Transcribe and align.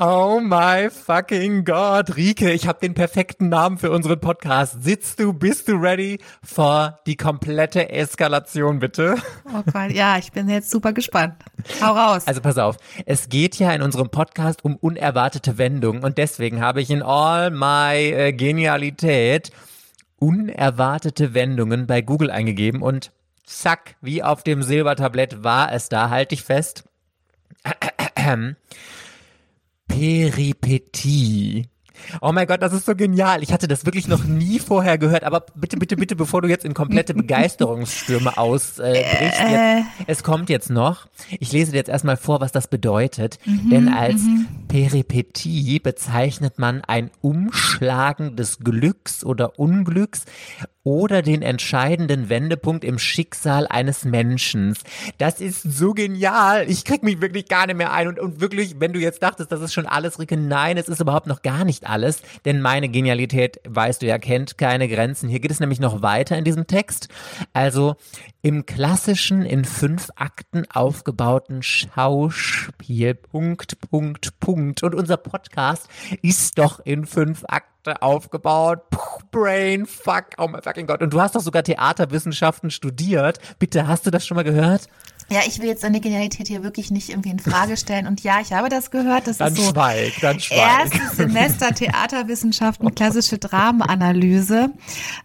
Oh 0.00 0.40
my 0.40 0.90
fucking 0.90 1.64
God, 1.64 2.16
Rike, 2.16 2.50
ich 2.50 2.66
habe 2.66 2.80
den 2.80 2.94
perfekten 2.94 3.48
Namen 3.48 3.78
für 3.78 3.92
unseren 3.92 4.18
Podcast. 4.18 4.82
Sitzt 4.82 5.20
du, 5.20 5.32
bist 5.32 5.68
du 5.68 5.76
ready 5.76 6.18
for 6.42 6.98
die 7.06 7.16
komplette 7.16 7.90
Eskalation, 7.90 8.80
bitte? 8.80 9.14
Oh 9.46 9.62
Gott, 9.72 9.92
ja, 9.92 10.18
ich 10.18 10.32
bin 10.32 10.48
jetzt 10.48 10.68
super 10.72 10.92
gespannt. 10.92 11.36
Hau 11.80 11.92
raus. 11.92 12.26
Also 12.26 12.40
pass 12.40 12.58
auf, 12.58 12.76
es 13.06 13.28
geht 13.28 13.60
ja 13.60 13.72
in 13.72 13.82
unserem 13.82 14.10
Podcast 14.10 14.64
um 14.64 14.74
unerwartete 14.74 15.58
Wendungen 15.58 16.02
und 16.02 16.18
deswegen 16.18 16.60
habe 16.60 16.80
ich 16.80 16.90
in 16.90 17.04
all 17.04 17.52
my 17.52 17.94
äh, 17.94 18.32
Genialität 18.32 19.52
unerwartete 20.18 21.34
Wendungen 21.34 21.86
bei 21.86 22.02
Google 22.02 22.32
eingegeben 22.32 22.82
und 22.82 23.12
zack, 23.44 23.94
wie 24.00 24.24
auf 24.24 24.42
dem 24.42 24.64
Silbertablett 24.64 25.44
war 25.44 25.72
es 25.72 25.88
da, 25.88 26.10
halte 26.10 26.34
ich 26.34 26.42
fest. 26.42 26.82
Peripetie. 29.94 31.68
Oh 32.20 32.32
mein 32.32 32.46
Gott, 32.46 32.60
das 32.60 32.72
ist 32.72 32.84
so 32.84 32.94
genial. 32.94 33.42
Ich 33.42 33.52
hatte 33.52 33.68
das 33.68 33.86
wirklich 33.86 34.08
noch 34.08 34.24
nie 34.24 34.58
vorher 34.58 34.98
gehört. 34.98 35.24
Aber 35.24 35.46
bitte, 35.54 35.76
bitte, 35.76 35.96
bitte, 35.96 36.16
bevor 36.16 36.42
du 36.42 36.48
jetzt 36.48 36.64
in 36.64 36.74
komplette 36.74 37.14
Begeisterungsstürme 37.14 38.36
ausbrichst, 38.36 38.80
äh, 38.80 39.76
jetzt, 39.76 39.86
es 40.06 40.22
kommt 40.22 40.50
jetzt 40.50 40.68
noch. 40.68 41.06
Ich 41.38 41.52
lese 41.52 41.70
dir 41.70 41.78
jetzt 41.78 41.88
erstmal 41.88 42.16
vor, 42.16 42.40
was 42.40 42.52
das 42.52 42.68
bedeutet. 42.68 43.38
Mhm, 43.44 43.70
Denn 43.70 43.88
als 43.88 44.22
mhm. 44.22 44.46
Peripetie 44.68 45.78
bezeichnet 45.78 46.58
man 46.58 46.82
ein 46.82 47.10
Umschlagen 47.20 48.36
des 48.36 48.58
Glücks 48.58 49.24
oder 49.24 49.58
Unglücks 49.58 50.24
oder 50.84 51.22
den 51.22 51.42
entscheidenden 51.42 52.28
Wendepunkt 52.28 52.84
im 52.84 52.98
Schicksal 52.98 53.66
eines 53.66 54.04
Menschen. 54.04 54.76
Das 55.16 55.40
ist 55.40 55.62
so 55.62 55.94
genial. 55.94 56.68
Ich 56.68 56.84
krieg 56.84 57.02
mich 57.02 57.22
wirklich 57.22 57.48
gar 57.48 57.66
nicht 57.66 57.76
mehr 57.76 57.92
ein. 57.92 58.06
Und, 58.06 58.18
und 58.18 58.40
wirklich, 58.40 58.76
wenn 58.78 58.92
du 58.92 59.00
jetzt 59.00 59.22
dachtest, 59.22 59.50
das 59.50 59.62
ist 59.62 59.72
schon 59.72 59.86
alles, 59.86 60.18
Ricke, 60.18 60.36
nein, 60.36 60.76
es 60.76 60.88
ist 60.88 61.00
überhaupt 61.00 61.26
noch 61.26 61.42
gar 61.42 61.64
nicht 61.64 61.88
alles. 61.88 62.20
Denn 62.44 62.60
meine 62.60 62.90
Genialität, 62.90 63.60
weißt 63.66 64.02
du 64.02 64.06
ja, 64.06 64.18
kennt 64.18 64.58
keine 64.58 64.86
Grenzen. 64.88 65.30
Hier 65.30 65.40
geht 65.40 65.50
es 65.50 65.60
nämlich 65.60 65.80
noch 65.80 66.02
weiter 66.02 66.36
in 66.36 66.44
diesem 66.44 66.66
Text. 66.66 67.08
Also 67.54 67.96
im 68.42 68.66
klassischen, 68.66 69.46
in 69.46 69.64
fünf 69.64 70.10
Akten 70.16 70.64
aufgebauten 70.70 71.62
Schauspiel. 71.62 73.14
Punkt, 73.14 73.80
Punkt, 73.90 74.38
Punkt. 74.38 74.82
Und 74.82 74.94
unser 74.94 75.16
Podcast 75.16 75.88
ist 76.20 76.58
doch 76.58 76.80
in 76.80 77.06
fünf 77.06 77.42
Akten 77.48 77.73
aufgebaut. 78.00 78.90
Puh, 78.90 79.20
Brain, 79.30 79.86
fuck, 79.86 80.26
oh 80.38 80.48
my 80.48 80.60
fucking 80.62 80.86
Gott. 80.86 81.02
Und 81.02 81.12
du 81.12 81.20
hast 81.20 81.34
doch 81.34 81.40
sogar 81.40 81.62
Theaterwissenschaften 81.62 82.70
studiert. 82.70 83.38
Bitte, 83.58 83.86
hast 83.86 84.06
du 84.06 84.10
das 84.10 84.26
schon 84.26 84.36
mal 84.36 84.44
gehört? 84.44 84.88
Ja, 85.30 85.40
ich 85.46 85.58
will 85.58 85.68
jetzt 85.68 85.82
deine 85.82 86.00
Genialität 86.00 86.48
hier 86.48 86.62
wirklich 86.62 86.90
nicht 86.90 87.08
irgendwie 87.08 87.30
in 87.30 87.38
Frage 87.38 87.76
stellen. 87.76 88.06
Und 88.06 88.22
ja, 88.22 88.40
ich 88.40 88.52
habe 88.52 88.68
das 88.68 88.90
gehört. 88.90 89.26
Das 89.26 89.38
dann 89.38 89.54
ist 89.54 89.58
so 89.58 89.70
schweig, 89.70 90.12
dann 90.20 90.38
schweig. 90.38 90.58
Erstes 90.58 91.16
Semester 91.16 91.74
Theaterwissenschaften, 91.74 92.94
klassische 92.94 93.38
Dramenanalyse. 93.38 94.70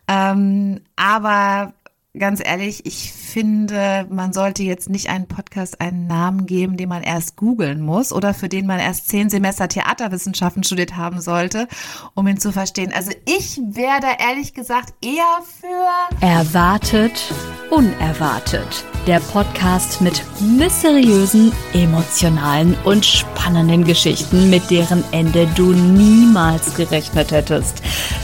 Ähm, 0.07 0.81
aber 0.95 1.73
ganz 2.17 2.41
ehrlich, 2.43 2.85
ich 2.85 3.13
finde, 3.29 4.07
man 4.09 4.33
sollte 4.33 4.63
jetzt 4.63 4.89
nicht 4.89 5.09
einen 5.09 5.27
Podcast 5.27 5.79
einen 5.79 6.07
Namen 6.07 6.45
geben, 6.45 6.77
den 6.77 6.89
man 6.89 7.03
erst 7.03 7.35
googeln 7.35 7.81
muss 7.81 8.11
oder 8.11 8.33
für 8.33 8.49
den 8.49 8.65
man 8.65 8.79
erst 8.79 9.07
zehn 9.07 9.29
Semester 9.29 9.67
Theaterwissenschaften 9.67 10.63
studiert 10.63 10.97
haben 10.97 11.21
sollte, 11.21 11.67
um 12.15 12.27
ihn 12.27 12.39
zu 12.39 12.51
verstehen. 12.51 12.91
Also 12.93 13.11
ich 13.25 13.57
wäre 13.57 13.99
da 14.01 14.27
ehrlich 14.27 14.53
gesagt 14.53 14.93
eher 15.03 15.23
für 15.59 16.25
Erwartet, 16.25 17.33
unerwartet. 17.69 18.83
Der 19.07 19.19
Podcast 19.19 20.01
mit 20.01 20.21
mysteriösen, 20.39 21.51
emotionalen 21.73 22.75
und 22.83 23.05
spannenden 23.05 23.83
Geschichten, 23.85 24.49
mit 24.49 24.69
deren 24.69 25.03
Ende 25.11 25.47
du 25.55 25.71
niemals 25.71 26.75
gerechnet 26.75 27.31
hättest. 27.31 27.81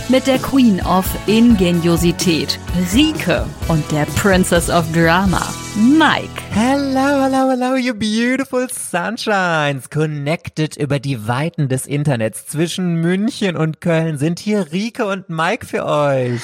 Mit 0.09 0.28
der 0.28 0.38
Queen 0.38 0.81
of 0.86 1.06
Ingeniosität, 1.28 2.59
Rike 2.94 3.45
und 3.67 3.90
der 3.92 4.06
Princess 4.16 4.69
of 4.69 4.85
Drama, 4.95 5.53
Mike. 5.75 6.41
Hello, 6.51 7.23
hello, 7.23 7.50
hello, 7.50 7.75
you 7.75 7.94
beautiful 7.94 8.69
sunshines. 8.69 9.89
Connected 9.89 10.78
über 10.78 11.00
die 11.01 11.28
Weiten 11.28 11.67
des 11.67 11.85
Internets 11.85 12.47
zwischen 12.47 13.01
München 13.01 13.57
und 13.57 13.81
Köln 13.81 14.17
sind 14.17 14.39
hier 14.39 14.72
Rike 14.72 15.05
und 15.05 15.28
Mike 15.28 15.66
für 15.66 15.85
euch. 15.85 16.41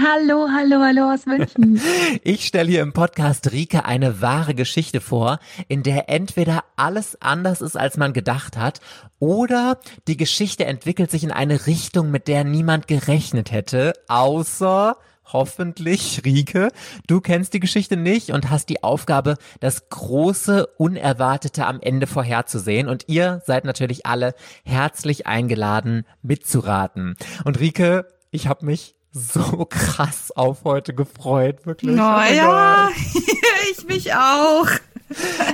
Hallo, 0.00 0.46
hallo, 0.48 0.80
hallo 0.80 1.12
aus 1.12 1.26
München. 1.26 1.80
Ich 2.22 2.46
stelle 2.46 2.70
hier 2.70 2.82
im 2.82 2.92
Podcast 2.92 3.50
Rike 3.50 3.84
eine 3.84 4.20
wahre 4.20 4.54
Geschichte 4.54 5.00
vor, 5.00 5.40
in 5.66 5.82
der 5.82 6.08
entweder 6.08 6.62
alles 6.76 7.20
anders 7.20 7.60
ist, 7.60 7.76
als 7.76 7.96
man 7.96 8.12
gedacht 8.12 8.56
hat, 8.56 8.80
oder 9.18 9.78
die 10.06 10.16
Geschichte 10.16 10.66
entwickelt 10.66 11.10
sich 11.10 11.24
in 11.24 11.32
eine 11.32 11.66
Richtung, 11.66 12.12
mit 12.12 12.28
der 12.28 12.44
niemand 12.44 12.86
gerechnet 12.86 13.50
hätte, 13.50 13.94
außer 14.06 14.96
hoffentlich, 15.32 16.22
Rike, 16.24 16.68
du 17.06 17.20
kennst 17.20 17.54
die 17.54 17.60
Geschichte 17.60 17.96
nicht 17.96 18.30
und 18.30 18.50
hast 18.50 18.68
die 18.68 18.82
Aufgabe, 18.82 19.36
das 19.60 19.88
große 19.88 20.66
Unerwartete 20.78 21.66
am 21.66 21.80
Ende 21.80 22.06
vorherzusehen. 22.06 22.88
Und 22.88 23.04
ihr 23.08 23.42
seid 23.46 23.64
natürlich 23.64 24.06
alle 24.06 24.34
herzlich 24.64 25.26
eingeladen, 25.26 26.06
mitzuraten. 26.22 27.16
Und 27.44 27.60
Rike, 27.60 28.06
ich 28.30 28.46
habe 28.46 28.66
mich 28.66 28.94
so 29.12 29.66
krass 29.70 30.30
auf 30.32 30.64
heute 30.64 30.94
gefreut, 30.94 31.66
wirklich. 31.66 31.94
Naja, 31.94 32.88
oh 32.90 33.20
ich 33.70 33.86
mich 33.86 34.14
auch. 34.14 34.68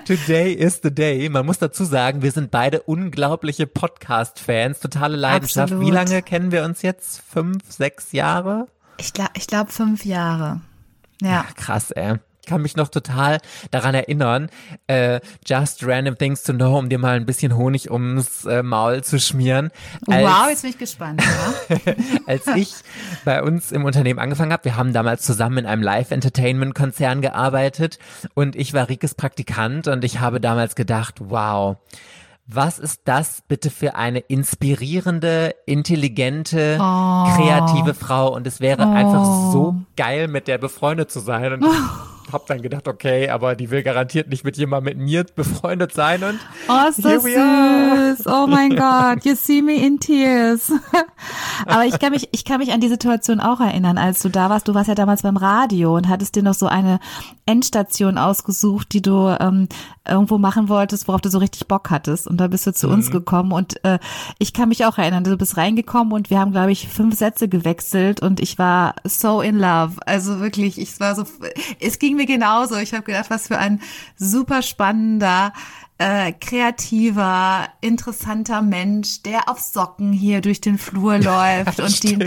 Today 0.05 0.53
is 0.53 0.81
the 0.83 0.95
day. 0.95 1.29
Man 1.29 1.45
muss 1.45 1.59
dazu 1.59 1.85
sagen, 1.85 2.23
wir 2.23 2.31
sind 2.31 2.51
beide 2.51 2.83
unglaubliche 2.83 3.67
Podcast-Fans, 3.67 4.81
totale 4.81 5.17
Leidenschaft. 5.17 5.73
Absolut. 5.73 5.87
Wie 5.87 5.91
lange 5.91 6.23
kennen 6.23 6.53
wir 6.53 6.65
uns 6.65 6.83
jetzt? 6.83 7.21
Fünf, 7.29 7.65
sechs 7.69 8.13
Jahre? 8.13 8.69
Ich 8.99 9.13
glaube, 9.13 9.31
ich 9.35 9.47
glaube 9.47 9.71
fünf 9.71 10.05
Jahre. 10.05 10.61
Ja. 11.23 11.47
Ach, 11.49 11.55
krass, 11.55 11.91
ey. 11.93 12.15
Ich 12.41 12.51
kann 12.51 12.63
mich 12.63 12.77
noch 12.77 12.89
total 12.89 13.41
daran 13.71 13.95
erinnern, 13.95 14.49
äh, 14.87 15.21
just 15.45 15.85
random 15.85 16.17
things 16.17 16.43
to 16.45 16.55
know, 16.55 16.79
um 16.79 16.89
dir 16.89 16.99
mal 16.99 17.15
ein 17.17 17.27
bisschen 17.27 17.55
Honig 17.55 17.91
ums 17.91 18.47
äh, 18.47 18.63
Maul 18.63 19.05
zu 19.05 19.21
schmieren. 19.21 19.71
Als, 20.07 20.25
wow, 20.25 20.49
jetzt 20.49 20.63
bin 20.63 20.71
ich 20.71 20.79
gespannt. 20.79 21.23
Ja? 21.23 21.95
als 22.27 22.47
ich 22.47 22.73
bei 23.27 23.43
uns 23.43 23.71
im 23.71 23.85
Unternehmen 23.85 24.19
angefangen 24.19 24.51
habe, 24.51 24.65
wir 24.65 24.77
haben 24.77 24.95
damals 24.95 25.25
zusammen 25.25 25.59
in 25.59 25.67
einem 25.67 25.83
Live-Entertainment-Konzern 25.83 27.21
gearbeitet 27.21 27.99
und 28.33 28.57
ich 28.57 28.73
war 28.73 28.89
Rikes 28.89 29.15
Praktikant 29.15 29.87
und 29.87 30.03
ich 30.03 30.21
habe 30.21 30.41
damals 30.41 30.75
gedacht, 30.75 31.17
wow, 31.19 31.77
was 32.51 32.79
ist 32.79 33.03
das 33.05 33.43
bitte 33.47 33.69
für 33.69 33.95
eine 33.95 34.21
inspirierende, 34.21 35.55
intelligente, 35.67 36.79
oh. 36.81 37.25
kreative 37.37 37.93
Frau? 37.93 38.35
Und 38.35 38.47
es 38.47 38.61
wäre 38.61 38.85
oh. 38.85 38.91
einfach 38.91 39.53
so 39.53 39.77
geil, 39.97 40.29
mit 40.29 40.49
der 40.49 40.57
befreundet 40.57 41.11
zu 41.11 41.21
sein. 41.21 41.53
Und 41.53 41.65
hab 42.33 42.47
dann 42.47 42.63
gedacht, 42.63 42.89
okay, 42.89 43.29
aber 43.29 43.55
die 43.55 43.71
will 43.71 43.83
garantiert 43.83 44.29
nicht 44.29 44.45
mit 44.45 44.57
jemandem 44.57 44.97
mit 44.97 45.07
mir 45.07 45.25
befreundet 45.25 45.93
sein 45.93 46.23
und 46.23 46.39
oh, 46.69 46.89
ist 46.89 47.05
das 47.05 47.23
süß. 47.23 48.27
Oh 48.27 48.47
mein 48.47 48.77
Gott, 48.77 49.25
you 49.25 49.35
see 49.35 49.63
me 49.63 49.75
in 49.75 49.99
tears. 49.99 50.73
aber 51.67 51.85
ich 51.85 51.99
kann 51.99 52.13
mich, 52.13 52.29
ich 52.33 52.45
kann 52.45 52.59
mich 52.59 52.73
an 52.73 52.81
die 52.81 52.89
Situation 52.89 53.41
auch 53.41 53.61
erinnern, 53.61 53.99
als 53.99 54.21
du 54.21 54.29
da 54.29 54.51
warst. 54.51 54.69
Du 54.69 54.75
warst 54.75 54.89
ja 54.89 54.95
damals 54.95 55.23
beim 55.23 55.37
Radio 55.37 55.97
und 55.97 56.09
hattest 56.09 56.37
dir 56.37 56.43
noch 56.43 56.55
so 56.55 56.67
eine 56.67 57.01
Endstation 57.47 58.19
ausgesucht, 58.19 58.93
die 58.93 59.01
du 59.01 59.35
ähm, 59.41 59.69
irgendwo 60.07 60.39
machen 60.39 60.69
wolltest, 60.69 61.09
worauf 61.09 61.23
du 61.23 61.31
so 61.31 61.39
richtig 61.39 61.67
Bock 61.67 61.91
hattest. 61.91 62.27
Und 62.27 62.39
da 62.39 62.49
bist 62.49 62.67
du 62.67 62.75
zu 62.75 62.89
mhm. 62.89 62.95
uns 62.95 63.11
gekommen 63.11 63.53
und 63.53 63.83
äh, 63.85 63.99
ich 64.39 64.53
kann 64.53 64.69
mich 64.69 64.85
auch 64.85 64.99
erinnern, 64.99 65.25
du 65.25 65.37
bist 65.37 65.57
reingekommen 65.57 66.13
und 66.13 66.31
wir 66.31 66.39
haben, 66.39 66.53
glaube 66.53 66.73
ich, 66.73 66.89
fünf 66.89 67.17
Sätze 67.17 67.49
gewechselt 67.49 68.21
und 68.21 68.41
ich 68.41 68.59
war 68.59 68.97
so 69.05 69.41
in 69.41 69.59
love. 69.59 69.95
Also 70.05 70.41
wirklich, 70.41 70.79
ich 70.79 71.01
war 71.01 71.15
so, 71.15 71.25
es 71.81 71.99
ging 71.99 72.18
mir 72.19 72.27
genauso. 72.27 72.77
Ich 72.77 72.93
habe 72.93 73.05
gedacht, 73.05 73.31
was 73.31 73.47
für 73.47 73.59
ein 73.59 73.81
super 74.17 74.63
spannender, 74.63 75.53
äh, 75.99 76.33
kreativer, 76.33 77.69
interessanter 77.81 78.63
Mensch, 78.63 79.23
der 79.23 79.49
auf 79.49 79.59
Socken 79.59 80.13
hier 80.13 80.41
durch 80.41 80.61
den 80.61 80.79
Flur 80.79 81.19
läuft 81.19 81.81
und 81.81 82.05
den 82.05 82.21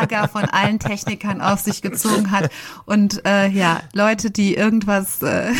Ärger 0.00 0.28
von 0.28 0.44
allen 0.44 0.80
Technikern 0.80 1.40
auf 1.40 1.60
sich 1.60 1.80
gezogen 1.80 2.30
hat. 2.30 2.50
Und 2.86 3.24
äh, 3.24 3.48
ja, 3.48 3.80
Leute, 3.92 4.30
die 4.30 4.54
irgendwas 4.54 5.22
äh, 5.22 5.52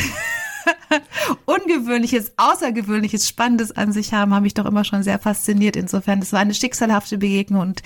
Ungewöhnliches, 1.65 2.33
Außergewöhnliches, 2.37 3.29
Spannendes 3.29 3.73
an 3.73 3.93
sich 3.93 4.13
haben, 4.13 4.35
haben 4.35 4.43
mich 4.43 4.55
doch 4.55 4.67
immer 4.67 4.85
schon 4.85 5.03
sehr 5.03 5.19
fasziniert. 5.19 5.77
Insofern, 5.77 6.21
es 6.21 6.33
war 6.33 6.41
eine 6.41 6.55
schicksalhafte 6.55 7.19
Begegnung 7.19 7.61
und 7.61 7.83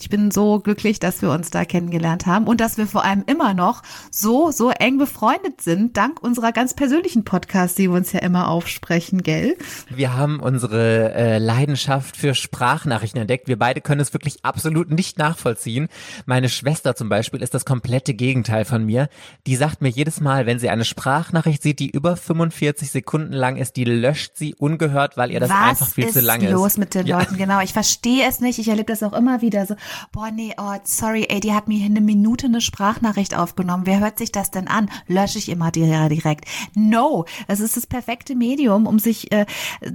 ich 0.00 0.08
bin 0.08 0.30
so 0.30 0.58
glücklich, 0.58 0.98
dass 0.98 1.22
wir 1.22 1.30
uns 1.30 1.50
da 1.50 1.64
kennengelernt 1.64 2.26
haben 2.26 2.46
und 2.46 2.60
dass 2.60 2.76
wir 2.76 2.86
vor 2.86 3.04
allem 3.04 3.22
immer 3.26 3.54
noch 3.54 3.82
so, 4.10 4.50
so 4.50 4.70
eng 4.70 4.98
befreundet 4.98 5.60
sind, 5.60 5.96
dank 5.96 6.22
unserer 6.22 6.52
ganz 6.52 6.74
persönlichen 6.74 7.24
Podcasts, 7.24 7.76
die 7.76 7.88
wir 7.88 7.96
uns 7.96 8.12
ja 8.12 8.20
immer 8.20 8.48
aufsprechen, 8.48 9.22
gell? 9.22 9.56
Wir 9.88 10.14
haben 10.14 10.40
unsere 10.40 11.14
äh, 11.14 11.38
Leidenschaft 11.38 12.16
für 12.16 12.34
Sprachnachrichten 12.34 13.20
entdeckt. 13.20 13.46
Wir 13.46 13.58
beide 13.58 13.80
können 13.80 14.00
es 14.00 14.12
wirklich 14.12 14.44
absolut 14.44 14.90
nicht 14.90 15.18
nachvollziehen. 15.18 15.88
Meine 16.26 16.48
Schwester 16.48 16.96
zum 16.96 17.08
Beispiel 17.08 17.42
ist 17.42 17.54
das 17.54 17.64
komplette 17.64 18.14
Gegenteil 18.14 18.64
von 18.64 18.84
mir. 18.84 19.08
Die 19.46 19.56
sagt 19.56 19.82
mir 19.82 19.88
jedes 19.88 20.20
Mal, 20.20 20.46
wenn 20.46 20.58
sie 20.58 20.68
eine 20.68 20.84
Sprachnachricht 20.84 21.62
sieht, 21.62 21.78
die 21.78 21.90
über 21.90 22.16
45 22.16 22.90
Sekunden 22.90 23.19
lang 23.30 23.56
ist, 23.56 23.76
die 23.76 23.84
löscht 23.84 24.32
sie 24.36 24.54
ungehört, 24.54 25.16
weil 25.16 25.30
ihr 25.30 25.40
das 25.40 25.50
Was 25.50 25.56
einfach 25.56 25.88
viel 25.88 26.04
ist 26.06 26.14
zu 26.14 26.20
lang 26.20 26.40
ist. 26.40 26.50
los 26.52 26.76
mit 26.78 26.94
den 26.94 27.06
Ja. 27.06 27.18
Leuten? 27.18 27.36
Genau, 27.36 27.60
ich 27.60 27.72
verstehe 27.72 28.26
es 28.28 28.40
nicht. 28.40 28.58
Ich 28.58 28.68
erlebe 28.68 28.86
das 28.92 29.02
auch 29.02 29.12
immer 29.12 29.42
wieder 29.42 29.66
so. 29.66 29.74
Boah, 30.12 30.30
nee, 30.30 30.54
oh, 30.58 30.74
sorry, 30.84 31.26
ey, 31.28 31.40
die 31.40 31.52
hat 31.52 31.68
mir 31.68 31.84
eine 31.84 32.00
Minute 32.00 32.46
eine 32.46 32.60
Sprachnachricht 32.60 33.36
aufgenommen. 33.36 33.84
Wer 33.86 34.00
hört 34.00 34.18
sich 34.18 34.32
das 34.32 34.50
denn 34.50 34.68
an? 34.68 34.88
Lösche 35.06 35.38
ich 35.38 35.48
immer 35.48 35.70
di- 35.70 35.80
direkt. 36.08 36.44
No, 36.74 37.24
es 37.48 37.60
ist 37.60 37.76
das 37.76 37.86
perfekte 37.86 38.34
Medium, 38.34 38.86
um 38.86 38.98
sich 38.98 39.30
äh, 39.32 39.46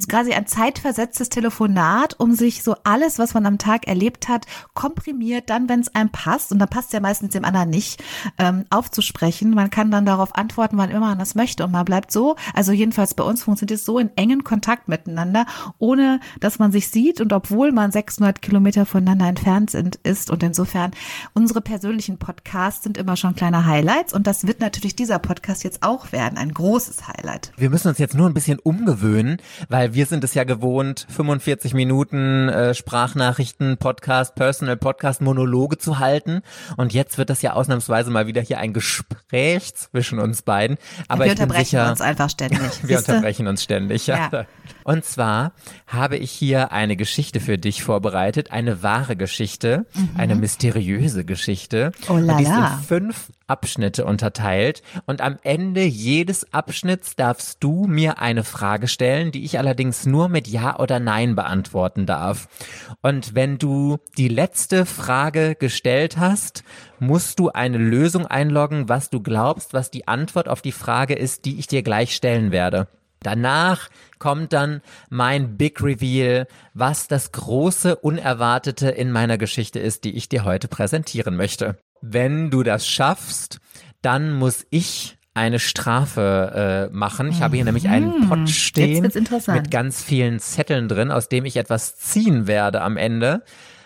quasi 0.07 0.33
ein 0.33 0.45
zeitversetztes 0.47 1.29
Telefonat, 1.29 2.19
um 2.19 2.33
sich 2.35 2.61
so 2.63 2.75
alles, 2.83 3.17
was 3.19 3.33
man 3.33 3.45
am 3.45 3.57
Tag 3.57 3.87
erlebt 3.87 4.27
hat, 4.29 4.45
komprimiert, 4.73 5.49
dann, 5.49 5.67
wenn 5.69 5.79
es 5.79 5.95
einem 5.95 6.09
passt, 6.11 6.51
und 6.51 6.59
dann 6.59 6.69
passt 6.69 6.93
ja 6.93 6.99
meistens 6.99 7.31
dem 7.33 7.45
anderen 7.45 7.69
nicht, 7.69 8.03
ähm, 8.37 8.65
aufzusprechen. 8.69 9.51
Man 9.51 9.69
kann 9.69 9.89
dann 9.91 10.05
darauf 10.05 10.35
antworten, 10.35 10.77
wann 10.77 10.91
immer 10.91 11.07
man 11.07 11.19
das 11.19 11.33
möchte. 11.35 11.63
Und 11.65 11.71
man 11.71 11.85
bleibt 11.85 12.11
so, 12.11 12.35
also 12.53 12.71
jedenfalls 12.71 13.14
bei 13.15 13.23
uns 13.23 13.43
funktioniert 13.43 13.79
es 13.79 13.85
so 13.85 13.99
in 13.99 14.09
engen 14.15 14.43
Kontakt 14.43 14.87
miteinander, 14.87 15.45
ohne 15.77 16.19
dass 16.39 16.59
man 16.59 16.71
sich 16.71 16.89
sieht 16.89 17.21
und 17.21 17.33
obwohl 17.33 17.71
man 17.71 17.91
600 17.91 18.41
Kilometer 18.41 18.85
voneinander 18.85 19.27
entfernt 19.27 19.69
sind, 19.69 19.95
ist. 20.03 20.29
Und 20.29 20.43
insofern, 20.43 20.91
unsere 21.33 21.61
persönlichen 21.61 22.17
Podcasts 22.17 22.83
sind 22.83 22.97
immer 22.97 23.15
schon 23.17 23.35
kleine 23.35 23.65
Highlights. 23.65 24.13
Und 24.13 24.27
das 24.27 24.47
wird 24.47 24.59
natürlich 24.59 24.95
dieser 24.95 25.19
Podcast 25.19 25.63
jetzt 25.63 25.83
auch 25.83 26.11
werden, 26.11 26.37
ein 26.37 26.53
großes 26.53 27.07
Highlight. 27.07 27.51
Wir 27.57 27.69
müssen 27.69 27.87
uns 27.87 27.97
jetzt 27.97 28.15
nur 28.15 28.27
ein 28.27 28.33
bisschen 28.33 28.59
umgewöhnen, 28.59 29.37
weil 29.69 29.93
wir 29.93 30.05
sind 30.05 30.23
es 30.23 30.33
ja 30.33 30.43
gewohnt, 30.43 31.07
45 31.09 31.73
Minuten 31.73 32.49
äh, 32.49 32.73
Sprachnachrichten, 32.73 33.77
Podcast, 33.77 34.35
Personal 34.35 34.77
Podcast, 34.77 35.21
Monologe 35.21 35.77
zu 35.77 35.99
halten. 35.99 36.41
Und 36.77 36.93
jetzt 36.93 37.17
wird 37.17 37.29
das 37.29 37.41
ja 37.41 37.53
ausnahmsweise 37.53 38.11
mal 38.11 38.27
wieder 38.27 38.41
hier 38.41 38.59
ein 38.59 38.73
Gespräch 38.73 39.73
zwischen 39.75 40.19
uns 40.19 40.41
beiden. 40.41 40.77
Aber 41.07 41.25
wir 41.25 41.31
ich 41.31 41.37
bin 41.37 41.43
unterbrechen 41.43 41.65
sicher, 41.65 41.89
uns 41.89 42.01
einfach 42.01 42.29
ständig. 42.29 42.59
wir? 42.83 43.04
Unterbrechen 43.07 43.47
uns 43.47 43.63
ständig, 43.63 44.07
ja. 44.07 44.29
Ja. 44.31 44.45
Und 44.85 45.03
zwar 45.03 45.53
habe 45.87 46.15
ich 46.15 46.29
hier 46.29 46.71
eine 46.71 46.95
Geschichte 46.95 47.39
für 47.39 47.57
dich 47.57 47.81
vorbereitet, 47.81 48.51
eine 48.51 48.83
wahre 48.83 49.15
Geschichte, 49.15 49.87
eine 50.15 50.35
mysteriöse 50.35 51.25
Geschichte. 51.25 51.91
Mhm. 52.01 52.05
Oh 52.07 52.13
und 52.13 52.25
la 52.27 52.37
die 52.37 52.43
ist 52.43 52.49
in 52.49 52.55
la. 52.55 52.77
fünf 52.87 53.31
Abschnitte 53.47 54.05
unterteilt. 54.05 54.83
Und 55.07 55.21
am 55.21 55.37
Ende 55.41 55.83
jedes 55.83 56.53
Abschnitts 56.53 57.15
darfst 57.15 57.63
du 57.63 57.87
mir 57.87 58.19
eine 58.19 58.43
Frage 58.43 58.87
stellen, 58.87 59.31
die 59.31 59.43
ich 59.43 59.57
allerdings 59.57 60.05
nur 60.05 60.29
mit 60.29 60.47
Ja 60.47 60.77
oder 60.77 60.99
Nein 60.99 61.35
beantworten 61.35 62.05
darf. 62.05 62.47
Und 63.01 63.33
wenn 63.33 63.57
du 63.57 63.97
die 64.19 64.27
letzte 64.27 64.85
Frage 64.85 65.55
gestellt 65.55 66.17
hast, 66.19 66.63
musst 66.99 67.39
du 67.39 67.49
eine 67.49 67.79
Lösung 67.79 68.27
einloggen, 68.27 68.87
was 68.87 69.09
du 69.09 69.19
glaubst, 69.19 69.73
was 69.73 69.89
die 69.89 70.07
Antwort 70.07 70.47
auf 70.47 70.61
die 70.61 70.71
Frage 70.71 71.15
ist, 71.15 71.45
die 71.45 71.57
ich 71.57 71.65
dir 71.65 71.81
gleich 71.81 72.15
stellen 72.15 72.51
werde. 72.51 72.87
Danach 73.25 73.89
kommt 74.19 74.53
dann 74.53 74.81
mein 75.09 75.57
Big 75.57 75.81
Reveal, 75.81 76.47
was 76.73 77.07
das 77.07 77.31
große 77.31 77.95
Unerwartete 77.95 78.89
in 78.89 79.11
meiner 79.11 79.37
Geschichte 79.37 79.79
ist, 79.79 80.03
die 80.03 80.15
ich 80.15 80.29
dir 80.29 80.45
heute 80.45 80.67
präsentieren 80.67 81.35
möchte. 81.35 81.77
Wenn 82.01 82.51
du 82.51 82.61
das 82.61 82.87
schaffst, 82.87 83.59
dann 84.03 84.33
muss 84.33 84.67
ich 84.69 85.17
eine 85.33 85.59
Strafe 85.59 86.89
äh, 86.91 86.95
machen. 86.95 87.29
Ich 87.29 87.41
habe 87.41 87.55
hier 87.55 87.65
nämlich 87.65 87.89
einen 87.89 88.29
Pott 88.29 88.49
stehen 88.49 88.99
Mhm. 88.99 89.03
Wird's 89.03 89.15
interessant. 89.15 89.61
mit 89.63 89.71
ganz 89.71 90.03
vielen 90.03 90.39
Zetteln 90.39 90.87
drin, 90.87 91.11
aus 91.11 91.27
dem 91.27 91.45
ich 91.45 91.57
etwas 91.57 91.97
ziehen 91.97 92.47
werde 92.47 92.81
am 92.81 92.95
Ende. 92.95 93.43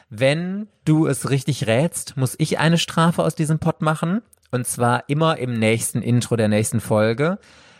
Wenn 0.10 0.68
du 0.86 1.08
es 1.08 1.30
richtig 1.30 1.66
rätst, 1.66 2.18
muss 2.18 2.36
ich 2.38 2.60
eine 2.60 2.78
Strafe 2.78 3.24
aus 3.24 3.36
diesem 3.36 3.60
Pott 3.60 3.82
machen. 3.82 4.22
Und 4.52 4.68
zwar 4.68 5.08
immer 5.08 5.38
im 5.38 5.54
nächsten 5.54 6.02
Intro 6.02 6.36
der 6.36 6.48
nächsten 6.50 6.82
Folge. 6.82 7.40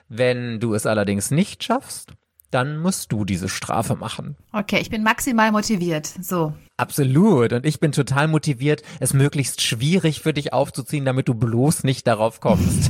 Wenn 0.10 0.60
du 0.60 0.74
es 0.74 0.86
allerdings 0.86 1.32
nicht 1.32 1.64
schaffst, 1.64 2.14
dann 2.52 2.80
musst 2.80 3.12
du 3.12 3.26
diese 3.26 3.48
Strafe 3.48 3.96
machen. 3.96 4.36
Okay, 4.52 4.80
ich 4.80 4.90
bin 4.90 5.04
maximal 5.04 5.52
motiviert. 5.52 6.08
So. 6.08 6.54
Absolut. 6.78 7.54
Und 7.54 7.66
ich 7.66 7.80
bin 7.80 7.92
total 7.92 8.28
motiviert, 8.28 8.82
es 9.00 9.14
möglichst 9.14 9.62
schwierig 9.62 10.22
für 10.22 10.34
dich 10.34 10.52
aufzuziehen, 10.52 11.06
damit 11.06 11.28
du 11.28 11.36
bloß 11.36 11.84
nicht 11.84 12.08
darauf 12.08 12.40
kommst. 12.40 12.90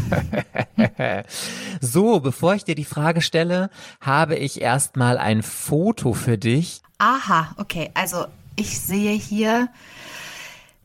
so, 1.81 2.21
bevor 2.21 2.56
ich 2.56 2.63
dir 2.63 2.75
die 2.75 2.86
Frage 2.86 3.22
stelle, 3.22 3.69
habe 4.00 4.36
ich 4.36 4.62
erstmal 4.62 5.18
ein 5.18 5.44
Foto 5.44 6.13
für 6.13 6.38
dich. 6.38 6.81
Aha, 6.98 7.54
okay. 7.57 7.92
Also 7.95 8.25
ich 8.56 8.80
sehe 8.80 9.13
hier, 9.13 9.69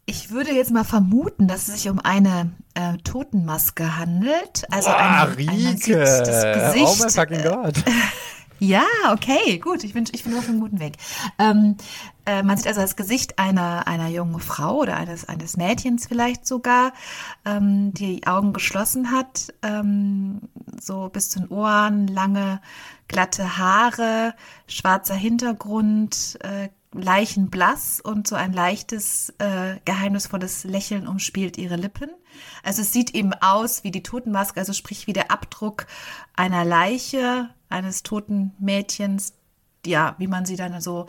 ich 0.07 0.31
würde 0.31 0.53
jetzt 0.53 0.71
mal 0.71 0.85
vermuten, 0.85 1.49
dass 1.49 1.69
es 1.69 1.75
sich 1.75 1.91
um 1.91 1.99
eine 1.99 2.53
äh, 2.75 2.99
Totenmaske 2.99 3.97
handelt. 3.97 4.65
Also 4.71 4.91
Boah, 4.91 4.99
ein, 4.99 5.49
ein, 5.49 5.77
sieht 5.77 5.97
das 5.97 6.75
Gesicht. 6.75 7.01
Oh 7.01 7.05
my 7.05 7.11
fucking 7.11 7.43
God. 7.43 7.75
Ja, 8.61 8.85
okay, 9.13 9.59
gut. 9.59 9.85
Ich 9.85 9.93
bin, 9.95 10.05
ich 10.13 10.25
bin 10.25 10.35
auf 10.39 10.49
einem 10.49 10.61
guten 10.61 10.79
Weg. 10.79 10.97
Ähm, 11.39 11.77
äh, 12.25 12.43
man 12.43 12.57
sieht 12.57 12.67
also 12.69 12.81
das 12.81 12.97
Gesicht 12.97 13.39
einer, 13.39 13.87
einer 13.87 14.09
jungen 14.09 14.41
Frau 14.41 14.77
oder 14.77 14.97
eines, 14.97 15.29
eines 15.29 15.57
Mädchens 15.57 16.07
vielleicht 16.07 16.47
sogar, 16.47 16.93
ähm, 17.45 17.93
die 17.93 18.21
die 18.21 18.27
Augen 18.27 18.53
geschlossen 18.53 19.11
hat, 19.11 19.53
ähm, 19.63 20.41
so 20.81 21.09
bis 21.09 21.31
zu 21.31 21.41
den 21.41 21.49
Ohren, 21.49 22.07
lange, 22.07 22.61
glatte 23.09 23.59
Haare, 23.59 24.35
schwarzer 24.67 25.15
Hintergrund, 25.15 26.39
äh, 26.43 26.69
leichenblass 26.95 28.01
und 28.01 28.27
so 28.27 28.37
ein 28.37 28.53
leichtes, 28.53 29.33
äh, 29.39 29.77
geheimnisvolles 29.85 30.65
Lächeln 30.65 31.07
umspielt 31.07 31.59
ihre 31.59 31.77
Lippen. 31.77 32.11
Also 32.63 32.83
es 32.83 32.93
sieht 32.93 33.15
eben 33.15 33.33
aus 33.35 33.85
wie 33.85 33.91
die 33.91 34.03
Totenmaske, 34.03 34.61
also 34.61 34.73
sprich 34.73 35.07
wie 35.07 35.13
der 35.13 35.31
Abdruck 35.31 35.87
einer 36.35 36.65
Leiche, 36.65 37.51
eines 37.69 38.03
toten 38.03 38.53
Mädchens, 38.59 39.35
ja, 39.85 40.15
wie 40.19 40.29
man 40.29 40.47
sie 40.47 40.57
dann 40.57 40.81
so 40.81 41.07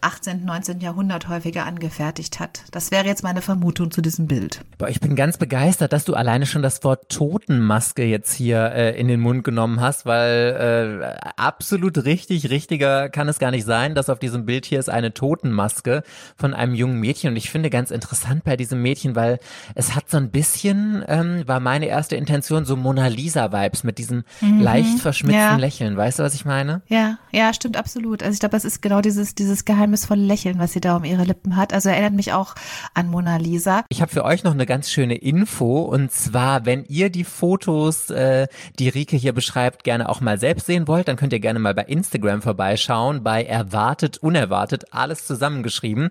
18., 0.00 0.44
19. 0.44 0.80
Jahrhundert 0.80 1.28
häufiger 1.28 1.66
angefertigt 1.66 2.40
hat. 2.40 2.62
Das 2.70 2.90
wäre 2.90 3.06
jetzt 3.06 3.22
meine 3.22 3.42
Vermutung 3.42 3.90
zu 3.90 4.00
diesem 4.00 4.26
Bild. 4.26 4.60
Boah, 4.78 4.88
ich 4.88 5.00
bin 5.00 5.16
ganz 5.16 5.38
begeistert, 5.38 5.92
dass 5.92 6.04
du 6.04 6.14
alleine 6.14 6.46
schon 6.46 6.62
das 6.62 6.82
Wort 6.84 7.08
Totenmaske 7.08 8.04
jetzt 8.04 8.32
hier 8.32 8.72
äh, 8.72 8.98
in 8.98 9.08
den 9.08 9.20
Mund 9.20 9.44
genommen 9.44 9.80
hast, 9.80 10.06
weil 10.06 11.02
äh, 11.02 11.30
absolut 11.36 12.04
richtig, 12.04 12.50
richtiger 12.50 13.08
kann 13.08 13.28
es 13.28 13.38
gar 13.38 13.50
nicht 13.50 13.64
sein, 13.64 13.94
dass 13.94 14.08
auf 14.08 14.18
diesem 14.18 14.46
Bild 14.46 14.66
hier 14.66 14.78
ist 14.78 14.88
eine 14.88 15.14
Totenmaske 15.14 16.02
von 16.36 16.54
einem 16.54 16.74
jungen 16.74 17.00
Mädchen. 17.00 17.30
Und 17.30 17.36
ich 17.36 17.50
finde 17.50 17.70
ganz 17.70 17.90
interessant 17.90 18.44
bei 18.44 18.56
diesem 18.56 18.82
Mädchen, 18.82 19.16
weil 19.16 19.38
es 19.74 19.94
hat 19.94 20.10
so 20.10 20.16
ein 20.16 20.30
bisschen, 20.30 21.04
ähm, 21.08 21.42
war 21.46 21.60
meine 21.60 21.86
erste 21.86 22.16
Intention, 22.16 22.64
so 22.64 22.76
Mona 22.76 23.08
Lisa-Vibes 23.08 23.84
mit 23.84 23.98
diesem 23.98 24.24
leicht 24.40 25.00
verschmitzten 25.00 25.40
ja. 25.40 25.56
Lächeln. 25.56 25.96
Weißt 25.96 26.18
du, 26.18 26.22
was 26.22 26.34
ich 26.34 26.44
meine? 26.44 26.82
Ja, 26.88 27.18
ja, 27.30 27.52
stimmt 27.54 27.76
absolut. 27.76 28.22
Also 28.22 28.34
ich 28.34 28.40
glaube, 28.40 28.54
das 28.54 28.64
ist 28.64 28.82
genau 28.82 29.00
dieses, 29.00 29.34
dieses 29.34 29.64
geheimnisvolle 29.82 30.22
Lächeln, 30.22 30.60
was 30.60 30.72
sie 30.72 30.80
da 30.80 30.96
um 30.96 31.02
ihre 31.02 31.24
Lippen 31.24 31.56
hat. 31.56 31.72
Also 31.72 31.88
erinnert 31.88 32.12
mich 32.12 32.32
auch 32.32 32.54
an 32.94 33.08
Mona 33.08 33.36
Lisa. 33.36 33.84
Ich 33.88 34.00
habe 34.00 34.12
für 34.12 34.24
euch 34.24 34.44
noch 34.44 34.52
eine 34.52 34.64
ganz 34.64 34.88
schöne 34.88 35.16
Info 35.16 35.80
und 35.80 36.12
zwar, 36.12 36.64
wenn 36.66 36.84
ihr 36.84 37.10
die 37.10 37.24
Fotos, 37.24 38.10
äh, 38.10 38.46
die 38.78 38.88
Rike 38.88 39.16
hier 39.16 39.32
beschreibt, 39.32 39.82
gerne 39.82 40.08
auch 40.08 40.20
mal 40.20 40.38
selbst 40.38 40.66
sehen 40.66 40.86
wollt, 40.86 41.08
dann 41.08 41.16
könnt 41.16 41.32
ihr 41.32 41.40
gerne 41.40 41.58
mal 41.58 41.74
bei 41.74 41.82
Instagram 41.82 42.42
vorbeischauen, 42.42 43.24
bei 43.24 43.42
Erwartet, 43.42 44.18
Unerwartet, 44.18 44.92
alles 44.92 45.26
zusammengeschrieben. 45.26 46.10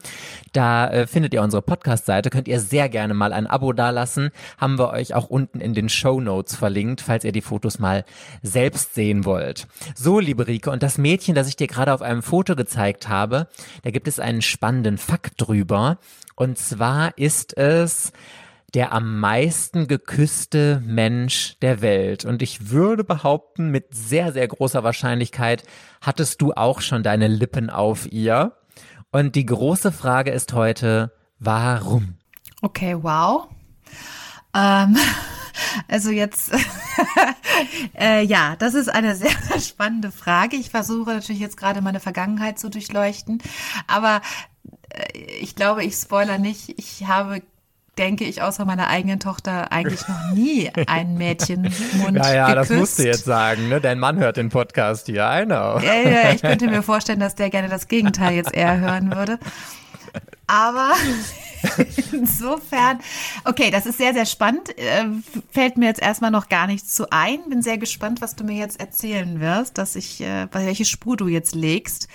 Da 0.51 0.89
äh, 0.89 1.07
findet 1.07 1.33
ihr 1.33 1.41
unsere 1.41 1.61
Podcast-Seite, 1.61 2.29
könnt 2.29 2.49
ihr 2.49 2.59
sehr 2.59 2.89
gerne 2.89 3.13
mal 3.13 3.31
ein 3.31 3.47
Abo 3.47 3.71
dalassen. 3.71 4.31
Haben 4.57 4.77
wir 4.79 4.89
euch 4.89 5.13
auch 5.13 5.29
unten 5.29 5.61
in 5.61 5.73
den 5.73 5.87
Show 5.87 6.19
Notes 6.19 6.57
verlinkt, 6.57 6.99
falls 6.99 7.23
ihr 7.23 7.31
die 7.31 7.41
Fotos 7.41 7.79
mal 7.79 8.03
selbst 8.41 8.95
sehen 8.95 9.23
wollt. 9.23 9.67
So, 9.95 10.19
liebe 10.19 10.47
Rike, 10.47 10.71
und 10.71 10.83
das 10.83 10.97
Mädchen, 10.97 11.35
das 11.35 11.47
ich 11.47 11.55
dir 11.55 11.67
gerade 11.67 11.93
auf 11.93 12.01
einem 12.01 12.21
Foto 12.21 12.57
gezeigt 12.57 13.07
habe, 13.07 13.47
da 13.83 13.91
gibt 13.91 14.07
es 14.07 14.19
einen 14.19 14.41
spannenden 14.41 14.97
Fakt 14.97 15.33
drüber. 15.37 15.97
Und 16.35 16.57
zwar 16.57 17.17
ist 17.17 17.57
es 17.57 18.11
der 18.73 18.93
am 18.93 19.19
meisten 19.19 19.87
geküsste 19.87 20.81
Mensch 20.85 21.57
der 21.61 21.81
Welt. 21.81 22.23
Und 22.23 22.41
ich 22.41 22.69
würde 22.69 23.03
behaupten, 23.03 23.69
mit 23.69 23.93
sehr, 23.93 24.31
sehr 24.31 24.47
großer 24.47 24.83
Wahrscheinlichkeit 24.83 25.63
hattest 25.99 26.41
du 26.41 26.53
auch 26.53 26.81
schon 26.81 27.03
deine 27.03 27.27
Lippen 27.27 27.69
auf 27.69 28.09
ihr. 28.11 28.53
Und 29.11 29.35
die 29.35 29.45
große 29.45 29.91
Frage 29.91 30.31
ist 30.31 30.53
heute, 30.53 31.11
warum? 31.39 32.15
Okay, 32.61 32.95
wow. 33.01 33.49
Ähm, 34.55 34.97
also 35.87 36.11
jetzt, 36.11 36.51
äh, 37.99 38.23
ja, 38.23 38.55
das 38.57 38.73
ist 38.73 38.89
eine 38.89 39.15
sehr, 39.15 39.31
sehr 39.49 39.59
spannende 39.59 40.11
Frage. 40.11 40.55
Ich 40.55 40.69
versuche 40.69 41.11
natürlich 41.11 41.41
jetzt 41.41 41.57
gerade 41.57 41.81
meine 41.81 41.99
Vergangenheit 41.99 42.59
zu 42.59 42.69
durchleuchten, 42.69 43.41
aber 43.87 44.21
äh, 44.89 45.19
ich 45.39 45.55
glaube, 45.55 45.83
ich 45.83 45.95
spoiler 45.95 46.37
nicht. 46.37 46.77
Ich 46.77 47.07
habe 47.07 47.41
denke 47.97 48.23
ich, 48.23 48.41
außer 48.41 48.63
meiner 48.63 48.87
eigenen 48.87 49.19
Tochter 49.19 49.71
eigentlich 49.71 50.07
noch 50.07 50.31
nie 50.33 50.71
einen 50.87 51.17
Mädchenmund 51.17 52.15
Ja, 52.15 52.33
ja, 52.33 52.55
das 52.55 52.69
geküsst. 52.69 52.79
musst 52.79 52.99
du 52.99 53.03
jetzt 53.03 53.25
sagen, 53.25 53.67
ne? 53.67 53.81
Dein 53.81 53.99
Mann 53.99 54.17
hört 54.17 54.37
den 54.37 54.49
Podcast 54.49 55.07
hier, 55.07 55.29
I 55.29 55.45
know. 55.45 55.77
Ja, 55.79 56.09
ja, 56.09 56.31
ich 56.31 56.41
könnte 56.41 56.67
mir 56.67 56.83
vorstellen, 56.83 57.19
dass 57.19 57.35
der 57.35 57.49
gerne 57.49 57.67
das 57.67 57.89
Gegenteil 57.89 58.33
jetzt 58.33 58.53
eher 58.53 58.79
hören 58.79 59.13
würde. 59.13 59.39
Aber 60.47 60.93
insofern, 62.11 62.99
okay, 63.45 63.71
das 63.71 63.85
ist 63.85 63.97
sehr, 63.97 64.13
sehr 64.13 64.25
spannend. 64.25 64.77
Äh, 64.77 65.05
fällt 65.51 65.77
mir 65.77 65.85
jetzt 65.85 66.01
erstmal 66.01 66.31
noch 66.31 66.49
gar 66.49 66.67
nichts 66.67 66.93
zu 66.93 67.09
ein. 67.11 67.39
Bin 67.49 67.61
sehr 67.61 67.77
gespannt, 67.77 68.21
was 68.21 68.35
du 68.35 68.43
mir 68.43 68.57
jetzt 68.57 68.79
erzählen 68.79 69.39
wirst, 69.39 69.77
dass 69.77 69.95
ich, 69.95 70.21
äh, 70.21 70.47
welche 70.51 70.85
Spur 70.85 71.17
du 71.17 71.27
jetzt 71.27 71.55
legst, 71.55 72.07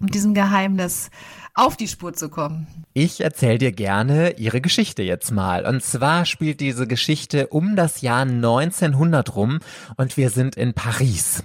um 0.00 0.06
diesem 0.06 0.34
Geheimnis 0.34 1.10
auf 1.54 1.76
die 1.76 1.88
Spur 1.88 2.14
zu 2.14 2.28
kommen. 2.28 2.66
Ich 2.94 3.20
erzähle 3.20 3.58
dir 3.58 3.72
gerne 3.72 4.38
ihre 4.38 4.60
Geschichte 4.60 5.02
jetzt 5.02 5.30
mal. 5.30 5.66
Und 5.66 5.82
zwar 5.82 6.24
spielt 6.24 6.60
diese 6.60 6.86
Geschichte 6.86 7.48
um 7.48 7.76
das 7.76 8.00
Jahr 8.00 8.22
1900 8.22 9.34
rum 9.34 9.60
und 9.96 10.16
wir 10.16 10.30
sind 10.30 10.56
in 10.56 10.72
Paris. 10.72 11.44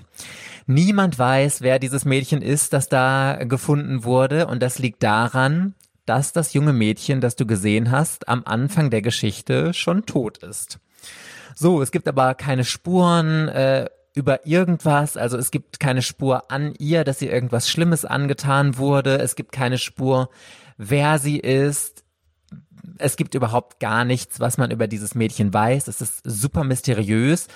Niemand 0.66 1.18
weiß, 1.18 1.62
wer 1.62 1.80
dieses 1.80 2.04
Mädchen 2.04 2.42
ist, 2.42 2.74
das 2.74 2.90
da 2.90 3.40
gefunden 3.46 4.04
wurde. 4.04 4.48
Und 4.48 4.62
das 4.62 4.80
liegt 4.80 5.02
daran, 5.02 5.76
dass 6.08 6.34
das 6.34 6.54
junge 6.54 6.74
Mädchen, 6.74 7.22
das 7.22 7.36
du 7.36 7.46
gesehen 7.46 7.92
hast, 7.92 8.28
am 8.28 8.44
Anfang 8.46 8.90
der 8.90 9.04
Geschichte 9.04 9.74
schon 9.74 10.06
tot 10.06 10.40
ist. 10.40 10.80
So, 11.54 11.82
es 11.82 11.92
gibt 11.92 12.08
aber 12.08 12.34
keine 12.34 12.64
Spuren 12.64 13.48
äh, 13.50 13.90
über 14.16 14.48
irgendwas, 14.48 15.18
also 15.18 15.38
es 15.38 15.52
gibt 15.52 15.80
keine 15.80 16.02
Spur 16.02 16.50
an 16.50 16.74
ihr, 16.80 17.04
dass 17.04 17.22
ihr 17.22 17.32
irgendwas 17.32 17.70
Schlimmes 17.70 18.06
angetan 18.06 18.78
wurde, 18.78 19.20
es 19.20 19.36
gibt 19.36 19.52
keine 19.52 19.78
Spur, 19.78 20.30
wer 20.78 21.20
sie 21.20 21.38
ist, 21.38 22.04
es 22.98 23.18
gibt 23.18 23.36
überhaupt 23.36 23.80
gar 23.80 24.06
nichts, 24.06 24.40
was 24.40 24.58
man 24.58 24.72
über 24.72 24.88
dieses 24.88 25.14
Mädchen 25.14 25.54
weiß, 25.54 25.88
es 25.88 26.02
ist 26.02 26.22
super 26.24 26.64
mysteriös 26.64 27.48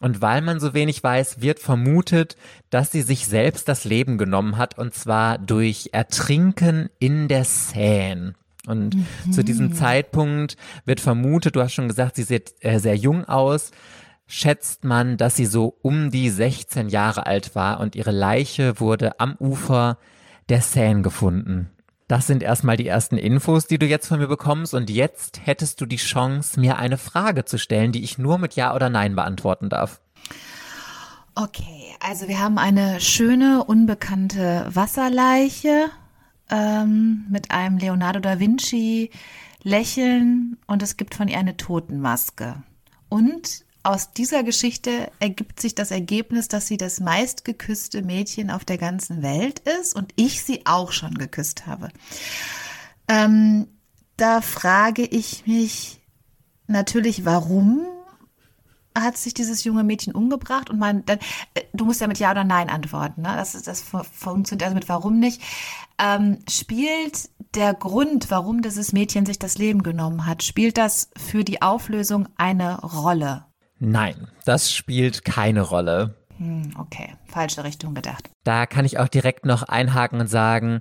und 0.00 0.22
weil 0.22 0.40
man 0.40 0.58
so 0.60 0.74
wenig 0.74 1.02
weiß, 1.04 1.40
wird 1.40 1.60
vermutet, 1.60 2.36
dass 2.70 2.90
sie 2.90 3.02
sich 3.02 3.26
selbst 3.26 3.68
das 3.68 3.84
Leben 3.84 4.18
genommen 4.18 4.56
hat 4.56 4.78
und 4.78 4.94
zwar 4.94 5.38
durch 5.38 5.90
Ertrinken 5.92 6.88
in 6.98 7.28
der 7.28 7.44
Seine. 7.44 8.34
Und 8.66 8.94
mhm. 8.94 9.32
zu 9.32 9.44
diesem 9.44 9.74
Zeitpunkt 9.74 10.56
wird 10.84 11.00
vermutet, 11.00 11.56
du 11.56 11.62
hast 11.62 11.74
schon 11.74 11.88
gesagt, 11.88 12.16
sie 12.16 12.22
sieht 12.22 12.54
äh, 12.60 12.78
sehr 12.78 12.96
jung 12.96 13.24
aus, 13.26 13.70
schätzt 14.26 14.84
man, 14.84 15.16
dass 15.16 15.36
sie 15.36 15.46
so 15.46 15.76
um 15.82 16.10
die 16.10 16.30
16 16.30 16.88
Jahre 16.88 17.26
alt 17.26 17.54
war 17.54 17.80
und 17.80 17.96
ihre 17.96 18.12
Leiche 18.12 18.80
wurde 18.80 19.18
am 19.18 19.36
Ufer 19.36 19.98
der 20.48 20.62
Seine 20.62 21.02
gefunden. 21.02 21.70
Das 22.10 22.26
sind 22.26 22.42
erstmal 22.42 22.76
die 22.76 22.88
ersten 22.88 23.16
Infos, 23.16 23.68
die 23.68 23.78
du 23.78 23.86
jetzt 23.86 24.08
von 24.08 24.18
mir 24.18 24.26
bekommst. 24.26 24.74
Und 24.74 24.90
jetzt 24.90 25.46
hättest 25.46 25.80
du 25.80 25.86
die 25.86 25.94
Chance, 25.94 26.58
mir 26.58 26.76
eine 26.76 26.98
Frage 26.98 27.44
zu 27.44 27.56
stellen, 27.56 27.92
die 27.92 28.02
ich 28.02 28.18
nur 28.18 28.36
mit 28.38 28.56
Ja 28.56 28.74
oder 28.74 28.90
Nein 28.90 29.14
beantworten 29.14 29.68
darf. 29.68 30.00
Okay, 31.36 31.94
also 32.00 32.26
wir 32.26 32.40
haben 32.40 32.58
eine 32.58 33.00
schöne, 33.00 33.62
unbekannte 33.62 34.66
Wasserleiche 34.70 35.86
ähm, 36.50 37.26
mit 37.30 37.52
einem 37.52 37.78
Leonardo 37.78 38.18
da 38.18 38.40
Vinci 38.40 39.12
Lächeln 39.62 40.56
und 40.66 40.82
es 40.82 40.96
gibt 40.96 41.14
von 41.14 41.28
ihr 41.28 41.38
eine 41.38 41.56
Totenmaske. 41.56 42.56
Und 43.08 43.64
aus 43.82 44.12
dieser 44.12 44.42
Geschichte 44.42 45.10
ergibt 45.20 45.60
sich 45.60 45.74
das 45.74 45.90
Ergebnis, 45.90 46.48
dass 46.48 46.66
sie 46.66 46.76
das 46.76 47.00
meistgeküsste 47.00 48.02
Mädchen 48.02 48.50
auf 48.50 48.64
der 48.64 48.78
ganzen 48.78 49.22
Welt 49.22 49.60
ist 49.80 49.94
und 49.94 50.12
ich 50.16 50.42
sie 50.42 50.66
auch 50.66 50.92
schon 50.92 51.14
geküsst 51.14 51.66
habe. 51.66 51.88
Ähm, 53.08 53.68
da 54.16 54.42
frage 54.42 55.02
ich 55.02 55.46
mich 55.46 56.00
natürlich, 56.66 57.24
warum 57.24 57.86
hat 58.94 59.16
sich 59.16 59.34
dieses 59.34 59.64
junge 59.64 59.84
Mädchen 59.84 60.14
umgebracht? 60.14 60.68
Und 60.68 60.78
man, 60.78 61.04
dann, 61.06 61.18
äh, 61.54 61.62
du 61.72 61.84
musst 61.84 62.00
ja 62.00 62.06
mit 62.06 62.18
Ja 62.18 62.32
oder 62.32 62.44
Nein 62.44 62.68
antworten. 62.68 63.22
Ne? 63.22 63.32
Das, 63.34 63.52
das 63.62 63.82
funktioniert 63.82 64.64
also 64.64 64.74
mit 64.74 64.88
Warum 64.88 65.18
nicht. 65.18 65.40
Ähm, 65.98 66.38
spielt 66.48 67.30
der 67.54 67.74
Grund, 67.74 68.30
warum 68.30 68.62
dieses 68.62 68.92
Mädchen 68.92 69.26
sich 69.26 69.38
das 69.38 69.58
Leben 69.58 69.82
genommen 69.82 70.26
hat, 70.26 70.42
spielt 70.42 70.76
das 70.76 71.10
für 71.16 71.44
die 71.44 71.62
Auflösung 71.62 72.28
eine 72.36 72.80
Rolle? 72.80 73.46
Nein, 73.80 74.28
das 74.44 74.72
spielt 74.72 75.24
keine 75.24 75.62
Rolle. 75.62 76.14
Hm, 76.36 76.74
okay, 76.78 77.14
falsche 77.26 77.64
Richtung 77.64 77.94
gedacht. 77.94 78.30
Da 78.44 78.66
kann 78.66 78.84
ich 78.84 78.98
auch 78.98 79.08
direkt 79.08 79.46
noch 79.46 79.62
einhaken 79.62 80.20
und 80.20 80.26
sagen, 80.28 80.80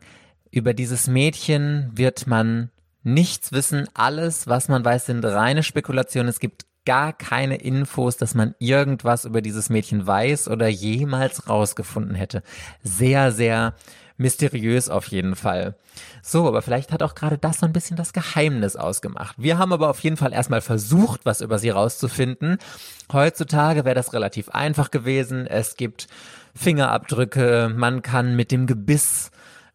über 0.52 0.74
dieses 0.74 1.08
Mädchen 1.08 1.92
wird 1.94 2.28
man 2.28 2.72
nichts 3.04 3.52
wissen. 3.52 3.88
Alles, 3.94 4.48
was 4.48 4.68
man 4.68 4.84
weiß, 4.84 5.06
sind 5.06 5.24
reine 5.24 5.64
Spekulationen. 5.64 6.30
Es 6.30 6.40
gibt 6.40 6.66
gar 6.86 7.14
keine 7.14 7.56
Infos, 7.58 8.18
dass 8.18 8.36
man 8.36 8.56
irgendwas 8.60 9.24
über 9.26 9.42
dieses 9.42 9.70
Mädchen 9.70 10.06
weiß 10.06 10.50
oder 10.50 10.68
jemals 10.68 11.48
rausgefunden 11.48 12.16
hätte. 12.16 12.44
Sehr, 12.84 13.32
sehr 13.32 13.76
mysteriös 14.20 14.90
auf 14.90 15.08
jeden 15.08 15.36
Fall. 15.36 15.76
So, 16.22 16.48
aber 16.48 16.62
vielleicht 16.62 16.92
hat 16.92 17.02
auch 17.02 17.16
gerade 17.16 17.38
das 17.38 17.60
so 17.60 17.66
ein 17.66 17.74
bisschen 17.74 17.98
das 17.98 18.14
Geheimnis 18.14 18.76
ausgemacht. 18.76 19.36
Wir 19.38 19.58
haben 19.58 19.74
aber 19.74 19.90
auf 19.90 20.00
jeden 20.02 20.18
Fall 20.18 20.34
erstmal 20.34 20.62
versucht, 20.62 21.22
was 21.26 21.42
über 21.42 21.58
sie 21.58 21.70
rauszufinden. 21.70 22.58
Heutzutage 23.12 23.86
wäre 23.86 23.96
das 23.96 24.14
relativ 24.14 24.50
einfach 24.50 24.92
gewesen. 24.92 25.48
Es 25.48 25.76
gibt 25.76 26.08
Fingerabdrücke, 26.56 27.74
man 27.76 28.02
kann 28.02 28.36
mit 28.36 28.52
dem 28.52 28.68
Gebiss 28.68 29.32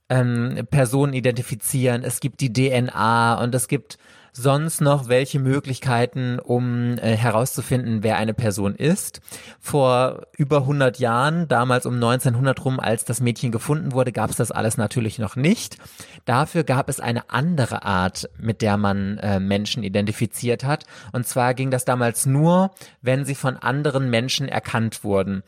ähm, 0.09 0.67
Personen 0.71 1.15
identifizieren, 1.15 2.05
es 2.05 2.21
gibt 2.21 2.41
die 2.41 2.53
DNA 2.53 3.43
und 3.43 3.55
es 3.55 3.69
gibt 3.69 3.99
sonst 4.37 4.81
noch 4.81 5.09
welche 5.09 5.39
Möglichkeiten, 5.39 6.39
um 6.41 6.99
äh, 6.99 7.17
herauszufinden, 7.17 8.03
wer 8.03 8.17
eine 8.17 8.35
Person 8.35 8.75
ist. 8.75 9.21
Vor 9.61 10.27
über 10.37 10.59
100 10.59 10.99
Jahren, 10.99 11.47
damals 11.47 11.87
um 11.87 11.95
1900 11.95 12.65
rum, 12.65 12.81
als 12.81 13.05
das 13.05 13.21
Mädchen 13.21 13.53
gefunden 13.53 13.93
wurde, 13.93 14.11
gab 14.13 14.31
es 14.31 14.37
das 14.37 14.51
alles 14.51 14.77
natürlich 14.77 15.19
noch 15.19 15.37
nicht. 15.37 15.79
Dafür 16.25 16.65
gab 16.65 16.89
es 16.89 16.99
eine 16.99 17.31
andere 17.31 17.85
Art, 17.85 18.29
mit 18.37 18.61
der 18.61 18.77
man 18.77 19.19
äh, 19.19 19.39
Menschen 19.39 19.85
identifiziert 19.85 20.65
hat. 20.65 20.85
Und 21.13 21.27
zwar 21.27 21.55
ging 21.55 21.71
das 21.71 21.85
damals 21.85 22.27
nur, 22.27 22.73
wenn 23.03 23.25
sie 23.25 23.37
von 23.37 23.57
anderen 23.57 24.11
Menschen 24.11 24.49
erkannt 24.49 25.05
wurden. 25.05 25.45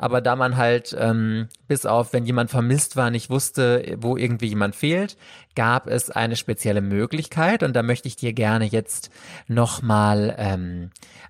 Aber 0.00 0.22
da 0.22 0.34
man 0.34 0.56
halt 0.56 0.96
ähm, 0.98 1.48
bis 1.68 1.84
auf, 1.84 2.14
wenn 2.14 2.24
jemand 2.24 2.50
vermisst 2.50 2.96
war, 2.96 3.10
nicht 3.10 3.28
wusste, 3.28 3.98
wo 4.00 4.16
irgendwie 4.16 4.46
jemand 4.46 4.74
fehlt, 4.74 5.18
gab 5.54 5.86
es 5.86 6.08
eine 6.08 6.36
spezielle 6.36 6.80
Möglichkeit. 6.80 7.62
Und 7.62 7.76
da 7.76 7.82
möchte 7.82 8.08
ich 8.08 8.16
dir 8.16 8.32
gerne 8.32 8.64
jetzt 8.64 9.10
nochmal 9.46 10.34
ähm, 10.38 10.88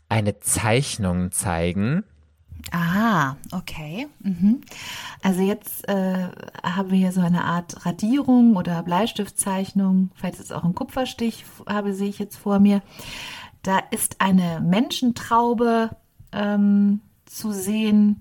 eine 0.08 0.38
Zeichnung 0.38 1.32
zeigen. 1.32 2.04
Ah, 2.70 3.34
okay. 3.50 4.06
Mhm. 4.20 4.60
Also 5.20 5.42
jetzt 5.42 5.88
äh, 5.88 6.28
haben 6.62 6.92
wir 6.92 6.98
hier 6.98 7.12
so 7.12 7.22
eine 7.22 7.42
Art 7.42 7.84
Radierung 7.84 8.54
oder 8.54 8.84
Bleistiftzeichnung. 8.84 10.10
Vielleicht 10.14 10.34
ist 10.34 10.44
es 10.44 10.52
auch 10.52 10.62
ein 10.62 10.76
Kupferstich, 10.76 11.44
habe 11.68 11.92
sehe 11.92 12.08
ich 12.08 12.20
jetzt 12.20 12.36
vor 12.36 12.60
mir. 12.60 12.82
Da 13.64 13.80
ist 13.90 14.20
eine 14.20 14.60
Menschentraube 14.60 15.90
ähm, 16.30 17.00
zu 17.26 17.50
sehen 17.50 18.20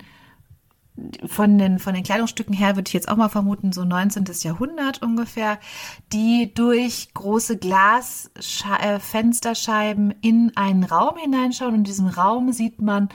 von 1.25 1.57
den, 1.57 1.79
von 1.79 1.93
den 1.93 2.03
Kleidungsstücken 2.03 2.53
her 2.53 2.75
würde 2.75 2.87
ich 2.87 2.93
jetzt 2.93 3.07
auch 3.09 3.15
mal 3.15 3.29
vermuten, 3.29 3.71
so 3.71 3.85
19. 3.85 4.25
Jahrhundert 4.41 5.01
ungefähr, 5.01 5.59
die 6.13 6.53
durch 6.53 7.13
große 7.13 7.57
Glasfensterscheiben 7.57 10.11
äh, 10.11 10.15
in 10.21 10.51
einen 10.55 10.83
Raum 10.83 11.17
hineinschauen. 11.17 11.73
Und 11.73 11.79
in 11.79 11.83
diesem 11.83 12.07
Raum 12.07 12.51
sieht 12.51 12.81
man, 12.81 13.09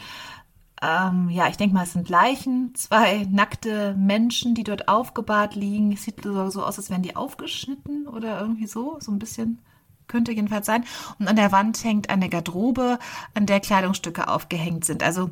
ähm, 0.82 1.30
ja, 1.30 1.48
ich 1.48 1.56
denke 1.56 1.74
mal, 1.74 1.84
es 1.84 1.92
sind 1.92 2.08
Leichen, 2.08 2.74
zwei 2.74 3.26
nackte 3.30 3.94
Menschen, 3.94 4.54
die 4.54 4.64
dort 4.64 4.88
aufgebahrt 4.88 5.54
liegen. 5.54 5.92
Es 5.92 6.02
sieht 6.02 6.22
so, 6.22 6.50
so 6.50 6.62
aus, 6.62 6.78
als 6.78 6.90
wären 6.90 7.02
die 7.02 7.16
aufgeschnitten 7.16 8.06
oder 8.06 8.40
irgendwie 8.40 8.66
so, 8.66 8.98
so 9.00 9.12
ein 9.12 9.18
bisschen 9.18 9.60
könnte 10.06 10.32
jedenfalls 10.32 10.66
sein. 10.66 10.84
Und 11.18 11.28
an 11.28 11.36
der 11.36 11.52
Wand 11.52 11.82
hängt 11.82 12.10
eine 12.10 12.28
Garderobe, 12.28 12.98
an 13.34 13.46
der 13.46 13.60
Kleidungsstücke 13.60 14.28
aufgehängt 14.28 14.84
sind. 14.84 15.02
Also 15.02 15.30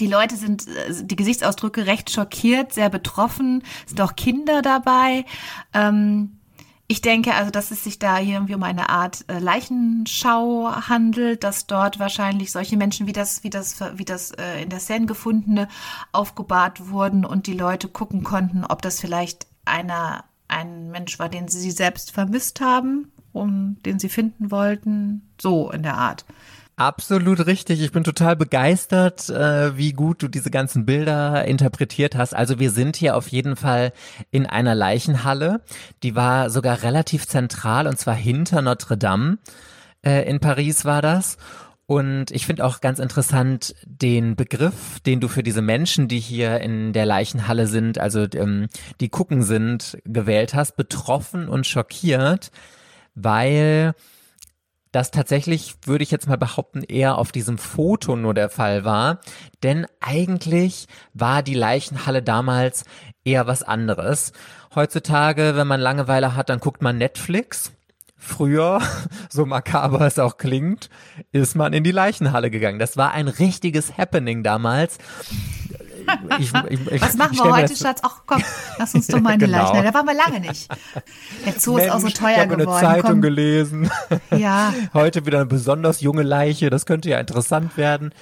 die 0.00 0.06
Leute 0.06 0.36
sind, 0.36 0.66
äh, 0.68 1.04
die 1.04 1.16
Gesichtsausdrücke 1.16 1.86
recht 1.86 2.10
schockiert, 2.10 2.72
sehr 2.72 2.90
betroffen, 2.90 3.62
sind 3.86 4.00
auch 4.00 4.16
Kinder 4.16 4.62
dabei. 4.62 5.24
Ähm, 5.72 6.38
ich 6.86 7.00
denke 7.00 7.34
also, 7.34 7.50
dass 7.50 7.70
es 7.70 7.82
sich 7.82 7.98
da 7.98 8.18
hier 8.18 8.34
irgendwie 8.34 8.54
um 8.54 8.62
eine 8.62 8.90
Art 8.90 9.24
äh, 9.28 9.38
Leichenschau 9.38 10.70
handelt, 10.88 11.42
dass 11.42 11.66
dort 11.66 11.98
wahrscheinlich 11.98 12.52
solche 12.52 12.76
Menschen 12.76 13.06
wie 13.06 13.12
das, 13.12 13.42
wie 13.42 13.50
das, 13.50 13.80
wie 13.94 14.04
das 14.04 14.32
äh, 14.32 14.62
in 14.62 14.68
der 14.68 14.80
Seine 14.80 15.06
gefundene 15.06 15.68
aufgebahrt 16.12 16.90
wurden 16.90 17.24
und 17.24 17.46
die 17.46 17.54
Leute 17.54 17.88
gucken 17.88 18.22
konnten, 18.22 18.64
ob 18.66 18.82
das 18.82 19.00
vielleicht 19.00 19.46
einer, 19.64 20.24
ein 20.46 20.90
Mensch 20.90 21.18
war, 21.18 21.30
den 21.30 21.48
sie 21.48 21.70
selbst 21.70 22.10
vermisst 22.10 22.60
haben, 22.60 23.10
um 23.32 23.82
den 23.84 23.98
sie 23.98 24.10
finden 24.10 24.50
wollten. 24.50 25.22
So 25.40 25.70
in 25.70 25.82
der 25.82 25.96
Art. 25.96 26.26
Absolut 26.76 27.46
richtig. 27.46 27.80
Ich 27.80 27.92
bin 27.92 28.02
total 28.02 28.34
begeistert, 28.34 29.28
äh, 29.30 29.76
wie 29.76 29.92
gut 29.92 30.22
du 30.22 30.28
diese 30.28 30.50
ganzen 30.50 30.84
Bilder 30.84 31.44
interpretiert 31.44 32.16
hast. 32.16 32.34
Also 32.34 32.58
wir 32.58 32.72
sind 32.72 32.96
hier 32.96 33.16
auf 33.16 33.28
jeden 33.28 33.54
Fall 33.54 33.92
in 34.32 34.46
einer 34.46 34.74
Leichenhalle. 34.74 35.60
Die 36.02 36.16
war 36.16 36.50
sogar 36.50 36.82
relativ 36.82 37.28
zentral 37.28 37.86
und 37.86 37.96
zwar 37.98 38.16
hinter 38.16 38.60
Notre 38.60 38.98
Dame. 38.98 39.38
Äh, 40.04 40.28
in 40.28 40.40
Paris 40.40 40.84
war 40.84 41.00
das. 41.00 41.36
Und 41.86 42.32
ich 42.32 42.44
finde 42.46 42.64
auch 42.64 42.80
ganz 42.80 42.98
interessant 42.98 43.76
den 43.84 44.34
Begriff, 44.34 44.98
den 45.06 45.20
du 45.20 45.28
für 45.28 45.42
diese 45.44 45.62
Menschen, 45.62 46.08
die 46.08 46.18
hier 46.18 46.60
in 46.60 46.92
der 46.92 47.06
Leichenhalle 47.06 47.68
sind, 47.68 47.98
also 47.98 48.26
ähm, 48.34 48.68
die 49.00 49.10
gucken 49.10 49.42
sind, 49.42 49.98
gewählt 50.04 50.54
hast, 50.54 50.76
betroffen 50.76 51.48
und 51.48 51.66
schockiert, 51.66 52.50
weil 53.14 53.94
das 54.94 55.10
tatsächlich, 55.10 55.74
würde 55.84 56.04
ich 56.04 56.10
jetzt 56.10 56.28
mal 56.28 56.38
behaupten, 56.38 56.82
eher 56.82 57.18
auf 57.18 57.32
diesem 57.32 57.58
Foto 57.58 58.14
nur 58.14 58.32
der 58.32 58.48
Fall 58.48 58.84
war. 58.84 59.18
Denn 59.62 59.86
eigentlich 60.00 60.86
war 61.12 61.42
die 61.42 61.54
Leichenhalle 61.54 62.22
damals 62.22 62.84
eher 63.24 63.46
was 63.46 63.62
anderes. 63.62 64.32
Heutzutage, 64.74 65.56
wenn 65.56 65.66
man 65.66 65.80
Langeweile 65.80 66.36
hat, 66.36 66.48
dann 66.48 66.60
guckt 66.60 66.82
man 66.82 66.98
Netflix 66.98 67.72
Früher, 68.24 68.80
so 69.28 69.44
makaber 69.44 70.06
es 70.06 70.18
auch 70.18 70.38
klingt, 70.38 70.88
ist 71.32 71.56
man 71.56 71.74
in 71.74 71.84
die 71.84 71.90
Leichenhalle 71.90 72.50
gegangen. 72.50 72.78
Das 72.78 72.96
war 72.96 73.12
ein 73.12 73.28
richtiges 73.28 73.98
Happening 73.98 74.42
damals. 74.42 74.96
Ich, 76.38 76.52
ich, 76.70 76.92
ich, 76.92 77.02
Was 77.02 77.16
machen 77.16 77.36
wir 77.36 77.52
heute, 77.52 77.76
Schatz? 77.76 78.00
Ach 78.02 78.22
komm, 78.26 78.42
lass 78.78 78.94
uns 78.94 79.06
doch 79.06 79.20
mal 79.20 79.34
in 79.34 79.40
die 79.40 79.46
genau. 79.46 79.58
Leichenhalle. 79.58 79.88
Da 79.88 79.94
waren 79.94 80.06
wir 80.06 80.14
lange 80.14 80.40
nicht. 80.40 80.68
Der 81.44 81.52
Zoo 81.58 81.74
Mensch, 81.74 81.86
ist 81.86 81.92
auch 81.92 82.00
so 82.00 82.08
teuer 82.08 82.42
ich 82.42 82.48
geworden. 82.48 82.60
Ich 82.60 82.66
habe 82.66 82.78
eine 82.78 82.86
Zeitung 82.94 83.10
komm. 83.10 83.22
gelesen. 83.22 83.90
Ja. 84.36 84.74
Heute 84.94 85.26
wieder 85.26 85.38
eine 85.38 85.46
besonders 85.46 86.00
junge 86.00 86.22
Leiche. 86.22 86.70
Das 86.70 86.86
könnte 86.86 87.08
ja 87.08 87.18
interessant 87.18 87.76
werden. 87.76 88.12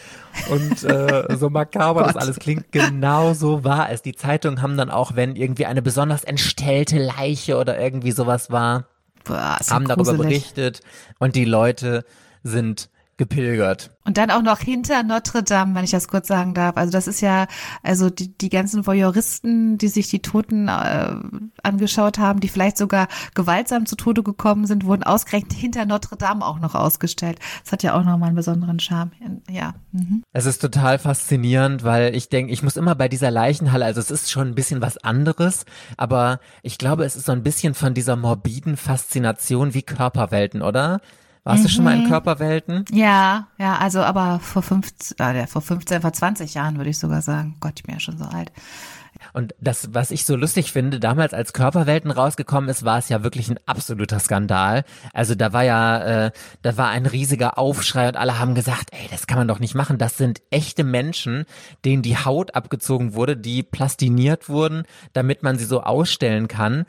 Und 0.50 0.84
äh, 0.84 1.36
so 1.36 1.50
makaber 1.50 2.02
das 2.04 2.16
alles 2.16 2.38
klingt, 2.38 2.72
genau 2.72 3.34
so 3.34 3.64
war 3.64 3.90
es. 3.90 4.02
Die 4.02 4.14
Zeitungen 4.14 4.62
haben 4.62 4.76
dann 4.76 4.90
auch, 4.90 5.14
wenn 5.14 5.36
irgendwie 5.36 5.66
eine 5.66 5.82
besonders 5.82 6.24
entstellte 6.24 6.98
Leiche 6.98 7.56
oder 7.56 7.78
irgendwie 7.78 8.12
sowas 8.12 8.50
war, 8.50 8.86
Boah, 9.24 9.58
haben 9.70 9.86
darüber 9.86 10.14
berichtet 10.14 10.80
und 11.18 11.36
die 11.36 11.44
Leute 11.44 12.04
sind 12.42 12.90
gepilgert. 13.16 13.91
Und 14.04 14.18
dann 14.18 14.30
auch 14.30 14.42
noch 14.42 14.58
hinter 14.58 15.02
Notre 15.02 15.42
Dame, 15.42 15.74
wenn 15.74 15.84
ich 15.84 15.92
das 15.92 16.08
kurz 16.08 16.28
sagen 16.28 16.54
darf. 16.54 16.76
Also 16.76 16.90
das 16.90 17.06
ist 17.06 17.20
ja, 17.20 17.46
also 17.82 18.10
die, 18.10 18.36
die 18.36 18.48
ganzen 18.48 18.86
Voyeuristen, 18.86 19.78
die 19.78 19.88
sich 19.88 20.08
die 20.08 20.20
Toten 20.20 20.68
äh, 20.68 21.14
angeschaut 21.62 22.18
haben, 22.18 22.40
die 22.40 22.48
vielleicht 22.48 22.78
sogar 22.78 23.06
gewaltsam 23.34 23.86
zu 23.86 23.94
Tode 23.94 24.22
gekommen 24.22 24.66
sind, 24.66 24.84
wurden 24.84 25.04
ausgerechnet 25.04 25.52
hinter 25.52 25.86
Notre 25.86 26.16
Dame 26.16 26.44
auch 26.44 26.58
noch 26.58 26.74
ausgestellt. 26.74 27.38
Das 27.62 27.72
hat 27.72 27.82
ja 27.82 27.94
auch 27.94 28.04
nochmal 28.04 28.28
einen 28.28 28.36
besonderen 28.36 28.80
Charme. 28.80 29.12
Ja. 29.48 29.74
Mhm. 29.92 30.24
Es 30.32 30.46
ist 30.46 30.60
total 30.60 30.98
faszinierend, 30.98 31.84
weil 31.84 32.14
ich 32.16 32.28
denke, 32.28 32.52
ich 32.52 32.62
muss 32.62 32.76
immer 32.76 32.94
bei 32.94 33.08
dieser 33.08 33.30
Leichenhalle, 33.30 33.84
also 33.84 34.00
es 34.00 34.10
ist 34.10 34.30
schon 34.30 34.48
ein 34.48 34.54
bisschen 34.54 34.80
was 34.80 34.98
anderes, 34.98 35.64
aber 35.96 36.40
ich 36.62 36.78
glaube, 36.78 37.04
es 37.04 37.14
ist 37.14 37.26
so 37.26 37.32
ein 37.32 37.42
bisschen 37.42 37.74
von 37.74 37.94
dieser 37.94 38.16
morbiden 38.16 38.76
Faszination 38.76 39.74
wie 39.74 39.82
Körperwelten, 39.82 40.62
oder? 40.62 41.00
Warst 41.44 41.60
mhm. 41.60 41.66
du 41.66 41.68
schon 41.72 41.84
mal 41.84 41.96
in 41.96 42.04
mhm. 42.04 42.08
Körperwelten? 42.08 42.84
Ja, 42.92 43.48
ja, 43.58 43.78
also 43.78 44.00
aber 44.00 44.38
vor 44.40 44.62
15, 44.62 45.18
äh, 45.18 45.46
vor 45.46 45.62
15, 45.62 46.00
vor 46.02 46.12
20 46.12 46.54
Jahren 46.54 46.76
würde 46.76 46.90
ich 46.90 46.98
sogar 46.98 47.22
sagen. 47.22 47.56
Gott, 47.60 47.72
ich 47.76 47.82
bin 47.82 47.94
ja 47.94 48.00
schon 48.00 48.18
so 48.18 48.24
alt. 48.24 48.52
Und 49.32 49.54
das, 49.60 49.94
was 49.94 50.10
ich 50.10 50.24
so 50.24 50.36
lustig 50.36 50.72
finde, 50.72 50.98
damals 50.98 51.34
als 51.34 51.52
Körperwelten 51.52 52.10
rausgekommen 52.10 52.68
ist, 52.68 52.84
war 52.84 52.98
es 52.98 53.08
ja 53.08 53.22
wirklich 53.22 53.48
ein 53.48 53.58
absoluter 53.66 54.18
Skandal. 54.18 54.84
Also 55.12 55.34
da 55.34 55.52
war 55.52 55.64
ja, 55.64 56.26
äh, 56.26 56.30
da 56.62 56.76
war 56.76 56.88
ein 56.88 57.06
riesiger 57.06 57.58
Aufschrei 57.58 58.08
und 58.08 58.16
alle 58.16 58.38
haben 58.38 58.54
gesagt, 58.54 58.90
ey, 58.92 59.08
das 59.10 59.26
kann 59.26 59.38
man 59.38 59.48
doch 59.48 59.58
nicht 59.58 59.74
machen. 59.74 59.98
Das 59.98 60.16
sind 60.16 60.42
echte 60.50 60.84
Menschen, 60.84 61.44
denen 61.84 62.02
die 62.02 62.16
Haut 62.16 62.54
abgezogen 62.54 63.14
wurde, 63.14 63.36
die 63.36 63.62
plastiniert 63.62 64.48
wurden, 64.48 64.84
damit 65.12 65.42
man 65.42 65.58
sie 65.58 65.66
so 65.66 65.82
ausstellen 65.82 66.48
kann 66.48 66.86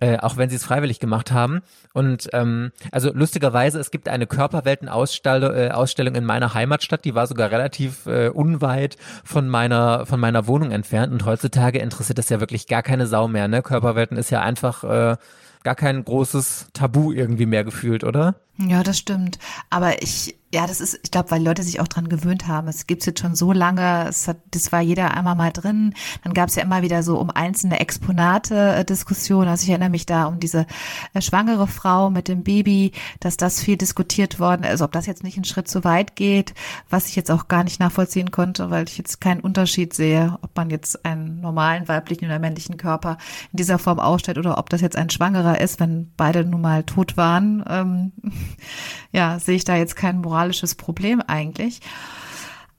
äh, 0.00 0.18
auch 0.18 0.36
wenn 0.36 0.50
sie 0.50 0.56
es 0.56 0.64
freiwillig 0.64 0.98
gemacht 0.98 1.30
haben. 1.30 1.60
Und 1.92 2.28
ähm, 2.32 2.72
also 2.90 3.10
lustigerweise, 3.12 3.78
es 3.78 3.90
gibt 3.90 4.08
eine 4.08 4.26
Körperweltenausstellung 4.26 5.54
äh, 5.54 5.70
Ausstellung 5.70 6.14
in 6.14 6.24
meiner 6.24 6.54
Heimatstadt, 6.54 7.04
die 7.04 7.14
war 7.14 7.26
sogar 7.26 7.50
relativ 7.50 8.06
äh, 8.06 8.28
unweit 8.28 8.96
von 9.24 9.48
meiner 9.48 10.06
von 10.06 10.20
meiner 10.20 10.46
Wohnung 10.46 10.70
entfernt. 10.70 11.12
Und 11.12 11.24
heutzutage 11.24 11.78
interessiert 11.78 12.18
das 12.18 12.28
ja 12.28 12.40
wirklich 12.40 12.66
gar 12.66 12.82
keine 12.82 13.06
Sau 13.06 13.28
mehr. 13.28 13.48
Ne? 13.48 13.62
Körperwelten 13.62 14.16
ist 14.16 14.30
ja 14.30 14.40
einfach 14.40 14.84
äh, 14.84 15.16
gar 15.62 15.74
kein 15.74 16.04
großes 16.04 16.68
Tabu 16.72 17.12
irgendwie 17.12 17.46
mehr 17.46 17.64
gefühlt, 17.64 18.04
oder? 18.04 18.36
Ja, 18.68 18.82
das 18.82 18.98
stimmt. 18.98 19.38
Aber 19.70 20.02
ich, 20.02 20.36
ja, 20.52 20.66
das 20.66 20.80
ist, 20.80 20.98
ich 21.02 21.10
glaube, 21.10 21.30
weil 21.30 21.42
Leute 21.42 21.62
sich 21.62 21.80
auch 21.80 21.88
dran 21.88 22.08
gewöhnt 22.08 22.46
haben. 22.46 22.68
Es 22.68 22.86
gibt's 22.86 23.06
jetzt 23.06 23.20
schon 23.20 23.34
so 23.34 23.52
lange, 23.52 24.06
es 24.08 24.28
hat, 24.28 24.36
das 24.50 24.70
war 24.70 24.80
jeder 24.80 25.16
einmal 25.16 25.34
mal 25.34 25.50
drin. 25.52 25.94
Dann 26.24 26.34
gab's 26.34 26.56
ja 26.56 26.62
immer 26.62 26.82
wieder 26.82 27.02
so 27.02 27.18
um 27.18 27.30
einzelne 27.30 27.80
Exponate 27.80 28.74
äh, 28.74 28.84
Diskussionen. 28.84 29.48
Also 29.48 29.62
ich 29.62 29.70
erinnere 29.70 29.88
mich 29.88 30.04
da 30.04 30.26
um 30.26 30.40
diese 30.40 30.66
äh, 31.14 31.22
schwangere 31.22 31.68
Frau 31.68 32.10
mit 32.10 32.28
dem 32.28 32.42
Baby, 32.42 32.92
dass 33.20 33.38
das 33.38 33.62
viel 33.62 33.76
diskutiert 33.78 34.40
worden 34.40 34.64
ist, 34.64 34.70
also 34.70 34.84
ob 34.84 34.92
das 34.92 35.06
jetzt 35.06 35.24
nicht 35.24 35.36
einen 35.36 35.44
Schritt 35.44 35.68
zu 35.68 35.84
weit 35.84 36.16
geht, 36.16 36.52
was 36.90 37.06
ich 37.06 37.16
jetzt 37.16 37.30
auch 37.30 37.48
gar 37.48 37.64
nicht 37.64 37.80
nachvollziehen 37.80 38.30
konnte, 38.30 38.70
weil 38.70 38.88
ich 38.88 38.98
jetzt 38.98 39.20
keinen 39.20 39.40
Unterschied 39.40 39.94
sehe, 39.94 40.36
ob 40.42 40.54
man 40.56 40.68
jetzt 40.68 41.04
einen 41.06 41.40
normalen 41.40 41.88
weiblichen 41.88 42.26
oder 42.26 42.38
männlichen 42.38 42.76
Körper 42.76 43.16
in 43.52 43.56
dieser 43.56 43.78
Form 43.78 44.00
ausstellt 44.00 44.36
oder 44.36 44.58
ob 44.58 44.68
das 44.68 44.80
jetzt 44.82 44.96
ein 44.96 45.10
Schwangerer 45.10 45.60
ist, 45.60 45.80
wenn 45.80 46.10
beide 46.16 46.44
nun 46.44 46.60
mal 46.60 46.82
tot 46.82 47.16
waren. 47.16 47.64
Ähm, 47.68 48.12
ja, 49.12 49.38
sehe 49.38 49.56
ich 49.56 49.64
da 49.64 49.76
jetzt 49.76 49.96
kein 49.96 50.20
moralisches 50.20 50.74
Problem 50.74 51.20
eigentlich. 51.20 51.80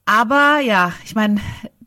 Aber 0.05 0.59
ja, 0.59 0.93
ich 1.03 1.15
meine, 1.15 1.39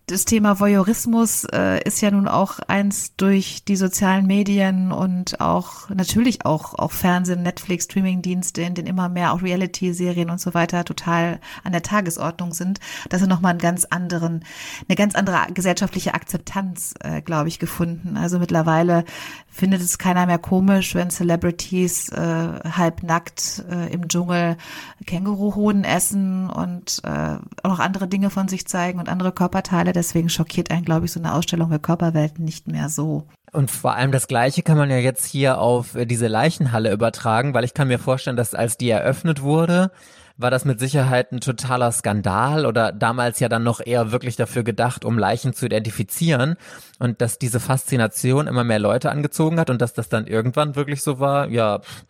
das 0.06 0.26
Thema 0.26 0.60
Voyeurismus 0.60 1.44
äh, 1.44 1.82
ist 1.82 2.02
ja 2.02 2.10
nun 2.10 2.28
auch 2.28 2.58
eins 2.58 3.16
durch 3.16 3.64
die 3.64 3.76
sozialen 3.76 4.26
Medien 4.26 4.92
und 4.92 5.40
auch 5.40 5.88
natürlich 5.88 6.44
auch 6.44 6.74
auch 6.74 6.92
Fernsehen, 6.92 7.42
Netflix, 7.42 7.86
Streamingdienste, 7.86 8.60
in 8.60 8.74
denen 8.74 8.86
immer 8.86 9.08
mehr 9.08 9.32
auch 9.32 9.40
Reality-Serien 9.40 10.28
und 10.28 10.40
so 10.40 10.52
weiter 10.52 10.84
total 10.84 11.40
an 11.62 11.72
der 11.72 11.82
Tagesordnung 11.82 12.52
sind, 12.52 12.80
dass 13.08 13.22
er 13.22 13.28
nochmal 13.28 13.52
einen 13.52 13.60
ganz 13.60 13.86
anderen, 13.86 14.44
eine 14.88 14.96
ganz 14.96 15.14
andere 15.14 15.46
gesellschaftliche 15.54 16.12
Akzeptanz, 16.12 16.92
äh, 17.00 17.22
glaube 17.22 17.48
ich, 17.48 17.58
gefunden. 17.58 18.18
Also 18.18 18.38
mittlerweile 18.38 19.06
findet 19.48 19.80
es 19.80 19.96
keiner 19.96 20.26
mehr 20.26 20.38
komisch, 20.38 20.94
wenn 20.94 21.10
Celebrities 21.10 22.10
äh, 22.10 22.18
halbnackt 22.18 23.64
äh, 23.70 23.90
im 23.90 24.08
Dschungel 24.08 24.58
Känguruhoden 25.06 25.84
essen 25.84 26.50
und 26.50 27.00
äh, 27.04 27.38
auch 27.62 27.70
noch 27.70 27.78
andere 27.78 28.06
Dinge 28.06 28.28
von 28.28 28.48
sich 28.48 28.66
zeigen 28.66 28.98
und 28.98 29.08
andere 29.08 29.32
Körperteile 29.32 29.93
deswegen 29.94 30.28
schockiert 30.28 30.70
einen, 30.70 30.84
glaube 30.84 31.06
ich, 31.06 31.12
so 31.12 31.20
eine 31.20 31.34
Ausstellung 31.34 31.70
der 31.70 31.78
Körperwelten 31.78 32.44
nicht 32.44 32.68
mehr 32.68 32.88
so. 32.88 33.26
Und 33.52 33.70
vor 33.70 33.94
allem 33.94 34.12
das 34.12 34.26
Gleiche 34.26 34.62
kann 34.62 34.76
man 34.76 34.90
ja 34.90 34.98
jetzt 34.98 35.24
hier 35.24 35.58
auf 35.58 35.94
äh, 35.94 36.06
diese 36.06 36.26
Leichenhalle 36.26 36.92
übertragen, 36.92 37.54
weil 37.54 37.64
ich 37.64 37.72
kann 37.72 37.88
mir 37.88 37.98
vorstellen, 37.98 38.36
dass 38.36 38.54
als 38.54 38.76
die 38.76 38.90
eröffnet 38.90 39.42
wurde, 39.42 39.90
war 40.36 40.50
das 40.50 40.64
mit 40.64 40.80
Sicherheit 40.80 41.30
ein 41.30 41.40
totaler 41.40 41.92
Skandal 41.92 42.66
oder 42.66 42.90
damals 42.90 43.38
ja 43.38 43.48
dann 43.48 43.62
noch 43.62 43.80
eher 43.84 44.10
wirklich 44.10 44.34
dafür 44.36 44.64
gedacht, 44.64 45.04
um 45.04 45.18
Leichen 45.18 45.52
zu 45.54 45.66
identifizieren 45.66 46.56
und 46.98 47.20
dass 47.20 47.38
diese 47.38 47.60
Faszination 47.60 48.48
immer 48.48 48.64
mehr 48.64 48.80
Leute 48.80 49.10
angezogen 49.10 49.60
hat 49.60 49.70
und 49.70 49.80
dass 49.80 49.92
das 49.92 50.08
dann 50.08 50.26
irgendwann 50.26 50.74
wirklich 50.74 51.02
so 51.02 51.20
war, 51.20 51.48
ja, 51.48 51.78
pff, 51.78 52.04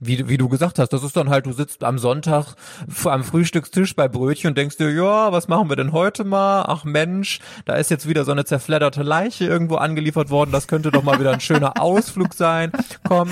wie, 0.00 0.28
wie 0.28 0.36
du 0.36 0.48
gesagt 0.48 0.78
hast, 0.78 0.92
das 0.92 1.02
ist 1.02 1.16
dann 1.16 1.28
halt, 1.28 1.46
du 1.46 1.52
sitzt 1.52 1.82
am 1.82 1.98
Sonntag 1.98 2.54
am 3.04 3.24
Frühstückstisch 3.24 3.96
bei 3.96 4.08
Brötchen 4.08 4.50
und 4.50 4.58
denkst 4.58 4.76
dir, 4.76 4.90
ja, 4.90 5.32
was 5.32 5.48
machen 5.48 5.68
wir 5.68 5.76
denn 5.76 5.92
heute 5.92 6.24
mal? 6.24 6.64
Ach 6.66 6.84
Mensch, 6.84 7.40
da 7.64 7.74
ist 7.74 7.90
jetzt 7.90 8.08
wieder 8.08 8.24
so 8.24 8.32
eine 8.32 8.44
zerfledderte 8.44 9.02
Leiche 9.02 9.46
irgendwo 9.46 9.76
angeliefert 9.76 10.30
worden, 10.30 10.52
das 10.52 10.68
könnte 10.68 10.90
doch 10.90 11.02
mal 11.02 11.18
wieder 11.18 11.32
ein 11.32 11.40
schöner 11.40 11.80
Ausflug 11.80 12.34
sein. 12.34 12.72
Komm, 13.02 13.28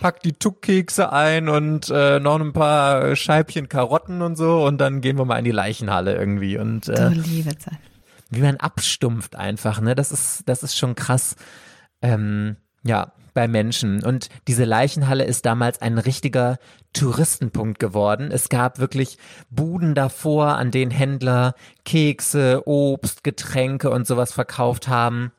pack 0.00 0.22
die 0.22 0.32
Tuckkekse 0.32 1.12
ein 1.12 1.48
und 1.48 1.90
äh, 1.90 2.20
noch 2.20 2.40
ein 2.40 2.52
paar 2.52 3.14
Scheibchen 3.14 3.68
Karotten 3.68 4.22
und 4.22 4.36
so 4.36 4.64
und 4.64 4.78
dann 4.78 5.00
gehen 5.00 5.18
wir 5.18 5.24
mal 5.24 5.38
in 5.38 5.44
die 5.44 5.50
Leichenhalle 5.50 6.16
irgendwie 6.16 6.58
und 6.58 6.88
äh, 6.88 7.10
wie 8.30 8.40
man 8.40 8.56
abstumpft 8.56 9.36
einfach, 9.36 9.80
ne? 9.80 9.94
Das 9.94 10.12
ist, 10.12 10.42
das 10.46 10.62
ist 10.62 10.76
schon 10.76 10.94
krass. 10.94 11.36
Ähm, 12.02 12.56
ja, 12.84 13.12
bei 13.34 13.48
Menschen. 13.48 14.02
Und 14.04 14.28
diese 14.46 14.64
Leichenhalle 14.64 15.24
ist 15.24 15.46
damals 15.46 15.80
ein 15.80 15.98
richtiger 15.98 16.58
Touristenpunkt 16.92 17.78
geworden. 17.78 18.30
Es 18.32 18.48
gab 18.48 18.78
wirklich 18.78 19.18
Buden 19.50 19.94
davor, 19.94 20.56
an 20.56 20.70
denen 20.70 20.90
Händler 20.90 21.54
Kekse, 21.84 22.62
Obst, 22.66 23.24
Getränke 23.24 23.90
und 23.90 24.06
sowas 24.06 24.32
verkauft 24.32 24.88
haben. 24.88 25.32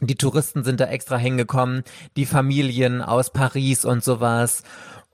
Die 0.00 0.16
Touristen 0.16 0.64
sind 0.64 0.80
da 0.80 0.86
extra 0.86 1.16
hingekommen, 1.16 1.84
die 2.16 2.26
Familien 2.26 3.02
aus 3.02 3.30
Paris 3.30 3.84
und 3.84 4.02
sowas. 4.02 4.62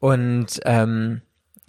Und 0.00 0.60
ähm, 0.64 1.20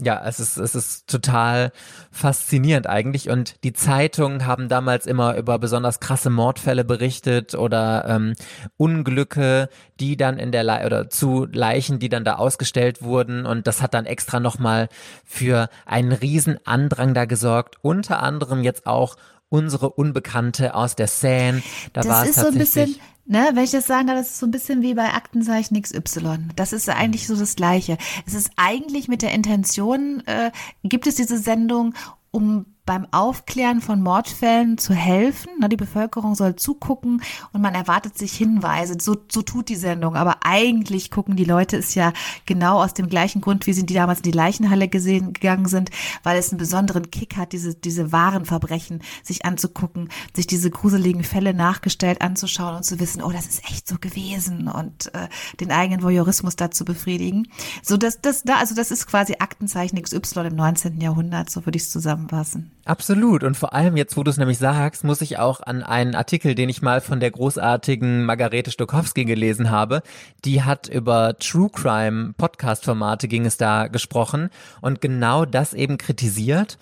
ja, 0.02 0.22
es 0.26 0.40
ist, 0.40 0.58
es 0.58 0.76
ist 0.76 1.08
total 1.08 1.72
faszinierend 2.12 2.88
eigentlich. 2.88 3.30
Und 3.30 3.64
die 3.64 3.74
Zeitungen 3.74 4.46
haben 4.46 4.70
damals 4.70 5.06
immer 5.06 5.36
über 5.36 5.60
besonders 5.60 6.00
krasse 6.00 6.30
Mordfälle 6.30 6.86
berichtet 6.86 7.54
oder 7.54 8.06
ähm, 8.08 8.34
Unglücke, 8.78 9.70
die 10.00 10.16
dann 10.16 10.38
in 10.38 10.52
der 10.52 10.64
Le 10.64 10.86
oder 10.86 11.10
zu 11.10 11.46
Leichen, 11.52 12.00
die 12.00 12.10
dann 12.10 12.24
da 12.24 12.36
ausgestellt 12.36 13.02
wurden. 13.02 13.46
Und 13.46 13.68
das 13.68 13.82
hat 13.82 13.94
dann 13.94 14.06
extra 14.06 14.40
nochmal 14.40 14.88
für 15.26 15.70
einen 15.86 16.14
riesen 16.14 16.58
Andrang 16.66 17.14
da 17.14 17.26
gesorgt. 17.26 17.76
Unter 17.82 18.24
anderem 18.24 18.64
jetzt 18.64 18.86
auch 18.88 19.18
unsere 19.50 19.90
Unbekannte 19.90 20.76
aus 20.76 20.96
der 20.96 21.08
Seine. 21.08 21.62
Da 21.92 22.02
das 22.02 22.08
war 22.08 22.24
es 22.24 22.30
ist 22.30 22.40
so 22.40 22.48
ein 22.48 22.58
bisschen, 22.58 22.96
ne, 23.30 23.52
wenn 23.54 23.64
ich 23.64 23.72
das 23.72 23.88
sagen 23.88 24.08
darf, 24.08 24.18
das 24.18 24.32
ist 24.32 24.40
so 24.40 24.48
ein 24.48 24.52
bisschen 24.52 24.82
wie 24.82 24.96
bei 24.96 25.14
Aktenzeichen 25.14 25.82
XY. 25.82 26.50
Das 26.56 26.74
ist 26.74 26.90
eigentlich 26.90 27.28
so 27.28 27.36
das 27.36 27.56
Gleiche. 27.56 27.98
Es 28.26 28.34
ist 28.34 28.52
eigentlich 28.58 29.08
mit 29.08 29.22
der 29.22 29.32
Intention, 29.32 30.22
äh, 30.26 30.52
gibt 30.84 31.08
es 31.08 31.16
diese 31.16 31.38
Sendung, 31.38 31.94
um 32.32 32.66
beim 32.90 33.06
Aufklären 33.12 33.82
von 33.82 34.02
Mordfällen 34.02 34.80
zu 34.80 34.96
helfen. 34.96 35.52
Die 35.70 35.76
Bevölkerung 35.76 36.34
soll 36.34 36.56
zugucken 36.56 37.22
und 37.54 37.62
man 37.62 37.76
erwartet 37.76 38.18
sich 38.18 38.34
Hinweise. 38.34 38.98
So, 39.00 39.16
so 39.32 39.44
tut 39.44 39.70
die 39.70 39.76
Sendung. 39.76 40.16
Aber 40.16 40.38
eigentlich 40.42 41.12
gucken 41.12 41.36
die 41.36 41.44
Leute 41.44 41.78
es 41.78 41.94
ja 41.94 42.14
genau 42.48 42.82
aus 42.82 42.96
dem 42.96 43.08
gleichen 43.08 43.42
Grund, 43.42 43.68
wie 43.68 43.74
sie 43.74 43.86
die 43.86 43.94
damals 43.94 44.22
in 44.22 44.24
die 44.24 44.32
Leichenhalle 44.32 44.88
gesehen, 44.88 45.34
gegangen 45.34 45.68
sind, 45.68 45.92
weil 46.24 46.40
es 46.40 46.50
einen 46.50 46.58
besonderen 46.58 47.12
Kick 47.12 47.38
hat, 47.38 47.52
diese, 47.52 47.76
diese 47.76 48.12
wahren 48.12 48.46
Verbrechen 48.46 49.04
sich 49.22 49.46
anzugucken, 49.46 50.10
sich 50.36 50.48
diese 50.48 50.72
gruseligen 50.72 51.24
Fälle 51.24 51.54
nachgestellt 51.54 52.24
anzuschauen 52.24 52.78
und 52.78 52.86
zu 52.86 53.00
wissen, 53.00 53.22
oh, 53.22 53.32
das 53.32 53.46
ist 53.46 53.70
echt 53.70 53.88
so 53.88 54.00
gewesen 54.00 54.68
und 54.68 55.14
äh, 55.14 55.28
den 55.60 55.72
eigenen 55.72 56.02
Voyeurismus 56.02 56.56
da 56.56 56.72
zu 56.72 56.86
befriedigen. 56.86 57.50
So, 57.84 57.98
dass 57.98 58.20
das 58.20 58.42
da, 58.42 58.56
also 58.56 58.74
das 58.74 58.90
ist 58.90 59.06
quasi 59.06 59.36
Aktenzeichen 59.38 60.02
XY 60.02 60.48
im 60.48 60.56
19. 60.56 61.00
Jahrhundert, 61.00 61.52
so 61.52 61.68
würde 61.68 61.78
ich 61.78 61.84
es 61.84 61.92
zusammenfassen. 61.92 62.72
Absolut. 62.86 63.44
Und 63.44 63.56
vor 63.56 63.74
allem 63.74 63.98
jetzt, 63.98 64.18
wo 64.18 64.24
du 64.24 64.32
es 64.32 64.38
nämlich 64.38 64.58
sagst, 64.58 65.04
muss 65.04 65.22
ich 65.22 65.38
auch 65.38 65.62
an 65.62 65.84
einen 65.84 66.16
Artikel, 66.16 66.56
den 66.56 66.70
ich 66.70 66.82
mal 66.82 67.02
von 67.02 67.20
der 67.20 67.30
großartigen 67.30 68.26
Margarete 68.26 68.72
Stokowski 68.72 69.26
gelesen 69.26 69.70
habe. 69.70 70.02
Die 70.46 70.64
hat 70.64 70.88
über 70.88 71.38
True 71.38 71.70
Crime 71.70 72.34
Podcast 72.38 72.86
Formate 72.86 73.28
ging 73.28 73.46
es 73.46 73.58
da 73.58 73.88
gesprochen 73.88 74.50
und 74.82 75.02
genau 75.02 75.46
das 75.46 75.74
eben 75.74 75.98
kritisiert, 75.98 76.78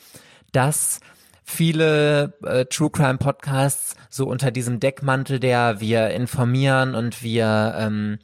dass 0.53 1.01
viele 1.43 2.33
äh, 2.43 2.65
True 2.65 2.89
Crime 2.89 3.17
Podcasts 3.17 3.95
so 4.09 4.27
unter 4.27 4.51
diesem 4.51 4.79
Deckmantel 4.79 5.39
der 5.39 5.79
wir 5.79 6.09
informieren 6.11 6.95
und 6.95 7.23
wir 7.23 7.75
ähm, 7.77 8.19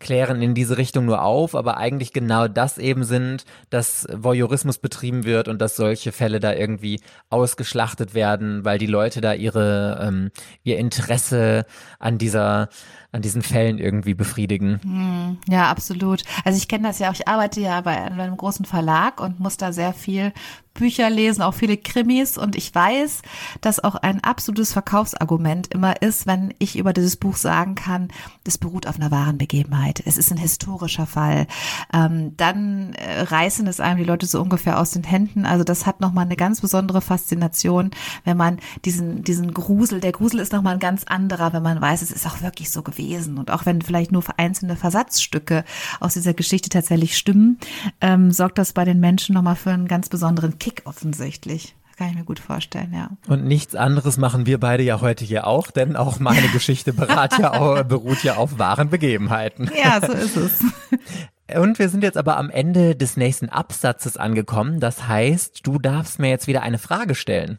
klären 0.00 0.42
in 0.42 0.54
diese 0.54 0.78
Richtung 0.78 1.04
nur 1.04 1.22
auf, 1.22 1.54
aber 1.54 1.76
eigentlich 1.76 2.12
genau 2.12 2.48
das 2.48 2.78
eben 2.78 3.04
sind, 3.04 3.44
dass 3.68 4.08
Voyeurismus 4.12 4.78
betrieben 4.78 5.24
wird 5.24 5.46
und 5.46 5.60
dass 5.60 5.76
solche 5.76 6.10
Fälle 6.10 6.40
da 6.40 6.52
irgendwie 6.52 7.00
ausgeschlachtet 7.28 8.14
werden, 8.14 8.64
weil 8.64 8.78
die 8.78 8.86
Leute 8.86 9.20
da 9.20 9.34
ihre 9.34 10.00
ähm, 10.02 10.30
ihr 10.64 10.78
Interesse 10.78 11.66
an 11.98 12.18
dieser 12.18 12.70
an 13.12 13.22
diesen 13.22 13.42
Fällen 13.42 13.78
irgendwie 13.78 14.14
befriedigen. 14.14 14.80
Hm, 14.82 15.38
ja, 15.48 15.68
absolut. 15.68 16.22
Also 16.44 16.56
ich 16.56 16.68
kenne 16.68 16.86
das 16.86 17.00
ja 17.00 17.10
auch, 17.10 17.14
ich 17.14 17.26
arbeite 17.26 17.60
ja 17.60 17.80
bei 17.80 17.96
einem 17.96 18.36
großen 18.36 18.64
Verlag 18.64 19.20
und 19.20 19.40
muss 19.40 19.56
da 19.56 19.72
sehr 19.72 19.92
viel 19.92 20.32
Bücher 20.72 21.10
lesen, 21.10 21.42
auch 21.42 21.54
viele 21.54 21.76
Krimis 21.76 22.38
und 22.38 22.54
ich 22.54 22.72
weiß, 22.72 23.22
dass 23.60 23.82
auch 23.82 23.96
ein 23.96 24.22
absolutes 24.22 24.72
Verkaufsargument 24.72 25.66
immer 25.74 26.00
ist, 26.00 26.28
wenn 26.28 26.54
ich 26.58 26.78
über 26.78 26.92
dieses 26.92 27.16
Buch 27.16 27.36
sagen 27.36 27.74
kann, 27.74 28.08
das 28.44 28.56
beruht 28.56 28.86
auf 28.86 28.94
einer 28.94 29.10
wahren 29.10 29.36
Begebenheit. 29.36 30.00
Es 30.06 30.16
ist 30.16 30.30
ein 30.30 30.38
historischer 30.38 31.06
Fall. 31.06 31.48
Ähm, 31.92 32.36
dann 32.36 32.94
äh, 32.94 33.22
reißen 33.22 33.66
es 33.66 33.80
einem 33.80 33.98
die 33.98 34.04
Leute 34.04 34.26
so 34.26 34.40
ungefähr 34.40 34.78
aus 34.78 34.92
den 34.92 35.02
Händen. 35.02 35.44
Also 35.44 35.64
das 35.64 35.86
hat 35.86 36.00
nochmal 36.00 36.24
eine 36.24 36.36
ganz 36.36 36.60
besondere 36.60 37.00
Faszination, 37.00 37.90
wenn 38.24 38.36
man 38.36 38.60
diesen, 38.84 39.24
diesen 39.24 39.52
Grusel, 39.52 40.00
der 40.00 40.12
Grusel 40.12 40.38
ist 40.38 40.52
nochmal 40.52 40.74
ein 40.74 40.80
ganz 40.80 41.02
anderer, 41.04 41.52
wenn 41.52 41.64
man 41.64 41.80
weiß, 41.80 42.00
es 42.00 42.12
ist 42.12 42.26
auch 42.26 42.42
wirklich 42.42 42.70
so 42.70 42.82
gewesen. 42.82 42.99
Und 43.38 43.50
auch 43.50 43.66
wenn 43.66 43.82
vielleicht 43.82 44.12
nur 44.12 44.22
einzelne 44.36 44.76
Versatzstücke 44.76 45.64
aus 46.00 46.14
dieser 46.14 46.34
Geschichte 46.34 46.68
tatsächlich 46.68 47.16
stimmen, 47.16 47.58
ähm, 48.00 48.30
sorgt 48.30 48.58
das 48.58 48.72
bei 48.72 48.84
den 48.84 49.00
Menschen 49.00 49.34
nochmal 49.34 49.56
für 49.56 49.70
einen 49.70 49.88
ganz 49.88 50.08
besonderen 50.08 50.58
Kick 50.58 50.82
offensichtlich. 50.84 51.74
kann 51.96 52.08
ich 52.08 52.14
mir 52.14 52.24
gut 52.24 52.38
vorstellen, 52.38 52.92
ja. 52.94 53.10
Und 53.28 53.44
nichts 53.44 53.74
anderes 53.74 54.16
machen 54.16 54.46
wir 54.46 54.58
beide 54.58 54.82
ja 54.82 55.00
heute 55.00 55.24
hier 55.24 55.46
auch, 55.46 55.70
denn 55.70 55.96
auch 55.96 56.18
meine 56.18 56.48
Geschichte 56.52 56.94
ja 57.38 57.52
auch, 57.52 57.82
beruht 57.84 58.22
ja 58.22 58.36
auf 58.36 58.58
wahren 58.58 58.90
Begebenheiten. 58.90 59.70
Ja, 59.76 60.00
so 60.00 60.12
ist 60.12 60.36
es. 60.36 60.64
Und 61.56 61.78
wir 61.78 61.88
sind 61.88 62.04
jetzt 62.04 62.16
aber 62.16 62.36
am 62.36 62.48
Ende 62.48 62.94
des 62.94 63.16
nächsten 63.16 63.48
Absatzes 63.48 64.16
angekommen. 64.16 64.80
Das 64.80 65.08
heißt, 65.08 65.66
du 65.66 65.78
darfst 65.78 66.18
mir 66.18 66.28
jetzt 66.28 66.46
wieder 66.46 66.62
eine 66.62 66.78
Frage 66.78 67.14
stellen. 67.14 67.58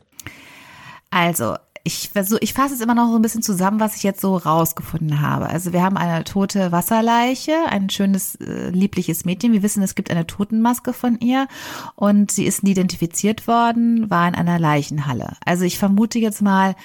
Also, 1.10 1.58
ich 1.84 2.10
versuche, 2.10 2.39
ich 2.41 2.54
fasse 2.54 2.76
es 2.76 2.82
immer 2.82 2.94
noch 2.94 3.10
so 3.10 3.15
ein 3.15 3.22
bisschen 3.22 3.41
zusammen, 3.41 3.80
was 3.80 3.96
ich 3.96 4.04
jetzt 4.04 4.22
so 4.22 4.38
rausgefunden 4.38 5.22
habe. 5.22 5.48
Also 5.48 5.74
wir 5.74 5.82
haben 5.82 5.98
eine 5.98 6.24
tote 6.24 6.72
Wasserleiche, 6.72 7.54
ein 7.70 7.89
schönes, 7.89 8.36
äh, 8.36 8.70
liebliches 8.70 9.26
Mädchen. 9.26 9.52
Wir 9.52 9.63
wissen, 9.63 9.82
es 9.82 9.96
gibt 9.96 10.12
eine 10.12 10.28
Totenmaske 10.28 10.94
von 10.94 11.20
ihr 11.20 11.48
und 11.96 12.32
sie 12.32 12.46
ist 12.46 12.63
identifiziert 12.63 13.48
worden, 13.48 14.10
war 14.10 14.28
in 14.28 14.36
einer 14.36 14.60
Leichenhalle. 14.60 15.34
Also 15.44 15.63
ich 15.65 15.80
vermute 15.80 16.20
jetzt 16.20 16.41
mal, 16.41 16.76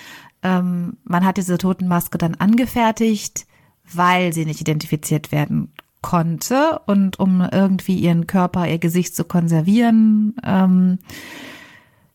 ähm, 0.42 0.96
man 1.04 1.24
hat 1.26 1.36
diese 1.36 1.58
Totenmaske 1.58 2.16
dann 2.16 2.34
angefertigt, 2.34 3.46
weil 3.92 4.32
sie 4.32 4.46
nicht 4.46 4.60
identifiziert 4.60 5.30
werden 5.30 5.72
konnte 6.00 6.80
und 6.86 7.18
um 7.18 7.46
irgendwie 7.52 7.96
ihren 7.96 8.26
Körper, 8.26 8.68
ihr 8.68 8.78
Gesicht 8.78 9.14
zu 9.14 9.24
konservieren. 9.24 10.36
Ähm, 10.44 10.98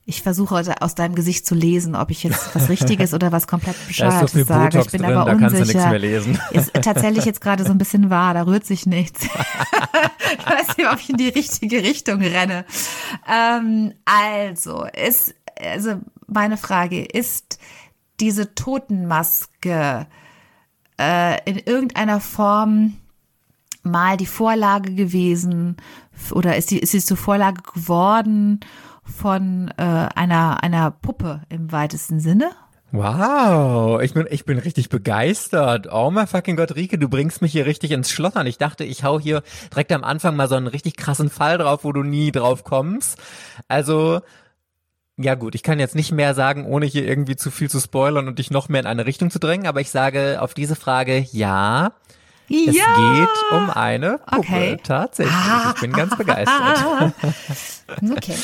ich 0.06 0.24
versuche 0.24 0.64
aus 0.82 0.96
deinem 0.96 1.16
Gesicht 1.16 1.46
zu 1.46 1.54
lesen, 1.54 1.96
ob 1.96 2.10
ich 2.10 2.24
jetzt 2.24 2.56
was 2.56 2.70
Richtiges 2.70 3.14
oder 3.16 3.32
was 3.32 3.48
komplett 3.48 3.76
Bescheuertes 3.88 4.32
so 4.32 4.44
sage. 4.44 4.78
Botox 4.78 4.86
ich 4.86 4.92
bin 4.92 5.02
drin, 5.04 5.16
aber 5.16 5.32
unsicher. 5.32 5.90
mehr 5.90 6.00
lesen. 6.00 6.40
Ist 6.52 6.74
tatsächlich 6.74 7.26
jetzt 7.26 7.42
gerade 7.42 7.64
so 7.64 7.72
ein 7.72 7.78
bisschen 7.78 8.10
wahr, 8.10 8.34
da 8.34 8.44
rührt 8.44 8.66
sich 8.66 8.86
nichts. 8.86 9.24
ich 9.26 10.46
weiß 10.46 10.78
nicht, 10.78 10.92
ob 10.92 11.00
ich 11.00 11.10
in 11.10 11.18
die 11.18 11.30
richtige 11.30 11.84
Richtung 11.84 12.22
renne. 12.22 12.66
Ähm, 13.32 13.94
also, 14.06 14.86
ist, 14.86 15.36
also 15.60 16.02
meine 16.28 16.58
Frage, 16.58 17.04
ist 17.04 17.60
diese 18.20 18.56
Totenmaske 18.56 20.08
äh, 21.00 21.50
in 21.50 21.58
irgendeiner 21.58 22.20
Form 22.20 22.98
mal 23.84 24.18
die 24.18 24.26
Vorlage 24.26 24.94
gewesen 24.94 25.78
oder 26.32 26.56
ist 26.56 26.70
sie, 26.70 26.80
ist 26.80 26.92
sie 26.92 27.02
zur 27.02 27.18
Vorlage 27.18 27.62
geworden 27.74 28.60
von 29.12 29.72
äh, 29.78 29.84
einer, 29.84 30.64
einer 30.64 30.92
Puppe 30.92 31.42
im 31.50 31.72
weitesten 31.72 32.20
Sinne. 32.20 32.52
Wow, 32.94 34.02
ich 34.02 34.14
bin, 34.14 34.28
ich 34.30 34.44
bin 34.44 34.58
richtig 34.60 34.90
begeistert. 34.90 35.88
Oh 35.90 36.12
my 36.12 36.28
fucking 36.28 36.58
Gott, 36.58 36.76
Rike, 36.76 36.98
du 36.98 37.08
bringst 37.08 37.42
mich 37.42 37.54
hier 37.54 37.66
richtig 37.66 37.92
ins 37.92 38.12
Schlottern. 38.12 38.46
Ich 38.48 38.58
dachte, 38.58 38.84
ich 38.84 39.06
hau 39.06 39.18
hier 39.18 39.44
direkt 39.72 39.94
am 39.94 40.04
Anfang 40.04 40.36
mal 40.36 40.50
so 40.50 40.56
einen 40.56 40.68
richtig 40.68 40.98
krassen 40.98 41.30
Fall 41.30 41.58
drauf, 41.58 41.86
wo 41.86 41.94
du 41.94 42.04
nie 42.04 42.34
drauf 42.34 42.66
kommst. 42.66 43.18
Also, 43.70 44.20
ja 45.16 45.36
gut, 45.36 45.56
ich 45.56 45.64
kann 45.64 45.80
jetzt 45.80 45.96
nicht 45.96 46.12
mehr 46.12 46.34
sagen, 46.34 46.66
ohne 46.66 46.86
hier 46.86 47.08
irgendwie 47.08 47.38
zu 47.38 47.50
viel 47.50 47.70
zu 47.70 47.80
spoilern 47.80 48.28
und 48.28 48.40
dich 48.40 48.52
noch 48.52 48.68
mehr 48.68 48.82
in 48.82 48.88
eine 48.88 49.06
Richtung 49.06 49.30
zu 49.30 49.40
drängen, 49.40 49.68
aber 49.68 49.80
ich 49.80 49.90
sage 49.90 50.42
auf 50.42 50.54
diese 50.54 50.76
Frage 50.76 51.26
ja. 51.32 51.94
Es 52.50 52.76
ja. 52.76 52.84
geht 52.98 53.30
um 53.58 53.70
eine 53.70 54.18
Puppe, 54.18 54.40
Okay. 54.40 54.78
tatsächlich. 54.84 55.34
Ich 55.76 55.82
bin 55.82 55.94
ganz 55.94 56.18
begeistert. 56.18 57.14
Okay. 58.02 58.36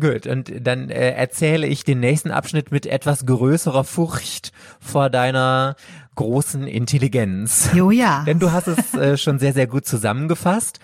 Gut, 0.00 0.26
und 0.26 0.52
dann 0.60 0.90
äh, 0.90 1.12
erzähle 1.12 1.66
ich 1.66 1.84
den 1.84 2.00
nächsten 2.00 2.30
Abschnitt 2.30 2.70
mit 2.70 2.86
etwas 2.86 3.26
größerer 3.26 3.84
Furcht 3.84 4.52
vor 4.80 5.10
deiner 5.10 5.76
großen 6.14 6.66
Intelligenz. 6.66 7.70
Jo, 7.74 7.90
ja. 7.90 8.22
Denn 8.26 8.38
du 8.38 8.52
hast 8.52 8.68
es 8.68 8.94
äh, 8.94 9.16
schon 9.16 9.38
sehr, 9.38 9.52
sehr 9.52 9.66
gut 9.66 9.86
zusammengefasst. 9.86 10.78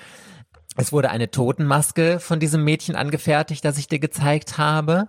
Es 0.77 0.92
wurde 0.92 1.11
eine 1.11 1.31
Totenmaske 1.31 2.18
von 2.18 2.40
diesem 2.40 2.64
Mädchen 2.64 2.96
angefertigt, 2.96 3.64
das 3.64 3.79
ich 3.79 3.87
dir 3.87 4.00
gezeigt 4.00 4.59
habe. 4.59 5.09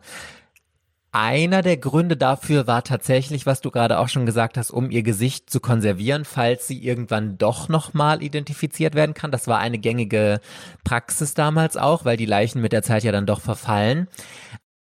Einer 1.17 1.61
der 1.61 1.77
Gründe 1.77 2.17
dafür 2.17 2.67
war 2.67 2.83
tatsächlich, 2.83 3.45
was 3.45 3.61
du 3.61 3.71
gerade 3.71 3.99
auch 3.99 4.09
schon 4.09 4.25
gesagt 4.25 4.57
hast, 4.57 4.69
um 4.69 4.91
ihr 4.91 5.01
Gesicht 5.01 5.49
zu 5.49 5.61
konservieren, 5.61 6.25
falls 6.25 6.67
sie 6.67 6.77
irgendwann 6.77 7.37
doch 7.37 7.69
nochmal 7.69 8.21
identifiziert 8.21 8.95
werden 8.95 9.13
kann. 9.13 9.31
Das 9.31 9.47
war 9.47 9.59
eine 9.59 9.77
gängige 9.77 10.41
Praxis 10.83 11.33
damals 11.33 11.77
auch, 11.77 12.03
weil 12.03 12.17
die 12.17 12.25
Leichen 12.25 12.61
mit 12.61 12.73
der 12.73 12.83
Zeit 12.83 13.05
ja 13.05 13.13
dann 13.13 13.25
doch 13.25 13.39
verfallen. 13.39 14.09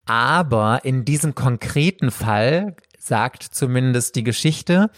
Aber 0.06 0.84
in 0.84 1.04
diesem 1.04 1.34
konkreten 1.34 2.12
Fall 2.12 2.76
sagt 3.02 3.42
zumindest 3.42 4.14
die 4.14 4.22
Geschichte, 4.22 4.90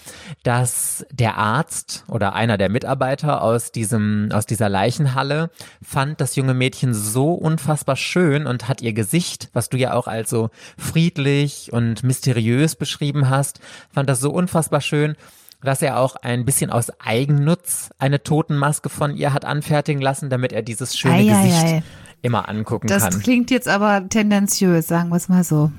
dass 0.42 1.06
der 1.12 1.38
Arzt 1.38 2.04
oder 2.08 2.34
einer 2.34 2.58
der 2.58 2.68
Mitarbeiter 2.68 3.42
aus 3.42 3.70
diesem, 3.70 4.28
aus 4.32 4.44
dieser 4.44 4.68
Leichenhalle 4.68 5.50
fand 5.80 6.20
das 6.20 6.34
junge 6.34 6.52
Mädchen 6.52 6.94
so 6.94 7.32
unfassbar 7.32 7.96
schön 7.96 8.46
und 8.46 8.68
hat 8.68 8.82
ihr 8.82 8.92
Gesicht, 8.92 9.48
was 9.52 9.68
du 9.68 9.78
ja 9.78 9.94
auch 9.94 10.08
als 10.08 10.28
so 10.30 10.50
friedlich 10.76 11.72
und 11.72 12.02
mysteriös 12.02 12.74
beschrieben 12.74 13.30
hast, 13.30 13.60
fand 13.94 14.10
das 14.10 14.20
so 14.20 14.30
unfassbar 14.30 14.80
schön, 14.80 15.16
dass 15.62 15.80
er 15.80 15.98
auch 16.00 16.16
ein 16.16 16.44
bisschen 16.44 16.70
aus 16.70 16.90
Eigennutz 16.98 17.90
eine 17.98 18.22
Totenmaske 18.24 18.88
von 18.88 19.16
ihr 19.16 19.32
hat 19.32 19.44
anfertigen 19.44 20.02
lassen, 20.02 20.28
damit 20.28 20.52
er 20.52 20.62
dieses 20.62 20.98
schöne 20.98 21.14
Ei, 21.14 21.32
ei, 21.32 21.44
Gesicht 21.44 21.64
ei. 21.64 21.82
immer 22.20 22.48
angucken 22.48 22.88
Das 22.88 23.04
kann. 23.04 23.20
klingt 23.20 23.52
jetzt 23.52 23.68
aber 23.68 24.08
tendenziös, 24.08 24.88
sagen 24.88 25.10
wir 25.10 25.16
es 25.16 25.28
mal 25.28 25.44
so. 25.44 25.70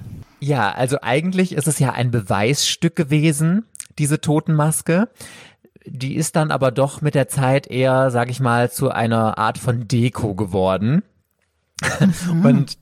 Ja, 0.43 0.73
also 0.73 0.97
eigentlich 1.01 1.53
ist 1.53 1.69
es 1.69 1.79
ja 1.79 1.93
ein 1.93 2.11
Beweisstück 2.11 2.97
gewesen, 2.97 3.63
diese 3.97 4.19
Totenmaske. 4.19 5.07
Die 5.85 6.15
ist 6.15 6.35
dann 6.35 6.51
aber 6.51 6.71
doch 6.71 7.01
mit 7.01 7.15
der 7.15 7.29
Zeit 7.29 7.67
eher, 7.67 8.11
sag 8.11 8.29
ich 8.29 8.41
mal, 8.41 8.69
zu 8.69 8.91
einer 8.91 9.37
Art 9.37 9.57
von 9.57 9.87
Deko 9.87 10.35
geworden. 10.35 11.01
und 12.43 12.77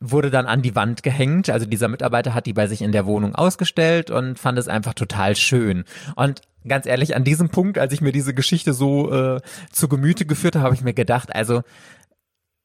wurde 0.00 0.30
dann 0.30 0.46
an 0.46 0.62
die 0.62 0.74
Wand 0.74 1.02
gehängt. 1.02 1.50
Also 1.50 1.66
dieser 1.66 1.88
Mitarbeiter 1.88 2.32
hat 2.32 2.46
die 2.46 2.54
bei 2.54 2.66
sich 2.68 2.80
in 2.80 2.92
der 2.92 3.04
Wohnung 3.04 3.34
ausgestellt 3.34 4.10
und 4.10 4.38
fand 4.38 4.58
es 4.58 4.68
einfach 4.68 4.94
total 4.94 5.36
schön. 5.36 5.84
Und 6.16 6.40
ganz 6.66 6.86
ehrlich, 6.86 7.14
an 7.14 7.24
diesem 7.24 7.50
Punkt, 7.50 7.76
als 7.76 7.92
ich 7.92 8.00
mir 8.00 8.12
diese 8.12 8.32
Geschichte 8.32 8.72
so 8.72 9.12
äh, 9.12 9.40
zu 9.70 9.88
Gemüte 9.88 10.24
geführt 10.24 10.56
habe, 10.56 10.64
habe 10.64 10.74
ich 10.74 10.82
mir 10.82 10.94
gedacht, 10.94 11.34
also 11.34 11.64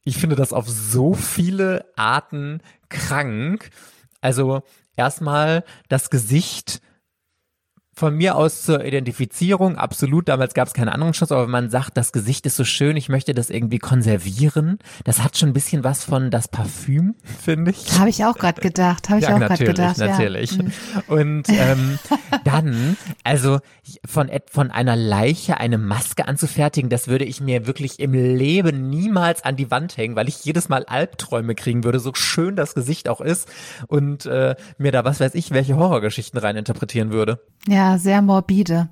ich 0.05 0.17
finde 0.17 0.37
das 0.37 0.53
auf 0.53 0.69
so 0.69 1.13
viele 1.13 1.85
Arten 1.97 2.61
krank. 2.87 3.69
Also 4.21 4.61
erstmal 4.95 5.63
das 5.87 6.09
Gesicht 6.09 6.81
von 7.99 8.15
mir 8.15 8.37
aus 8.37 8.63
zur 8.63 8.85
Identifizierung, 8.85 9.75
absolut. 9.75 10.29
Damals 10.29 10.53
gab 10.53 10.69
es 10.69 10.73
keinen 10.73 10.87
anderen 10.87 11.13
Schutz, 11.13 11.33
aber 11.33 11.43
wenn 11.43 11.51
man 11.51 11.69
sagt, 11.69 11.97
das 11.97 12.13
Gesicht 12.13 12.45
ist 12.45 12.55
so 12.55 12.63
schön, 12.63 12.95
ich 12.95 13.09
möchte 13.09 13.33
das 13.33 13.49
irgendwie 13.49 13.77
konservieren, 13.77 14.79
das 15.03 15.21
hat 15.21 15.37
schon 15.37 15.49
ein 15.49 15.53
bisschen 15.53 15.83
was 15.83 16.05
von 16.05 16.31
das 16.31 16.47
Parfüm, 16.47 17.15
finde 17.43 17.71
ich. 17.71 17.99
Habe 17.99 18.09
ich 18.09 18.23
auch 18.23 18.37
gerade 18.37 18.61
gedacht. 18.61 19.09
Habe 19.09 19.19
ich 19.19 19.27
ja, 19.27 19.35
auch 19.35 19.39
gerade 19.39 19.65
gedacht. 19.65 19.97
Natürlich, 19.97 20.51
ja. 20.53 20.63
Mhm. 20.63 20.71
Und 21.07 21.49
ähm, 21.49 21.99
dann, 22.45 22.95
also 23.25 23.59
von, 24.05 24.31
von 24.49 24.71
einer 24.71 24.95
Leiche 24.95 25.59
eine 25.59 25.77
Maske 25.77 26.25
anzufertigen, 26.25 26.89
das 26.89 27.09
würde 27.09 27.25
ich 27.25 27.41
mir 27.41 27.67
wirklich 27.67 27.99
im 27.99 28.13
Leben 28.13 28.89
niemals 28.89 29.43
an 29.43 29.57
die 29.57 29.71
Wand 29.71 29.97
hängen, 29.97 30.15
weil 30.15 30.29
ich 30.29 30.45
jedes 30.45 30.69
Mal 30.69 30.85
Albträume 30.85 31.53
kriegen 31.53 31.83
würde, 31.83 31.99
so 31.99 32.13
schön 32.13 32.55
das 32.55 32.75
Gesicht 32.75 33.09
auch 33.09 33.19
ist 33.19 33.49
und 33.87 34.25
äh, 34.25 34.55
mir 34.77 34.93
da 34.93 35.03
was 35.03 35.19
weiß 35.19 35.35
ich, 35.35 35.51
welche 35.51 35.75
Horrorgeschichten 35.75 36.39
reininterpretieren 36.39 37.11
würde. 37.11 37.41
Ja, 37.67 37.88
sehr 37.97 38.21
morbide. 38.21 38.89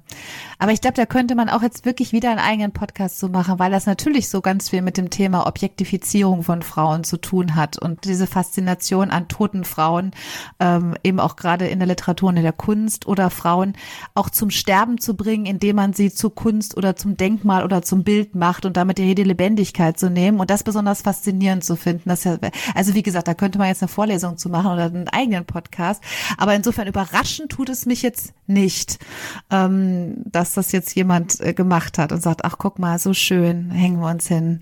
Aber 0.59 0.71
ich 0.71 0.81
glaube, 0.81 0.95
da 0.95 1.05
könnte 1.05 1.35
man 1.35 1.49
auch 1.49 1.61
jetzt 1.61 1.85
wirklich 1.85 2.13
wieder 2.13 2.31
einen 2.31 2.39
eigenen 2.39 2.71
Podcast 2.71 3.19
zu 3.19 3.29
machen, 3.29 3.59
weil 3.59 3.69
das 3.69 3.85
natürlich 3.85 4.27
so 4.29 4.41
ganz 4.41 4.69
viel 4.69 4.81
mit 4.81 4.97
dem 4.97 5.11
Thema 5.11 5.45
Objektifizierung 5.45 6.41
von 6.41 6.63
Frauen 6.63 7.03
zu 7.03 7.17
tun 7.17 7.55
hat 7.55 7.77
und 7.77 8.05
diese 8.05 8.25
Faszination 8.25 9.11
an 9.11 9.27
toten 9.27 9.65
Frauen, 9.65 10.11
ähm, 10.59 10.95
eben 11.03 11.19
auch 11.19 11.35
gerade 11.35 11.67
in 11.67 11.77
der 11.77 11.87
Literatur 11.87 12.29
und 12.29 12.37
in 12.37 12.43
der 12.43 12.53
Kunst 12.53 13.07
oder 13.07 13.29
Frauen 13.29 13.73
auch 14.15 14.31
zum 14.31 14.49
Sterben 14.49 14.97
zu 14.97 15.15
bringen, 15.15 15.45
indem 15.45 15.75
man 15.75 15.93
sie 15.93 16.11
zu 16.11 16.31
Kunst 16.31 16.75
oder 16.75 16.95
zum 16.95 17.17
Denkmal 17.17 17.63
oder 17.63 17.83
zum 17.83 18.03
Bild 18.03 18.33
macht 18.33 18.65
und 18.65 18.77
damit 18.77 18.97
jede 18.97 19.23
Lebendigkeit 19.23 19.99
zu 19.99 20.09
nehmen 20.09 20.39
und 20.39 20.49
das 20.49 20.63
besonders 20.63 21.03
faszinierend 21.03 21.63
zu 21.63 21.75
finden. 21.75 22.09
Das 22.09 22.23
ja, 22.23 22.37
also 22.73 22.95
wie 22.95 23.03
gesagt, 23.03 23.27
da 23.27 23.35
könnte 23.35 23.59
man 23.59 23.67
jetzt 23.67 23.83
eine 23.83 23.89
Vorlesung 23.89 24.37
zu 24.37 24.49
machen 24.49 24.71
oder 24.71 24.85
einen 24.85 25.07
eigenen 25.07 25.45
Podcast. 25.45 26.01
Aber 26.37 26.55
insofern 26.55 26.87
überraschend 26.87 27.51
tut 27.51 27.69
es 27.69 27.85
mich 27.85 28.01
jetzt 28.01 28.33
nicht, 28.47 28.86
ähm, 29.49 30.23
dass 30.25 30.53
das 30.53 30.71
jetzt 30.71 30.95
jemand 30.95 31.39
äh, 31.39 31.53
gemacht 31.53 31.97
hat 31.97 32.11
und 32.11 32.21
sagt, 32.21 32.45
ach 32.45 32.55
guck 32.57 32.79
mal, 32.79 32.99
so 32.99 33.13
schön, 33.13 33.71
hängen 33.71 33.99
wir 33.99 34.09
uns 34.09 34.27
hin 34.27 34.59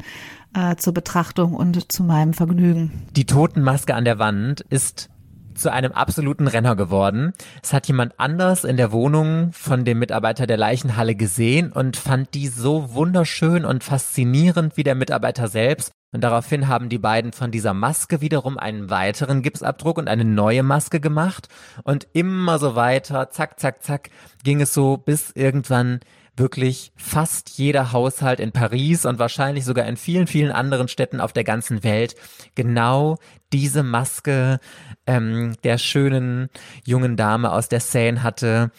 äh, 0.55 0.75
zur 0.75 0.93
Betrachtung 0.93 1.53
und 1.53 1.91
zu 1.91 2.03
meinem 2.03 2.33
Vergnügen. 2.33 2.91
Die 3.15 3.25
Totenmaske 3.25 3.93
an 3.93 4.05
der 4.05 4.19
Wand 4.19 4.61
ist 4.61 5.09
zu 5.55 5.71
einem 5.71 5.93
absoluten 5.93 6.47
Renner 6.47 6.75
geworden. 6.75 7.33
Es 7.63 7.73
hat 7.73 7.87
jemand 7.87 8.19
anders 8.19 8.63
in 8.63 8.77
der 8.77 8.91
Wohnung 8.91 9.51
von 9.53 9.85
dem 9.85 9.99
Mitarbeiter 9.99 10.47
der 10.47 10.57
Leichenhalle 10.57 11.15
gesehen 11.15 11.71
und 11.71 11.97
fand 11.97 12.33
die 12.33 12.47
so 12.47 12.93
wunderschön 12.93 13.65
und 13.65 13.83
faszinierend 13.83 14.77
wie 14.77 14.83
der 14.83 14.95
Mitarbeiter 14.95 15.47
selbst. 15.47 15.91
Und 16.15 16.21
daraufhin 16.21 16.69
haben 16.69 16.87
die 16.87 16.97
beiden 16.97 17.33
von 17.33 17.51
dieser 17.51 17.73
Maske 17.73 18.21
wiederum 18.21 18.57
einen 18.57 18.89
weiteren 18.89 19.41
Gipsabdruck 19.41 19.97
und 19.97 20.07
eine 20.07 20.23
neue 20.23 20.63
Maske 20.63 21.01
gemacht. 21.01 21.49
Und 21.83 22.07
immer 22.13 22.57
so 22.57 22.73
weiter, 22.73 23.31
zack, 23.31 23.59
zack, 23.59 23.83
zack, 23.83 24.11
ging 24.41 24.61
es 24.61 24.73
so 24.73 24.95
bis 24.95 25.31
irgendwann 25.31 25.99
wirklich 26.37 26.93
fast 26.95 27.57
jeder 27.57 27.91
Haushalt 27.91 28.39
in 28.39 28.53
Paris 28.53 29.05
und 29.05 29.19
wahrscheinlich 29.19 29.65
sogar 29.65 29.87
in 29.87 29.97
vielen, 29.97 30.27
vielen 30.27 30.53
anderen 30.53 30.87
Städten 30.87 31.19
auf 31.19 31.33
der 31.33 31.43
ganzen 31.43 31.83
Welt 31.83 32.15
genau 32.55 33.17
diese 33.51 33.83
Maske 33.83 34.61
ähm, 35.05 35.57
der 35.65 35.77
schönen 35.77 36.47
jungen 36.85 37.17
Dame 37.17 37.51
aus 37.51 37.67
der 37.67 37.81
Seine 37.81 38.23
hatte, 38.23 38.71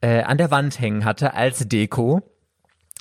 äh, 0.00 0.22
an 0.22 0.38
der 0.38 0.52
Wand 0.52 0.78
hängen 0.78 1.04
hatte 1.04 1.34
als 1.34 1.66
Deko. 1.66 2.22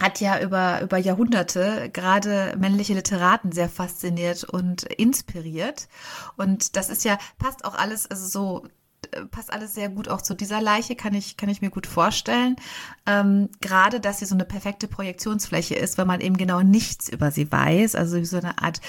hat 0.00 0.20
ja 0.20 0.40
über, 0.40 0.80
über 0.80 0.96
Jahrhunderte 0.96 1.90
gerade 1.92 2.54
männliche 2.58 2.94
Literaten 2.94 3.52
sehr 3.52 3.68
fasziniert 3.68 4.42
und 4.42 4.84
inspiriert. 4.84 5.88
Und 6.36 6.76
das 6.76 6.88
ist 6.88 7.04
ja, 7.04 7.18
passt 7.38 7.64
auch 7.64 7.74
alles, 7.74 8.10
also 8.10 8.26
so 8.26 8.66
passt 9.30 9.52
alles 9.52 9.74
sehr 9.74 9.88
gut 9.88 10.08
auch 10.08 10.22
zu 10.22 10.34
dieser 10.34 10.60
Leiche, 10.60 10.96
kann 10.96 11.14
ich, 11.14 11.36
kann 11.36 11.48
ich 11.48 11.62
mir 11.62 11.70
gut 11.70 11.86
vorstellen. 11.86 12.56
Ähm, 13.06 13.48
gerade, 13.60 14.00
dass 14.00 14.18
sie 14.18 14.26
so 14.26 14.34
eine 14.34 14.44
perfekte 14.44 14.88
Projektionsfläche 14.88 15.74
ist, 15.74 15.98
weil 15.98 16.06
man 16.06 16.20
eben 16.20 16.36
genau 16.36 16.62
nichts 16.62 17.08
über 17.08 17.30
sie 17.30 17.50
weiß. 17.50 17.94
Also 17.94 18.22
so 18.24 18.38
eine 18.38 18.58
Art 18.62 18.80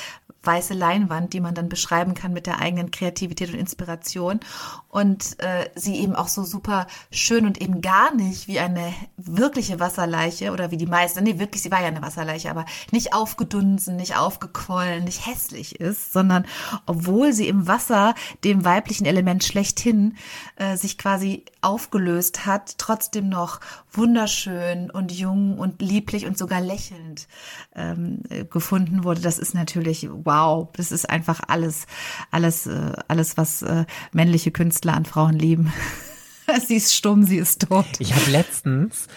weiße 0.43 0.73
Leinwand, 0.73 1.33
die 1.33 1.39
man 1.39 1.55
dann 1.55 1.69
beschreiben 1.69 2.13
kann 2.13 2.33
mit 2.33 2.45
der 2.45 2.59
eigenen 2.59 2.91
Kreativität 2.91 3.49
und 3.49 3.59
Inspiration. 3.59 4.41
Und 4.89 5.39
äh, 5.39 5.69
sie 5.75 5.99
eben 5.99 6.15
auch 6.15 6.27
so 6.27 6.43
super 6.43 6.85
schön 7.11 7.45
und 7.45 7.61
eben 7.61 7.81
gar 7.81 8.13
nicht 8.13 8.47
wie 8.47 8.59
eine 8.59 8.93
wirkliche 9.17 9.79
Wasserleiche 9.79 10.51
oder 10.51 10.69
wie 10.69 10.77
die 10.77 10.85
meisten, 10.85 11.23
nee, 11.23 11.39
wirklich, 11.39 11.63
sie 11.63 11.71
war 11.71 11.81
ja 11.81 11.87
eine 11.87 12.01
Wasserleiche, 12.01 12.51
aber 12.51 12.65
nicht 12.91 13.13
aufgedunsen, 13.13 13.95
nicht 13.95 14.17
aufgequollen, 14.17 15.05
nicht 15.05 15.25
hässlich 15.25 15.79
ist, 15.79 16.11
sondern 16.13 16.45
obwohl 16.85 17.33
sie 17.33 17.47
im 17.47 17.67
Wasser, 17.67 18.13
dem 18.43 18.65
weiblichen 18.65 19.05
Element 19.05 19.43
schlechthin, 19.43 20.17
äh, 20.57 20.75
sich 20.75 20.97
quasi 20.97 21.45
aufgelöst 21.61 22.45
hat, 22.45 22.77
trotzdem 22.77 23.29
noch 23.29 23.61
wunderschön 23.91 24.91
und 24.91 25.11
jung 25.11 25.57
und 25.57 25.81
lieblich 25.81 26.25
und 26.25 26.37
sogar 26.37 26.59
lächelnd 26.59 27.27
ähm, 27.75 28.23
gefunden 28.49 29.03
wurde. 29.03 29.21
Das 29.21 29.39
ist 29.39 29.53
natürlich 29.53 30.09
wow. 30.11 30.32
Das 30.75 30.91
ist 30.91 31.09
einfach 31.09 31.41
alles, 31.47 31.85
alles, 32.31 32.67
äh, 32.67 32.93
alles, 33.07 33.37
was 33.37 33.61
äh, 33.61 33.85
männliche 34.11 34.51
Künstler 34.51 34.93
an 34.93 35.05
Frauen 35.05 35.37
lieben. 35.37 35.73
sie 36.67 36.75
ist 36.75 36.93
stumm, 36.93 37.23
sie 37.23 37.37
ist 37.37 37.67
tot. 37.67 37.85
Ich 37.99 38.13
habe 38.13 38.29
letztens 38.31 39.07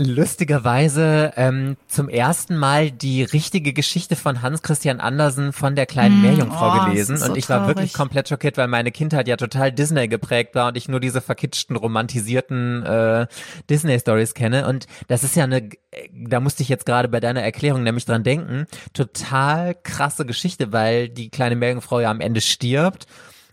lustigerweise 0.00 1.32
ähm, 1.36 1.76
zum 1.86 2.08
ersten 2.08 2.56
Mal 2.56 2.90
die 2.90 3.22
richtige 3.22 3.74
Geschichte 3.74 4.16
von 4.16 4.40
Hans 4.40 4.62
Christian 4.62 4.98
Andersen 4.98 5.52
von 5.52 5.76
der 5.76 5.84
kleinen 5.84 6.18
mm, 6.18 6.22
Meerjungfrau 6.22 6.74
oh, 6.74 6.84
gelesen. 6.86 7.22
und 7.22 7.36
ich 7.36 7.48
war 7.50 7.66
wirklich 7.66 7.92
komplett 7.92 8.28
schockiert, 8.28 8.56
weil 8.56 8.66
meine 8.66 8.92
Kindheit 8.92 9.28
ja 9.28 9.36
total 9.36 9.70
Disney 9.70 10.08
geprägt 10.08 10.54
war 10.54 10.68
und 10.68 10.76
ich 10.78 10.88
nur 10.88 11.00
diese 11.00 11.20
verkitschten, 11.20 11.76
romantisierten 11.76 12.82
äh, 12.82 13.26
Disney 13.68 13.98
Stories 14.00 14.32
kenne. 14.32 14.66
Und 14.66 14.86
das 15.08 15.22
ist 15.22 15.36
ja 15.36 15.44
eine, 15.44 15.68
da 16.12 16.40
musste 16.40 16.62
ich 16.62 16.70
jetzt 16.70 16.86
gerade 16.86 17.08
bei 17.08 17.20
deiner 17.20 17.42
Erklärung 17.42 17.82
nämlich 17.82 18.06
dran 18.06 18.24
denken, 18.24 18.66
total 18.94 19.74
krasse 19.74 20.24
Geschichte, 20.24 20.72
weil 20.72 21.10
die 21.10 21.28
kleine 21.28 21.56
Meerjungfrau 21.56 22.00
ja 22.00 22.10
am 22.10 22.20
Ende 22.20 22.40
stirbt 22.40 23.06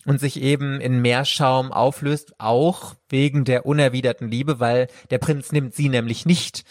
und 0.08 0.22
sich 0.22 0.42
eben 0.42 0.80
in 0.80 1.02
Meerschaum 1.02 1.74
auflöst, 1.74 2.34
auch 2.40 2.96
wegen 3.10 3.44
der 3.44 3.66
unerwiderten 3.66 4.32
Liebe, 4.32 4.62
weil 4.62 4.88
der 5.10 5.18
Prinz 5.18 5.52
nimmt 5.52 5.76
sie 5.76 5.90
nämlich 5.90 6.26
nicht. 6.26 6.64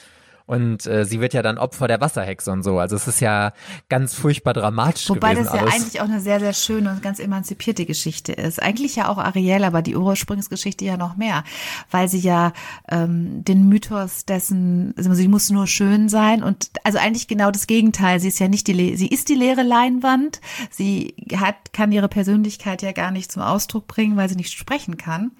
Und 0.46 0.86
äh, 0.86 1.04
sie 1.04 1.20
wird 1.20 1.34
ja 1.34 1.42
dann 1.42 1.58
Opfer 1.58 1.88
der 1.88 2.00
Wasserhexe 2.00 2.52
und 2.52 2.62
so. 2.62 2.78
Also 2.78 2.94
es 2.94 3.08
ist 3.08 3.20
ja 3.20 3.52
ganz 3.88 4.14
furchtbar 4.14 4.54
dramatisch 4.54 5.08
Wobei 5.08 5.32
gewesen 5.34 5.46
das 5.46 5.54
ja 5.54 5.60
alles. 5.60 5.74
eigentlich 5.74 6.00
auch 6.00 6.04
eine 6.04 6.20
sehr, 6.20 6.38
sehr 6.38 6.52
schöne 6.52 6.90
und 6.92 7.02
ganz 7.02 7.18
emanzipierte 7.18 7.84
Geschichte 7.84 8.32
ist. 8.32 8.62
Eigentlich 8.62 8.94
ja 8.94 9.08
auch 9.08 9.18
Ariel, 9.18 9.64
aber 9.64 9.82
die 9.82 9.96
Ursprungsgeschichte 9.96 10.84
ja 10.84 10.96
noch 10.96 11.16
mehr, 11.16 11.42
weil 11.90 12.08
sie 12.08 12.20
ja 12.20 12.52
ähm, 12.88 13.44
den 13.44 13.68
Mythos 13.68 14.24
dessen, 14.24 14.94
also 14.96 15.14
sie 15.14 15.26
muss 15.26 15.50
nur 15.50 15.66
schön 15.66 16.08
sein 16.08 16.44
und 16.44 16.70
also 16.84 16.98
eigentlich 16.98 17.26
genau 17.26 17.50
das 17.50 17.66
Gegenteil. 17.66 18.20
Sie 18.20 18.28
ist 18.28 18.38
ja 18.38 18.46
nicht 18.46 18.68
die, 18.68 18.96
sie 18.96 19.08
ist 19.08 19.28
die 19.28 19.34
leere 19.34 19.64
Leinwand. 19.64 20.40
Sie 20.70 21.16
hat, 21.34 21.72
kann 21.72 21.90
ihre 21.90 22.08
Persönlichkeit 22.08 22.82
ja 22.82 22.92
gar 22.92 23.10
nicht 23.10 23.32
zum 23.32 23.42
Ausdruck 23.42 23.88
bringen, 23.88 24.16
weil 24.16 24.28
sie 24.28 24.36
nicht 24.36 24.52
sprechen 24.52 24.96
kann. 24.96 25.32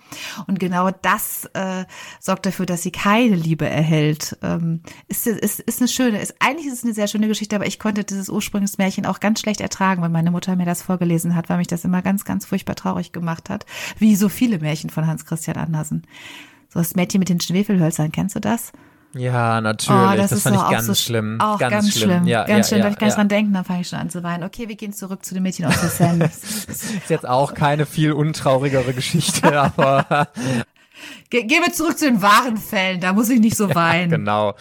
Und 0.48 0.58
genau 0.58 0.90
das 0.90 1.48
äh, 1.54 1.84
sorgt 2.18 2.46
dafür, 2.46 2.66
dass 2.66 2.82
sie 2.82 2.90
keine 2.90 3.36
Liebe 3.36 3.68
erhält. 3.68 4.36
Ähm, 4.42 4.80
ist, 5.09 5.26
ist, 5.26 5.61
ist 5.61 5.80
eine 5.80 5.88
schöne, 5.88 6.20
ist, 6.20 6.35
eigentlich 6.40 6.66
ist 6.66 6.74
es 6.74 6.85
eine 6.85 6.94
sehr 6.94 7.09
schöne 7.09 7.28
Geschichte, 7.28 7.56
aber 7.56 7.66
ich 7.66 7.78
konnte 7.78 8.04
dieses 8.04 8.28
Ursprungsmärchen 8.28 9.06
auch 9.06 9.20
ganz 9.20 9.40
schlecht 9.40 9.61
ertragen, 9.61 10.02
weil 10.02 10.09
meine 10.09 10.30
Mutter 10.30 10.56
mir 10.56 10.66
das 10.66 10.82
vorgelesen 10.82 11.35
hat, 11.35 11.48
weil 11.48 11.59
mich 11.59 11.68
das 11.68 11.85
immer 11.85 12.02
ganz, 12.02 12.24
ganz 12.24 12.46
furchtbar 12.46 12.74
traurig 12.74 13.12
gemacht 13.12 13.50
hat. 13.50 13.66
Wie 13.98 14.16
so 14.16 14.28
viele 14.28 14.59
Märchen 14.59 14.90
von 14.90 15.06
Hans 15.06 15.24
Christian 15.24 15.56
Andersen. 15.56 16.02
So 16.68 16.80
das 16.80 16.94
Mädchen 16.94 17.20
mit 17.20 17.28
den 17.28 17.40
Schwefelhölzern, 17.40 18.12
kennst 18.12 18.37
du 18.37 18.40
das? 18.40 18.72
ja, 19.18 19.61
natürlich. 19.61 20.28
das, 20.28 20.42
fand 20.42 20.56
ich 20.56 20.62
auch 20.62 20.70
ganz 20.70 20.87
so- 20.87 20.94
schlimm. 20.94 21.40
Auch 21.40 21.59
ganz, 21.59 21.98
schlimm. 21.98 22.26
Ja, 22.26 22.44
ganz 22.44 22.66
ja, 22.66 22.76
schlimm, 22.76 22.78
ja, 22.78 22.85
darf 22.85 22.92
ich 22.92 22.98
gar 22.98 23.06
nicht 23.06 23.14
ja. 23.14 23.16
dran 23.16 23.28
denken, 23.28 23.52
dann 23.52 23.64
fange 23.64 23.80
ich 23.80 23.88
schon 23.88 23.98
an 23.98 24.11
zu 24.11 24.22
weinen. 24.22 24.44
Okay, 24.44 24.68
wir 24.68 24.76
gehen 24.76 24.92
zurück 24.92 25.24
zu 25.24 25.35
dem 25.35 25.42
Mädchen 25.42 25.64
aus 25.64 25.80
der 25.80 25.88
Seine. 25.88 26.24
Ist 26.68 27.09
jetzt 27.09 27.26
auch 27.26 27.54
keine 27.54 27.87
viel 27.87 28.12
untraurigere 28.12 28.92
Geschichte, 28.92 29.59
aber 29.61 30.28
Ge 31.30 31.44
gehen 31.44 31.62
wir 31.64 31.72
zurück 31.72 31.96
zu 31.98 32.06
den 32.06 32.22
wahren 32.22 32.56
Fällen, 32.56 33.00
da 33.00 33.12
muss 33.12 33.28
ich 33.30 33.38
nicht 33.40 33.56
so 33.56 33.72
weinen. 33.74 34.10
genau. 34.10 34.54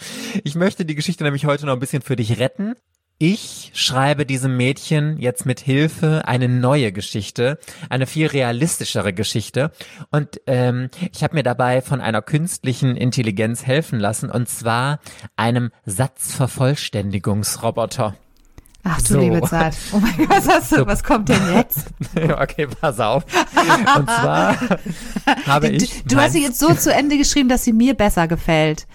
Ich 0.44 0.54
möchte 0.54 0.84
die 0.84 0.94
Geschichte 0.94 1.24
nämlich 1.24 1.46
heute 1.46 1.66
noch 1.66 1.72
ein 1.72 1.80
bisschen 1.80 2.02
für 2.02 2.14
dich 2.16 2.38
retten. 2.38 2.74
Ich 3.18 3.70
schreibe 3.72 4.26
diesem 4.26 4.58
Mädchen 4.58 5.16
jetzt 5.16 5.46
mit 5.46 5.60
Hilfe 5.60 6.24
eine 6.26 6.50
neue 6.50 6.92
Geschichte, 6.92 7.58
eine 7.88 8.06
viel 8.06 8.26
realistischere 8.26 9.14
Geschichte. 9.14 9.70
Und 10.10 10.38
ähm, 10.46 10.90
ich 11.14 11.24
habe 11.24 11.34
mir 11.34 11.42
dabei 11.42 11.80
von 11.80 12.02
einer 12.02 12.20
künstlichen 12.20 12.94
Intelligenz 12.94 13.64
helfen 13.64 13.98
lassen, 13.98 14.28
und 14.30 14.50
zwar 14.50 15.00
einem 15.34 15.70
Satzvervollständigungsroboter. 15.86 18.14
Ach 18.88 18.98
du 18.98 19.14
So. 19.14 19.20
liebe 19.20 19.42
Zeit. 19.42 19.76
Oh 19.92 19.98
mein 19.98 20.16
Gott, 20.16 20.28
was, 20.28 20.48
hast 20.48 20.72
du, 20.72 20.86
was 20.86 21.02
kommt 21.02 21.28
denn 21.28 21.40
jetzt? 21.54 21.86
okay, 22.40 22.68
pass 22.80 23.00
auf. 23.00 23.24
Und 23.96 24.04
zwar 24.08 24.56
habe 25.46 25.70
Du, 25.70 25.74
ich. 25.84 26.04
du 26.04 26.16
hast 26.16 26.32
sie 26.34 26.42
jetzt 26.42 26.58
so 26.60 26.72
zu 26.74 26.92
Ende 26.92 27.18
geschrieben, 27.18 27.48
dass 27.48 27.64
sie 27.64 27.72
mir 27.72 27.94
besser 27.94 28.28
gefällt. 28.28 28.86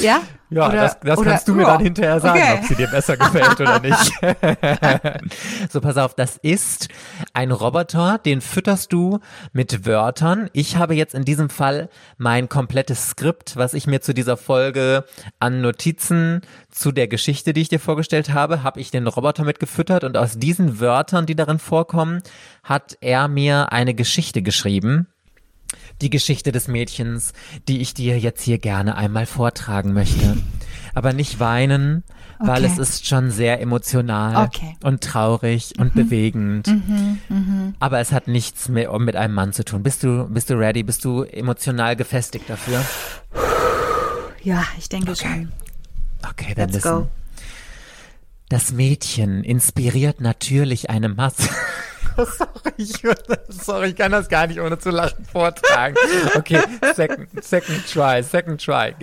Ja? 0.00 0.20
Ja, 0.50 0.68
Oder- 0.68 0.76
das, 0.76 1.00
das 1.00 1.18
oder- 1.18 1.30
kannst 1.30 1.48
du 1.48 1.54
mir 1.54 1.62
Ja. 1.62 1.72
dann 1.72 1.80
hinterher 1.82 2.20
sagen, 2.20 2.40
Okay. 2.40 2.58
ob 2.60 2.64
sie 2.64 2.74
dir 2.76 2.86
besser 2.86 3.16
gefällt 3.16 3.60
oder 3.60 3.80
nicht. 3.80 4.12
so, 5.70 5.80
pass 5.80 5.96
auf, 5.96 6.14
das 6.14 6.36
ist 6.36 6.88
ein 7.32 7.50
Roboter, 7.50 8.18
den 8.18 8.40
fütterst 8.40 8.92
du 8.92 9.20
mit 9.52 9.86
Wörtern. 9.86 10.48
Ich 10.52 10.76
habe 10.76 10.94
jetzt 10.94 11.14
in 11.14 11.24
diesem 11.24 11.50
Fall 11.50 11.88
mein 12.18 12.48
komplettes 12.48 13.08
Skript, 13.08 13.56
was 13.56 13.74
ich 13.74 13.86
mir 13.86 14.00
zu 14.00 14.14
dieser 14.14 14.36
Folge 14.36 15.04
an 15.40 15.60
Notizen 15.60 16.42
zu 16.70 16.92
der 16.92 17.08
Geschichte, 17.08 17.52
die 17.52 17.62
ich 17.62 17.68
dir 17.68 17.80
vorgestellt 17.80 18.32
habe, 18.32 18.62
habe 18.62 18.80
ich 18.80 18.90
den 18.90 19.06
Roboter 19.06 19.44
mitgefüttert 19.44 20.04
und 20.04 20.16
aus 20.16 20.38
diesen 20.38 20.80
Wörtern, 20.80 21.26
die 21.26 21.36
darin 21.36 21.58
vorkommen, 21.58 22.22
hat 22.62 22.96
er 23.00 23.28
mir 23.28 23.72
eine 23.72 23.94
Geschichte 23.94 24.42
geschrieben 24.42 25.08
die 26.00 26.10
Geschichte 26.10 26.52
des 26.52 26.68
Mädchens, 26.68 27.32
die 27.68 27.80
ich 27.80 27.94
dir 27.94 28.18
jetzt 28.18 28.42
hier 28.42 28.58
gerne 28.58 28.96
einmal 28.96 29.26
vortragen 29.26 29.92
möchte. 29.92 30.36
Aber 30.94 31.12
nicht 31.12 31.40
weinen, 31.40 32.04
weil 32.38 32.64
Okay. 32.64 32.72
es 32.72 32.78
ist 32.78 33.06
schon 33.06 33.30
sehr 33.30 33.60
emotional 33.60 34.44
Okay. 34.46 34.76
und 34.82 35.02
traurig 35.02 35.72
und 35.78 35.94
bewegend. 35.94 36.72
Aber 37.80 37.98
es 38.00 38.12
hat 38.12 38.28
nichts 38.28 38.68
mehr 38.68 38.96
mit 38.98 39.16
einem 39.16 39.34
Mann 39.34 39.52
zu 39.52 39.64
tun. 39.64 39.82
Bist 39.82 40.02
du, 40.02 40.28
bist 40.28 40.50
du 40.50 40.54
ready? 40.54 40.82
Bist 40.82 41.04
du 41.04 41.22
emotional 41.22 41.96
gefestigt 41.96 42.48
dafür? 42.48 42.84
Ja, 44.42 44.62
ich 44.78 44.88
denke 44.88 45.16
schon. 45.16 45.50
Okay, 46.28 46.54
dann 46.54 46.68
Let's 46.70 46.84
listen. 46.84 46.88
go. 47.02 47.08
Das 48.48 48.72
Mädchen 48.72 49.42
inspiriert 49.42 50.20
natürlich 50.20 50.90
eine 50.90 51.08
Masse. 51.08 51.48
sorry, 52.38 52.72
ich, 52.76 52.94
sorry, 53.48 53.88
ich 53.88 53.96
kann 53.96 54.12
das 54.12 54.28
gar 54.28 54.46
nicht 54.46 54.60
ohne 54.60 54.78
zu 54.78 54.90
lachen 54.90 55.24
vortragen. 55.24 55.96
Okay, 56.36 56.60
second, 56.94 57.28
second 57.44 57.84
try, 57.90 58.22
second 58.22 58.64
try. 58.64 58.94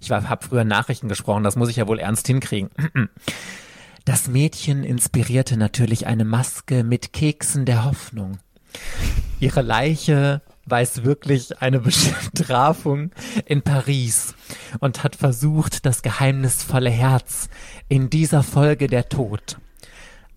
Ich 0.00 0.10
habe 0.10 0.46
früher 0.46 0.64
Nachrichten 0.64 1.08
gesprochen, 1.08 1.44
das 1.44 1.56
muss 1.56 1.68
ich 1.68 1.76
ja 1.76 1.86
wohl 1.86 1.98
ernst 1.98 2.26
hinkriegen. 2.26 2.70
Das 4.04 4.28
Mädchen 4.28 4.84
inspirierte 4.84 5.56
natürlich 5.58 6.06
eine 6.06 6.24
Maske 6.24 6.82
mit 6.82 7.12
Keksen 7.12 7.66
der 7.66 7.84
Hoffnung. 7.84 8.38
Ihre 9.40 9.62
Leiche 9.62 10.40
weiß 10.64 11.04
wirklich 11.04 11.60
eine 11.60 11.80
Bestrafung 11.80 13.10
in 13.46 13.62
Paris 13.62 14.34
und 14.80 15.04
hat 15.04 15.16
versucht, 15.16 15.86
das 15.86 16.02
geheimnisvolle 16.02 16.90
Herz 16.90 17.48
in 17.88 18.10
dieser 18.10 18.42
Folge 18.42 18.86
der 18.86 19.08
Tod. 19.08 19.58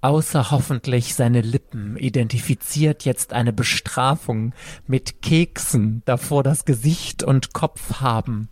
Außer 0.01 0.49
hoffentlich 0.49 1.13
seine 1.13 1.41
Lippen 1.41 1.95
identifiziert 1.95 3.05
jetzt 3.05 3.33
eine 3.33 3.53
Bestrafung 3.53 4.53
mit 4.87 5.21
Keksen, 5.21 6.01
davor 6.05 6.41
das 6.41 6.65
Gesicht 6.65 7.21
und 7.23 7.53
Kopf 7.53 8.01
haben. 8.01 8.49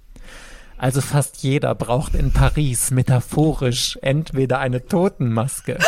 Also 0.77 1.01
fast 1.01 1.38
jeder 1.43 1.73
braucht 1.75 2.13
in 2.13 2.31
Paris 2.31 2.91
metaphorisch 2.91 3.97
entweder 4.01 4.59
eine 4.59 4.85
Totenmaske, 4.85 5.79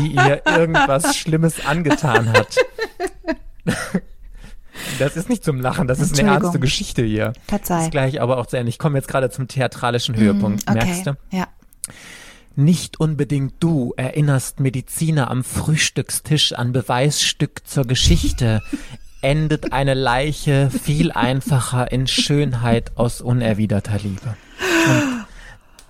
die 0.00 0.14
ihr 0.14 0.42
irgendwas 0.44 1.16
Schlimmes 1.16 1.64
angetan 1.64 2.32
hat. 2.32 2.56
Das 4.98 5.16
ist 5.16 5.28
nicht 5.28 5.44
zum 5.44 5.60
Lachen, 5.60 5.86
das 5.86 6.00
ist 6.00 6.18
eine 6.18 6.30
ernste 6.30 6.58
Geschichte 6.58 7.02
hier. 7.02 7.32
Verzeih. 7.46 7.84
Ist 7.84 7.90
gleich 7.92 8.20
aber 8.20 8.38
auch 8.38 8.46
zu 8.46 8.56
Ende. 8.56 8.70
Ich 8.70 8.78
komme 8.78 8.98
jetzt 8.98 9.08
gerade 9.08 9.30
zum 9.30 9.46
theatralischen 9.48 10.16
Höhepunkt, 10.16 10.64
Okay. 10.68 10.84
merkst 10.84 11.06
du? 11.06 11.16
Ja. 11.30 11.46
Nicht 12.60 13.00
unbedingt 13.00 13.54
du 13.60 13.94
erinnerst 13.96 14.60
Mediziner 14.60 15.30
am 15.30 15.44
Frühstückstisch 15.44 16.52
an 16.52 16.72
Beweisstück 16.72 17.66
zur 17.66 17.86
Geschichte. 17.86 18.60
Endet 19.22 19.72
eine 19.72 19.94
Leiche 19.94 20.70
viel 20.70 21.10
einfacher 21.10 21.90
in 21.90 22.06
Schönheit 22.06 22.92
aus 22.96 23.22
unerwiderter 23.22 23.96
Liebe. 23.98 24.36
Und 24.86 25.26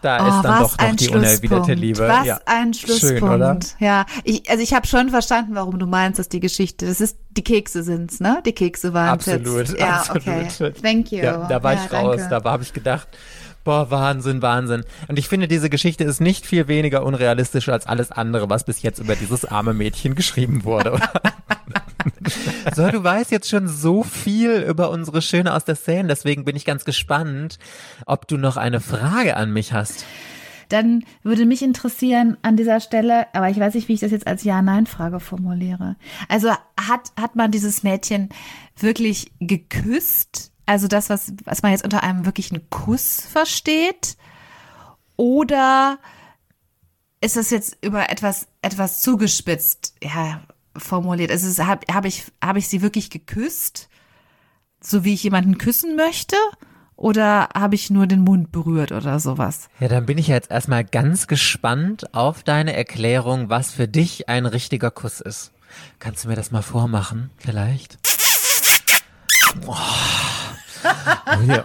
da 0.02 0.24
Oh, 0.24 0.28
ist 0.28 0.42
dann 0.42 0.62
doch 0.62 0.78
noch 0.78 0.96
die 0.96 1.08
unerwiderte. 1.08 1.74
Liebe. 1.74 2.06
Was 2.08 2.26
ja. 2.26 2.40
ein 2.46 2.72
Schlusspunkt. 2.72 3.18
Schön, 3.18 3.28
oder? 3.28 3.58
Ja, 3.80 4.06
ich, 4.22 4.48
also 4.48 4.62
ich 4.62 4.72
habe 4.72 4.86
schon 4.86 5.08
verstanden, 5.10 5.56
warum 5.56 5.78
du 5.80 5.86
meinst, 5.86 6.20
dass 6.20 6.28
die 6.28 6.40
Geschichte, 6.40 6.86
das 6.86 7.00
ist, 7.00 7.18
die 7.30 7.42
Kekse 7.44 7.82
sind's, 7.82 8.20
ne? 8.20 8.42
Die 8.46 8.52
Kekse 8.52 8.94
waren 8.94 9.10
Absolut, 9.10 9.68
jetzt. 9.68 9.78
Ja, 9.78 10.04
absolut. 10.08 10.26
okay. 10.28 10.72
Thank 10.80 11.10
you. 11.10 11.18
Ja, 11.18 11.46
da 11.48 11.62
war 11.64 11.74
ja, 11.74 11.80
ich 11.84 11.92
raus. 11.92 12.16
danke. 12.16 12.42
Da 12.42 12.50
habe 12.50 12.62
ich 12.62 12.72
gedacht, 12.72 13.08
boah, 13.64 13.90
Wahnsinn, 13.90 14.42
Wahnsinn. 14.42 14.84
Und 15.08 15.18
ich 15.18 15.28
finde, 15.28 15.48
diese 15.48 15.70
Geschichte 15.70 16.04
ist 16.04 16.20
nicht 16.20 16.46
viel 16.46 16.68
weniger 16.68 17.04
unrealistisch 17.04 17.68
als 17.68 17.86
alles 17.86 18.12
andere, 18.12 18.48
was 18.50 18.64
bis 18.64 18.82
jetzt 18.82 18.98
über 18.98 19.16
dieses 19.16 19.44
arme 19.44 19.74
Mädchen 19.74 20.14
geschrieben 20.14 20.64
wurde. 20.64 20.98
so, 22.74 22.90
du 22.90 23.02
weißt 23.02 23.30
jetzt 23.30 23.48
schon 23.48 23.68
so 23.68 24.02
viel 24.02 24.62
über 24.62 24.90
unsere 24.90 25.22
Schöne 25.22 25.54
aus 25.54 25.64
der 25.64 25.76
Szene, 25.76 26.08
deswegen 26.08 26.44
bin 26.44 26.56
ich 26.56 26.64
ganz 26.64 26.84
gespannt, 26.84 27.58
ob 28.06 28.26
du 28.28 28.36
noch 28.36 28.56
eine 28.56 28.80
Frage 28.80 29.36
an 29.36 29.52
mich 29.52 29.72
hast. 29.72 30.04
Dann 30.70 31.04
würde 31.24 31.46
mich 31.46 31.62
interessieren 31.62 32.36
an 32.42 32.56
dieser 32.56 32.78
Stelle, 32.78 33.26
aber 33.34 33.50
ich 33.50 33.58
weiß 33.58 33.74
nicht, 33.74 33.88
wie 33.88 33.94
ich 33.94 34.00
das 34.00 34.12
jetzt 34.12 34.28
als 34.28 34.44
Ja-Nein-Frage 34.44 35.18
formuliere. 35.18 35.96
Also 36.28 36.50
hat, 36.50 37.10
hat 37.20 37.34
man 37.34 37.50
dieses 37.50 37.82
Mädchen 37.82 38.28
wirklich 38.78 39.32
geküsst? 39.40 40.49
Also 40.70 40.86
das, 40.86 41.10
was, 41.10 41.32
was 41.42 41.62
man 41.62 41.72
jetzt 41.72 41.82
unter 41.82 42.04
einem 42.04 42.26
wirklichen 42.26 42.70
Kuss 42.70 43.22
versteht? 43.22 44.16
Oder 45.16 45.98
ist 47.20 47.34
das 47.34 47.50
jetzt 47.50 47.76
über 47.84 48.08
etwas, 48.08 48.46
etwas 48.62 49.02
zugespitzt, 49.02 49.96
ja, 50.00 50.42
formuliert? 50.76 51.32
Also 51.32 51.66
habe 51.66 51.92
hab 51.92 52.04
ich, 52.04 52.30
hab 52.40 52.56
ich 52.56 52.68
sie 52.68 52.82
wirklich 52.82 53.10
geküsst? 53.10 53.88
So 54.80 55.02
wie 55.02 55.14
ich 55.14 55.24
jemanden 55.24 55.58
küssen 55.58 55.96
möchte? 55.96 56.36
Oder 56.94 57.48
habe 57.52 57.74
ich 57.74 57.90
nur 57.90 58.06
den 58.06 58.20
Mund 58.20 58.52
berührt 58.52 58.92
oder 58.92 59.18
sowas? 59.18 59.70
Ja, 59.80 59.88
dann 59.88 60.06
bin 60.06 60.18
ich 60.18 60.28
jetzt 60.28 60.52
erstmal 60.52 60.84
ganz 60.84 61.26
gespannt 61.26 62.14
auf 62.14 62.44
deine 62.44 62.76
Erklärung, 62.76 63.50
was 63.50 63.72
für 63.72 63.88
dich 63.88 64.28
ein 64.28 64.46
richtiger 64.46 64.92
Kuss 64.92 65.20
ist. 65.20 65.50
Kannst 65.98 66.22
du 66.22 66.28
mir 66.28 66.36
das 66.36 66.52
mal 66.52 66.62
vormachen, 66.62 67.30
vielleicht? 67.38 67.98
Oh. 69.66 69.74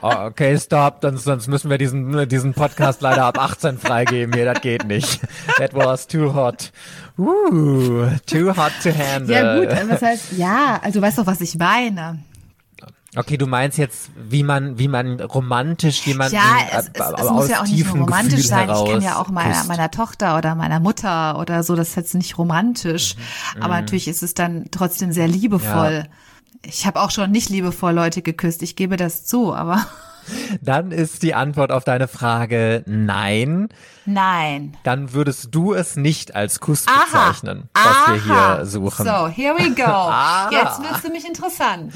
Oh, 0.01 0.25
okay, 0.25 0.58
stop, 0.58 0.99
sonst, 1.01 1.23
sonst 1.23 1.47
müssen 1.47 1.69
wir 1.69 1.78
diesen, 1.78 2.28
diesen 2.30 2.54
Podcast 2.54 3.01
leider 3.01 3.25
ab 3.25 3.39
18 3.39 3.78
freigeben. 3.78 4.34
Hier, 4.34 4.45
das 4.45 4.62
geht 4.62 4.86
nicht. 4.86 5.19
That 5.58 5.73
was 5.73 6.08
too 6.08 6.34
hot. 6.34 6.71
Uh, 7.17 8.08
too 8.25 8.56
hot 8.56 8.71
to 8.84 8.91
handle. 8.91 9.34
Ja 9.34 9.60
gut, 9.60 9.89
was 9.89 10.01
heißt, 10.01 10.34
ja, 10.38 10.80
also 10.82 10.99
du 10.99 11.06
weißt 11.06 11.17
doch, 11.17 11.25
was 11.25 11.41
ich 11.41 11.56
meine. 11.58 12.19
Okay, 13.17 13.38
du 13.38 13.47
meinst 13.47 13.78
jetzt, 13.78 14.10
wie 14.30 14.43
man, 14.43 14.78
wie 14.78 14.89
man 14.89 15.21
romantisch 15.21 16.06
jemanden 16.06 16.36
Ja, 16.36 16.58
es, 16.69 16.88
äh, 16.88 16.91
es, 16.93 17.23
es 17.23 17.32
muss 17.32 17.49
ja 17.49 17.62
auch 17.62 17.65
nicht 17.65 17.86
nur 17.86 17.99
romantisch 17.99 18.36
Gefühl 18.36 18.47
sein. 18.47 18.69
Ich 18.69 18.91
kann 18.91 19.01
ja 19.01 19.17
auch 19.17 19.30
meiner, 19.30 19.63
meiner 19.65 19.89
Tochter 19.89 20.38
oder 20.38 20.55
meiner 20.55 20.82
Mutter 20.82 21.39
oder 21.39 21.63
so, 21.63 21.76
das 21.76 21.89
ist 21.89 21.95
jetzt 21.95 22.16
nicht 22.16 22.38
romantisch. 22.38 23.16
Mhm. 23.55 23.63
Aber 23.63 23.80
natürlich 23.80 24.09
ist 24.09 24.22
es 24.22 24.34
dann 24.34 24.66
trotzdem 24.70 25.13
sehr 25.13 25.30
liebevoll. 25.30 26.07
Ich 26.68 26.86
habe 26.86 26.99
auch 27.01 27.11
schon 27.11 27.32
nicht 27.32 27.49
liebevoll 27.49 27.93
Leute 27.93 28.22
geküsst, 28.22 28.61
ich 28.63 28.76
gebe 28.76 28.97
das 28.97 29.26
zu, 29.26 29.53
aber 29.53 29.86
Dann 30.61 30.91
ist 30.91 31.22
die 31.22 31.36
Antwort 31.36 31.72
auf 31.72 31.84
deine 31.84 32.07
Frage 32.07 32.84
nein. 32.88 33.70
nein. 34.05 34.76
Dann 34.84 35.13
würdest 35.13 35.49
du 35.53 35.74
es 35.74 35.95
nicht 35.95 36.36
als 36.36 36.59
Kuss 36.59 36.86
Aha. 36.88 37.03
bezeichnen, 37.30 37.70
was 37.74 38.24
wir 38.26 38.34
Aha. 38.34 38.55
hier 38.57 38.66
suchen. 38.66 39.05
So, 39.05 39.28
here 39.28 39.55
we 39.57 39.70
go. 39.76 39.84
Ah. 39.86 40.49
Jetzt 40.51 40.82
wird's 40.82 41.03
nämlich 41.03 41.28
interessant. 41.28 41.93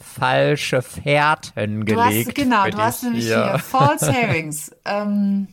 Falsche 0.00 0.80
Fährten 0.80 1.84
Du 1.84 2.00
hast, 2.00 2.08
gelegt. 2.10 2.34
genau, 2.34 2.66
du 2.70 2.78
hast 2.78 3.02
nämlich 3.02 3.26
hier. 3.26 3.44
hier 3.50 3.58
False 3.58 4.10
Herrings. 4.12 4.70
ähm, 4.86 5.48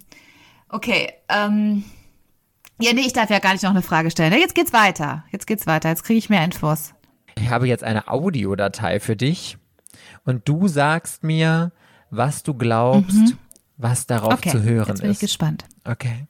okay, 0.70 1.12
ähm, 1.28 1.84
ja, 2.80 2.94
nee, 2.94 3.02
ich 3.02 3.14
darf 3.14 3.30
ja 3.30 3.40
gar 3.40 3.52
nicht 3.52 3.64
noch 3.64 3.72
eine 3.72 3.82
Frage 3.82 4.10
stellen. 4.12 4.32
Jetzt 4.34 4.56
geht's 4.56 4.72
weiter. 4.74 5.26
Jetzt 5.32 5.48
geht's 5.48 5.68
weiter. 5.68 5.90
Jetzt 5.90 6.04
kriege 6.04 6.18
ich 6.18 6.30
mehr 6.30 6.44
Infos. 6.46 6.94
Ich 7.36 7.50
habe 7.50 7.68
jetzt 7.68 7.84
eine 7.84 8.08
Audiodatei 8.08 9.00
für 9.00 9.16
dich 9.16 9.58
und 10.26 10.48
du 10.48 10.68
sagst 10.68 11.24
mir, 11.24 11.72
was 12.10 12.44
du 12.44 12.54
glaubst, 12.54 13.36
was 13.78 14.06
darauf 14.06 14.34
Mhm. 14.34 14.38
Okay, 14.38 14.50
zu 14.52 14.64
hören 14.64 14.88
jetzt 14.90 15.02
bin 15.02 15.12
ich 15.12 15.18
ist. 15.18 15.22
gespannt. 15.22 15.66
Okay. 15.84 16.28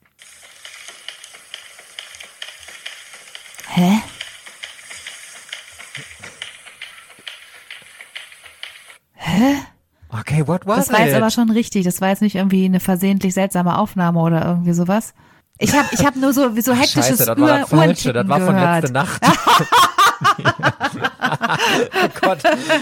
Hä? 3.69 4.01
Okay, 10.09 10.47
what 10.47 10.65
was 10.67 10.85
Das 10.87 10.93
war 10.93 10.99
it? 11.01 11.07
jetzt 11.07 11.15
aber 11.15 11.31
schon 11.31 11.49
richtig. 11.49 11.85
Das 11.85 11.99
war 12.01 12.09
jetzt 12.09 12.21
nicht 12.21 12.35
irgendwie 12.35 12.65
eine 12.65 12.79
versehentlich 12.79 13.33
seltsame 13.33 13.77
Aufnahme 13.77 14.19
oder 14.19 14.45
irgendwie 14.45 14.73
sowas. 14.73 15.13
Ich 15.63 15.73
habe 15.73 15.87
ich 15.91 16.05
hab 16.05 16.15
nur 16.17 16.33
so, 16.33 16.53
so 16.59 16.73
hektisches 16.73 17.07
Scheiße, 17.07 17.25
das 17.25 17.39
war 17.39 17.59
das 17.59 17.69
Falsche, 17.69 18.11
das 18.11 18.27
war 18.27 18.41
von 18.41 18.53
gehört. 18.53 18.83
letzter 18.83 18.93
Nacht. 18.93 19.21
oh 22.03 22.09
Gott, 22.19 22.39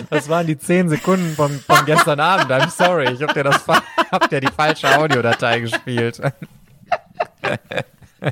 das 0.10 0.28
waren 0.28 0.48
die 0.48 0.58
zehn 0.58 0.90
Sekunden 0.90 1.36
von, 1.36 1.60
von 1.60 1.86
gestern 1.86 2.20
Abend. 2.20 2.52
I'm 2.52 2.72
sorry, 2.72 3.12
ich 3.12 3.22
hab 3.22 3.36
dir 3.36 3.44
das, 3.44 3.62
hab 4.12 4.28
dir 4.32 4.42
die 4.42 4.52
falsche 4.52 4.98
Audiodatei 4.98 5.60
gespielt. 5.60 6.20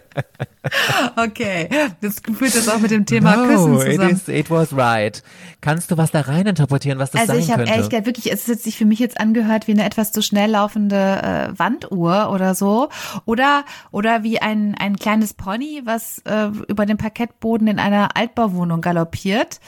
Okay, 1.15 1.69
das 2.01 2.21
führt 2.37 2.55
das 2.55 2.67
auch 2.69 2.79
mit 2.79 2.91
dem 2.91 3.05
Thema 3.05 3.35
no, 3.35 3.47
Küssen 3.47 3.73
it, 3.75 3.95
zusammen. 3.95 4.11
is, 4.11 4.27
it 4.27 4.49
was 4.51 4.75
right. 4.75 5.23
Kannst 5.61 5.89
du 5.89 5.97
was 5.97 6.11
da 6.11 6.21
rein 6.21 6.45
interpretieren, 6.47 6.99
was 6.99 7.11
das 7.11 7.21
Also 7.21 7.33
sein 7.33 7.41
ich 7.41 7.49
habe 7.49 7.59
könnte? 7.63 7.71
ehrlich 7.73 7.89
gesagt 7.89 8.05
wirklich, 8.05 8.31
es 8.31 8.47
hat 8.47 8.59
sich 8.59 8.77
für 8.77 8.85
mich 8.85 8.99
jetzt 8.99 9.19
angehört 9.19 9.67
wie 9.67 9.71
eine 9.71 9.85
etwas 9.85 10.11
zu 10.11 10.21
schnell 10.21 10.51
laufende 10.51 10.95
äh, 10.95 11.57
Wanduhr 11.57 12.29
oder 12.31 12.55
so. 12.55 12.89
Oder 13.25 13.63
oder 13.91 14.23
wie 14.23 14.41
ein, 14.41 14.75
ein 14.79 14.97
kleines 14.97 15.33
Pony, 15.33 15.81
was 15.85 16.19
äh, 16.25 16.47
über 16.67 16.85
den 16.85 16.97
Parkettboden 16.97 17.67
in 17.67 17.79
einer 17.79 18.15
Altbauwohnung 18.15 18.81
galoppiert. 18.81 19.59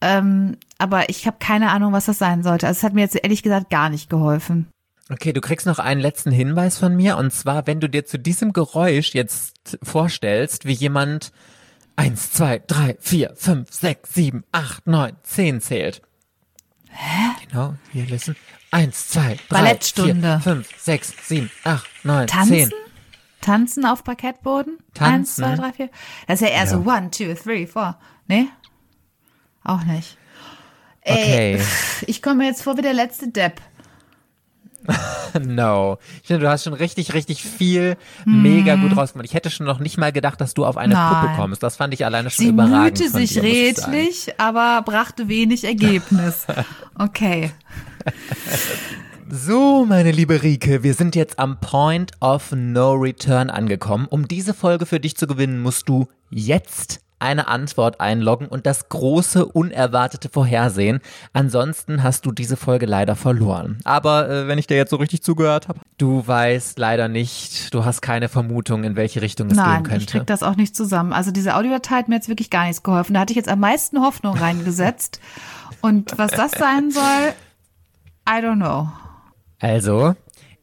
Ähm, 0.00 0.56
aber 0.78 1.08
ich 1.08 1.26
habe 1.26 1.38
keine 1.40 1.70
Ahnung, 1.70 1.92
was 1.92 2.06
das 2.06 2.18
sein 2.18 2.42
sollte. 2.42 2.66
Also 2.66 2.78
es 2.78 2.84
hat 2.84 2.94
mir 2.94 3.00
jetzt 3.02 3.16
ehrlich 3.22 3.42
gesagt 3.42 3.68
gar 3.70 3.90
nicht 3.90 4.08
geholfen. 4.08 4.68
Okay, 5.10 5.32
du 5.32 5.40
kriegst 5.40 5.66
noch 5.66 5.78
einen 5.78 6.00
letzten 6.00 6.30
Hinweis 6.30 6.78
von 6.78 6.94
mir 6.94 7.16
und 7.16 7.32
zwar, 7.32 7.66
wenn 7.66 7.80
du 7.80 7.88
dir 7.88 8.04
zu 8.04 8.18
diesem 8.18 8.52
Geräusch 8.52 9.14
jetzt 9.14 9.78
vorstellst, 9.82 10.66
wie 10.66 10.72
jemand 10.72 11.32
eins, 11.96 12.30
zwei, 12.30 12.58
drei, 12.66 12.96
vier, 13.00 13.32
fünf, 13.34 13.72
sechs, 13.72 14.14
sieben, 14.14 14.44
acht, 14.52 14.86
neun, 14.86 15.12
zehn 15.22 15.60
zählt. 15.60 16.02
Hä? 16.90 17.30
Genau, 17.48 17.74
hier 17.92 18.04
listen. 18.06 18.36
Eins, 18.70 19.08
zwei, 19.08 19.38
drei, 19.48 19.78
vier, 19.80 20.40
fünf, 20.42 20.68
sechs, 20.78 21.14
sieben, 21.26 21.50
acht, 21.64 21.88
neun, 22.04 22.26
Tanzen? 22.26 22.54
zehn. 22.54 22.72
Tanzen 23.40 23.86
auf 23.86 24.04
Parkettboden? 24.04 24.78
Tanzen? 24.92 25.14
Eins, 25.14 25.36
zwei, 25.36 25.54
drei, 25.54 25.72
vier. 25.72 25.90
Das 26.26 26.42
ist 26.42 26.48
ja 26.48 26.54
eher 26.54 26.66
so 26.66 26.78
one, 26.80 27.10
two, 27.10 27.32
three, 27.34 27.66
four. 27.66 27.98
Nee? 28.26 28.46
Auch 29.64 29.84
nicht. 29.84 30.18
Ey, 31.00 31.54
Okay. 31.54 31.64
ich 32.06 32.20
komme 32.20 32.36
mir 32.42 32.46
jetzt 32.46 32.62
vor 32.62 32.76
wie 32.76 32.82
der 32.82 32.92
letzte 32.92 33.28
Depp. 33.28 33.62
No. 35.46 35.98
Ich 36.22 36.28
finde, 36.28 36.44
du 36.44 36.48
hast 36.50 36.64
schon 36.64 36.72
richtig, 36.72 37.12
richtig 37.12 37.42
viel 37.42 37.96
mega 38.24 38.76
gut 38.76 38.96
rausgemacht. 38.96 39.26
Ich 39.26 39.34
hätte 39.34 39.50
schon 39.50 39.66
noch 39.66 39.78
nicht 39.78 39.98
mal 39.98 40.10
gedacht, 40.10 40.40
dass 40.40 40.54
du 40.54 40.64
auf 40.64 40.76
eine. 40.78 40.94
Nein. 40.94 41.20
Puppe 41.26 41.34
kommst. 41.36 41.62
Das 41.62 41.76
fand 41.76 41.92
ich 41.92 42.04
alleine 42.04 42.30
schon 42.30 42.44
Sie 42.46 42.50
überragend. 42.50 42.98
mühte 42.98 43.10
von 43.10 43.20
sich 43.20 43.34
dir, 43.34 43.42
redlich, 43.42 44.32
aber 44.38 44.82
brachte 44.84 45.28
wenig 45.28 45.64
Ergebnis. 45.64 46.46
Okay. 47.00 47.52
So, 49.30 49.84
meine 49.84 50.10
liebe 50.10 50.42
Rike, 50.42 50.82
wir 50.82 50.94
sind 50.94 51.14
jetzt 51.14 51.38
am 51.38 51.60
Point 51.60 52.12
of 52.20 52.50
No 52.50 52.94
Return 52.94 53.50
angekommen. 53.50 54.06
Um 54.08 54.26
diese 54.26 54.52
Folge 54.54 54.84
für 54.84 54.98
dich 54.98 55.16
zu 55.16 55.26
gewinnen, 55.28 55.60
musst 55.60 55.88
du 55.88 56.08
jetzt 56.30 57.00
eine 57.18 57.48
Antwort 57.48 58.00
einloggen 58.00 58.46
und 58.46 58.66
das 58.66 58.88
große, 58.88 59.44
unerwartete 59.46 60.28
vorhersehen. 60.28 61.00
Ansonsten 61.32 62.02
hast 62.02 62.26
du 62.26 62.32
diese 62.32 62.56
Folge 62.56 62.86
leider 62.86 63.16
verloren. 63.16 63.78
Aber 63.84 64.28
äh, 64.28 64.48
wenn 64.48 64.58
ich 64.58 64.66
dir 64.66 64.76
jetzt 64.76 64.90
so 64.90 64.96
richtig 64.96 65.22
zugehört 65.22 65.68
habe, 65.68 65.80
du 65.98 66.26
weißt 66.26 66.78
leider 66.78 67.08
nicht, 67.08 67.72
du 67.74 67.84
hast 67.84 68.00
keine 68.00 68.28
Vermutung, 68.28 68.84
in 68.84 68.96
welche 68.96 69.20
Richtung 69.22 69.50
es 69.50 69.56
Nein, 69.56 69.84
gehen 69.84 69.96
ich 69.96 70.06
krieg 70.06 70.12
könnte. 70.12 70.26
das 70.26 70.42
auch 70.42 70.56
nicht 70.56 70.76
zusammen. 70.76 71.12
Also 71.12 71.30
diese 71.30 71.56
Audiodatei 71.56 71.96
hat 71.96 72.08
mir 72.08 72.16
jetzt 72.16 72.28
wirklich 72.28 72.50
gar 72.50 72.64
nichts 72.66 72.82
geholfen. 72.82 73.14
Da 73.14 73.20
hatte 73.20 73.32
ich 73.32 73.36
jetzt 73.36 73.48
am 73.48 73.60
meisten 73.60 74.00
Hoffnung 74.00 74.36
reingesetzt. 74.36 75.20
Und 75.80 76.18
was 76.18 76.30
das 76.32 76.52
sein 76.52 76.90
soll, 76.90 77.32
I 78.28 78.42
don't 78.42 78.56
know. 78.56 78.88
Also, 79.60 80.14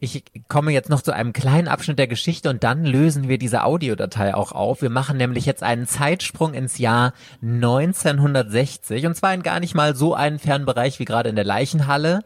ich 0.06 0.24
komme 0.48 0.72
jetzt 0.72 0.90
noch 0.90 1.02
zu 1.02 1.14
einem 1.14 1.34
kleinen 1.34 1.68
Abschnitt 1.68 1.98
der 1.98 2.08
Geschichte 2.08 2.50
und 2.50 2.64
dann 2.64 2.86
lösen 2.86 3.28
wir 3.28 3.38
diese 3.38 3.64
Audiodatei 3.64 4.36
auch 4.36 4.52
auf. 4.52 4.82
Wir 4.82 4.92
machen 4.92 5.18
nämlich 5.18 5.46
jetzt 5.46 5.64
einen 5.64 5.88
Zeitsprung 5.88 6.54
ins 6.54 6.78
Jahr 6.78 7.14
1960 7.42 9.08
und 9.08 9.16
zwar 9.16 9.34
in 9.34 9.42
gar 9.42 9.60
nicht 9.60 9.74
mal 9.74 9.96
so 9.96 10.14
einen 10.14 10.40
fernen 10.40 10.66
Bereich 10.66 11.00
wie 11.00 11.06
gerade 11.06 11.30
in 11.30 11.36
der 11.36 11.46
Leichenhalle, 11.46 12.22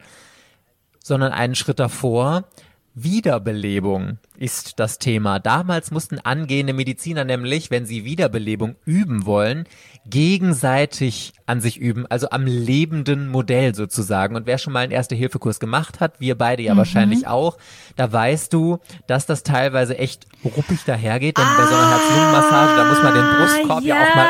sondern 1.01 1.31
einen 1.31 1.55
Schritt 1.55 1.79
davor. 1.79 2.45
Wiederbelebung 3.03 4.17
ist 4.37 4.79
das 4.79 4.99
Thema. 4.99 5.39
Damals 5.39 5.91
mussten 5.91 6.19
angehende 6.19 6.73
Mediziner 6.73 7.25
nämlich, 7.25 7.71
wenn 7.71 7.85
sie 7.85 8.05
Wiederbelebung 8.05 8.75
üben 8.85 9.25
wollen, 9.25 9.65
gegenseitig 10.05 11.33
an 11.45 11.61
sich 11.61 11.77
üben, 11.77 12.05
also 12.07 12.29
am 12.29 12.45
lebenden 12.45 13.29
Modell 13.29 13.75
sozusagen. 13.75 14.35
Und 14.35 14.47
wer 14.47 14.57
schon 14.57 14.73
mal 14.73 14.79
einen 14.79 14.91
Erste-Hilfe-Kurs 14.91 15.59
gemacht 15.59 15.99
hat, 15.99 16.19
wir 16.19 16.37
beide 16.37 16.63
ja 16.63 16.75
wahrscheinlich 16.77 17.27
auch, 17.27 17.57
da 17.95 18.11
weißt 18.11 18.53
du, 18.53 18.79
dass 19.07 19.25
das 19.25 19.43
teilweise 19.43 19.97
echt 19.97 20.25
ruppig 20.43 20.83
dahergeht, 20.85 21.37
denn 21.37 21.45
bei 21.57 21.65
so 21.65 21.75
einer 21.75 21.89
Herz-Lungen-Massage, 21.89 22.75
da 22.75 22.85
muss 22.85 23.03
man 23.03 23.13
den 23.13 23.37
Brustkorb 23.37 23.83
ja. 23.83 23.95
auch 23.95 24.15
mal 24.15 24.27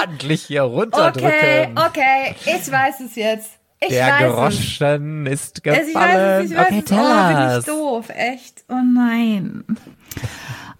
ordentlich 0.00 0.42
hier 0.42 0.62
runterdrücken. 0.62 1.78
okay, 1.78 2.34
ich 2.44 2.70
weiß 2.70 3.00
es 3.00 3.14
jetzt. 3.14 3.59
Ich 3.82 3.88
Der 3.88 4.28
Groschen 4.28 5.26
ist 5.26 5.66
Also 5.66 5.80
ich 5.80 5.86
gefallen. 5.94 6.16
weiß 6.16 6.44
es, 6.44 6.50
ich 6.50 6.56
weiß 6.56 6.66
okay, 6.66 6.82
es. 6.84 6.92
oh, 6.92 7.28
bin 7.28 7.58
ich 7.58 7.64
doof, 7.66 8.08
echt. 8.10 8.64
Oh 8.68 8.74
nein. 8.94 9.64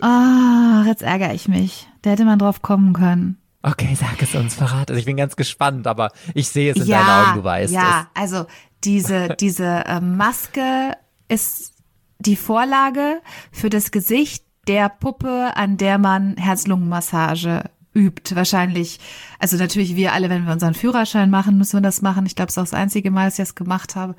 Ah, 0.00 0.84
jetzt 0.86 1.02
ärgere 1.02 1.34
ich 1.34 1.48
mich. 1.48 1.88
Da 2.02 2.10
hätte 2.10 2.24
man 2.24 2.38
drauf 2.38 2.62
kommen 2.62 2.92
können. 2.92 3.38
Okay, 3.62 3.94
sag 3.94 4.22
es 4.22 4.34
uns, 4.34 4.54
verrat 4.54 4.88
es. 4.90 4.98
Ich 4.98 5.04
bin 5.04 5.16
ganz 5.18 5.36
gespannt, 5.36 5.86
aber 5.86 6.12
ich 6.34 6.48
sehe 6.48 6.72
es 6.72 6.78
in 6.78 6.88
deinen 6.88 7.06
Augen, 7.08 7.38
du 7.38 7.44
weißt 7.44 7.72
ja, 7.72 8.08
also 8.14 8.46
diese, 8.84 9.36
diese 9.38 9.84
äh, 9.86 10.00
Maske 10.00 10.96
ist 11.28 11.74
die 12.18 12.36
Vorlage 12.36 13.20
für 13.52 13.68
das 13.68 13.90
Gesicht 13.90 14.44
der 14.66 14.88
Puppe, 14.88 15.52
an 15.56 15.76
der 15.76 15.98
man 15.98 16.36
Herz-Lungen-Massage 16.38 17.64
übt. 17.94 18.34
Wahrscheinlich, 18.34 19.00
also 19.38 19.56
natürlich 19.56 19.96
wir 19.96 20.12
alle, 20.12 20.30
wenn 20.30 20.46
wir 20.46 20.52
unseren 20.52 20.74
Führerschein 20.74 21.30
machen, 21.30 21.58
müssen 21.58 21.78
wir 21.78 21.82
das 21.82 22.02
machen. 22.02 22.26
Ich 22.26 22.36
glaube, 22.36 22.48
es 22.48 22.54
ist 22.54 22.58
auch 22.58 22.64
das 22.64 22.74
einzige 22.74 23.10
Mal, 23.10 23.26
dass 23.26 23.38
ich 23.38 23.44
das 23.44 23.54
gemacht 23.54 23.96
habe. 23.96 24.14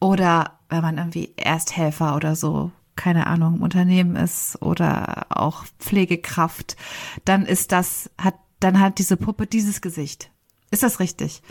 Oder 0.00 0.58
wenn 0.68 0.82
man 0.82 0.98
irgendwie 0.98 1.32
Ersthelfer 1.36 2.16
oder 2.16 2.36
so, 2.36 2.70
keine 2.96 3.26
Ahnung, 3.26 3.56
im 3.56 3.62
Unternehmen 3.62 4.16
ist 4.16 4.60
oder 4.62 5.26
auch 5.30 5.64
Pflegekraft, 5.78 6.76
dann 7.24 7.46
ist 7.46 7.72
das, 7.72 8.10
hat, 8.18 8.34
dann 8.60 8.80
hat 8.80 8.98
diese 8.98 9.16
Puppe 9.16 9.46
dieses 9.46 9.80
Gesicht. 9.80 10.30
Ist 10.70 10.82
das 10.82 11.00
richtig? 11.00 11.42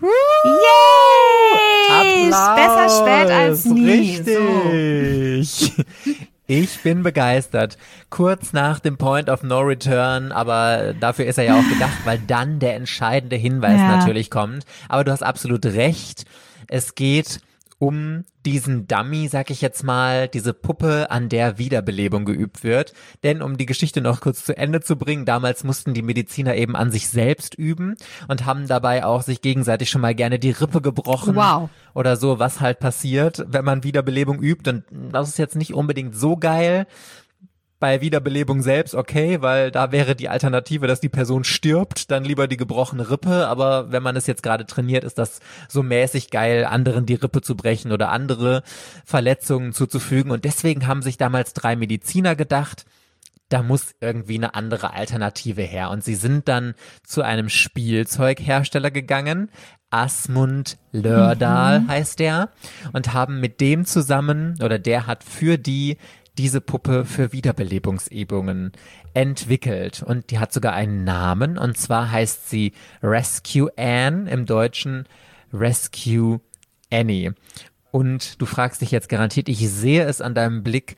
Yay! 0.00 0.08
Applaus. 1.90 2.54
Besser 2.56 2.88
spät 2.88 3.30
als 3.30 3.64
nie. 3.64 4.16
So. 5.42 6.14
Ich 6.50 6.82
bin 6.82 7.02
begeistert. 7.02 7.76
Kurz 8.08 8.54
nach 8.54 8.80
dem 8.80 8.96
Point 8.96 9.28
of 9.28 9.42
No 9.42 9.60
Return, 9.60 10.32
aber 10.32 10.94
dafür 10.98 11.26
ist 11.26 11.36
er 11.36 11.44
ja 11.44 11.58
auch 11.58 11.68
gedacht, 11.68 11.92
weil 12.06 12.18
dann 12.26 12.58
der 12.58 12.74
entscheidende 12.74 13.36
Hinweis 13.36 13.78
Ja. 13.78 13.98
natürlich 13.98 14.30
kommt. 14.30 14.64
Aber 14.88 15.04
du 15.04 15.12
hast 15.12 15.22
absolut 15.22 15.66
recht. 15.66 16.24
Es 16.66 16.94
geht 16.94 17.40
um 17.78 18.24
diesen 18.44 18.88
Dummy, 18.88 19.28
sag 19.28 19.50
ich 19.50 19.60
jetzt 19.60 19.84
mal, 19.84 20.26
diese 20.26 20.52
Puppe, 20.52 21.10
an 21.10 21.28
der 21.28 21.58
Wiederbelebung 21.58 22.24
geübt 22.24 22.64
wird. 22.64 22.92
Denn 23.22 23.40
um 23.42 23.56
die 23.56 23.66
Geschichte 23.66 24.00
noch 24.00 24.20
kurz 24.20 24.44
zu 24.44 24.56
Ende 24.56 24.80
zu 24.80 24.96
bringen, 24.96 25.24
damals 25.24 25.64
mussten 25.64 25.94
die 25.94 26.02
Mediziner 26.02 26.56
eben 26.56 26.74
an 26.74 26.90
sich 26.90 27.08
selbst 27.08 27.54
üben 27.54 27.96
und 28.26 28.46
haben 28.46 28.66
dabei 28.66 29.04
auch 29.04 29.22
sich 29.22 29.42
gegenseitig 29.42 29.90
schon 29.90 30.00
mal 30.00 30.14
gerne 30.14 30.38
die 30.38 30.50
Rippe 30.50 30.80
gebrochen. 30.80 31.36
Wow. 31.36 31.70
Oder 31.94 32.16
so, 32.16 32.38
was 32.38 32.60
halt 32.60 32.80
passiert, 32.80 33.44
wenn 33.48 33.64
man 33.64 33.84
Wiederbelebung 33.84 34.40
übt. 34.40 34.68
Und 34.68 34.84
das 35.12 35.28
ist 35.28 35.38
jetzt 35.38 35.56
nicht 35.56 35.74
unbedingt 35.74 36.16
so 36.16 36.36
geil 36.36 36.86
bei 37.80 38.00
Wiederbelebung 38.00 38.62
selbst 38.62 38.94
okay, 38.94 39.40
weil 39.40 39.70
da 39.70 39.92
wäre 39.92 40.16
die 40.16 40.28
Alternative, 40.28 40.86
dass 40.86 41.00
die 41.00 41.08
Person 41.08 41.44
stirbt, 41.44 42.10
dann 42.10 42.24
lieber 42.24 42.48
die 42.48 42.56
gebrochene 42.56 43.10
Rippe. 43.10 43.46
Aber 43.46 43.92
wenn 43.92 44.02
man 44.02 44.16
es 44.16 44.26
jetzt 44.26 44.42
gerade 44.42 44.66
trainiert, 44.66 45.04
ist 45.04 45.18
das 45.18 45.40
so 45.68 45.82
mäßig 45.82 46.30
geil, 46.30 46.64
anderen 46.64 47.06
die 47.06 47.14
Rippe 47.14 47.40
zu 47.40 47.56
brechen 47.56 47.92
oder 47.92 48.10
andere 48.10 48.62
Verletzungen 49.04 49.72
zuzufügen. 49.72 50.32
Und 50.32 50.44
deswegen 50.44 50.86
haben 50.86 51.02
sich 51.02 51.16
damals 51.16 51.52
drei 51.52 51.76
Mediziner 51.76 52.34
gedacht, 52.34 52.84
da 53.48 53.62
muss 53.62 53.94
irgendwie 54.00 54.36
eine 54.36 54.54
andere 54.54 54.92
Alternative 54.92 55.62
her. 55.62 55.90
Und 55.90 56.04
sie 56.04 56.16
sind 56.16 56.48
dann 56.48 56.74
zu 57.04 57.22
einem 57.22 57.48
Spielzeughersteller 57.48 58.90
gegangen. 58.90 59.50
Asmund 59.90 60.76
Lördahl 60.92 61.80
mhm. 61.80 61.88
heißt 61.88 62.18
der 62.18 62.50
und 62.92 63.14
haben 63.14 63.40
mit 63.40 63.62
dem 63.62 63.86
zusammen 63.86 64.58
oder 64.62 64.78
der 64.78 65.06
hat 65.06 65.24
für 65.24 65.56
die 65.56 65.96
diese 66.38 66.60
Puppe 66.60 67.04
für 67.04 67.32
Wiederbelebungsübungen 67.32 68.72
entwickelt 69.12 70.02
und 70.02 70.30
die 70.30 70.38
hat 70.38 70.52
sogar 70.52 70.72
einen 70.72 71.04
Namen 71.04 71.58
und 71.58 71.76
zwar 71.76 72.10
heißt 72.10 72.48
sie 72.48 72.72
Rescue 73.02 73.70
Anne 73.76 74.30
im 74.30 74.46
Deutschen 74.46 75.06
Rescue 75.52 76.40
Annie. 76.90 77.34
Und 77.90 78.40
du 78.40 78.46
fragst 78.46 78.80
dich 78.80 78.90
jetzt 78.90 79.08
garantiert, 79.08 79.48
ich 79.48 79.68
sehe 79.68 80.04
es 80.04 80.20
an 80.20 80.34
deinem 80.34 80.62
Blick, 80.62 80.96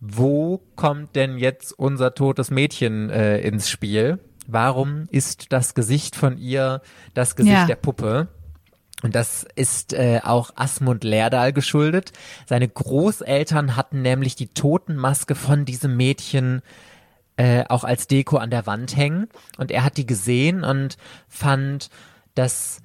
wo 0.00 0.62
kommt 0.76 1.14
denn 1.14 1.38
jetzt 1.38 1.78
unser 1.78 2.14
totes 2.14 2.50
Mädchen 2.50 3.10
äh, 3.10 3.38
ins 3.40 3.68
Spiel? 3.68 4.18
Warum 4.46 5.06
ist 5.10 5.52
das 5.52 5.74
Gesicht 5.74 6.16
von 6.16 6.38
ihr 6.38 6.80
das 7.14 7.36
Gesicht 7.36 7.54
ja. 7.54 7.66
der 7.66 7.76
Puppe? 7.76 8.28
Und 9.02 9.14
das 9.14 9.46
ist 9.54 9.92
äh, 9.92 10.20
auch 10.22 10.50
Asmund 10.56 11.04
Lerdal 11.04 11.52
geschuldet. 11.52 12.12
Seine 12.46 12.68
Großeltern 12.68 13.76
hatten 13.76 14.02
nämlich 14.02 14.36
die 14.36 14.48
Totenmaske 14.48 15.34
von 15.34 15.64
diesem 15.64 15.96
Mädchen 15.96 16.62
äh, 17.36 17.64
auch 17.68 17.84
als 17.84 18.06
Deko 18.06 18.36
an 18.36 18.50
der 18.50 18.66
Wand 18.66 18.96
hängen. 18.96 19.28
Und 19.56 19.70
er 19.70 19.84
hat 19.84 19.96
die 19.96 20.06
gesehen 20.06 20.64
und 20.64 20.98
fand, 21.28 21.88
dass 22.34 22.82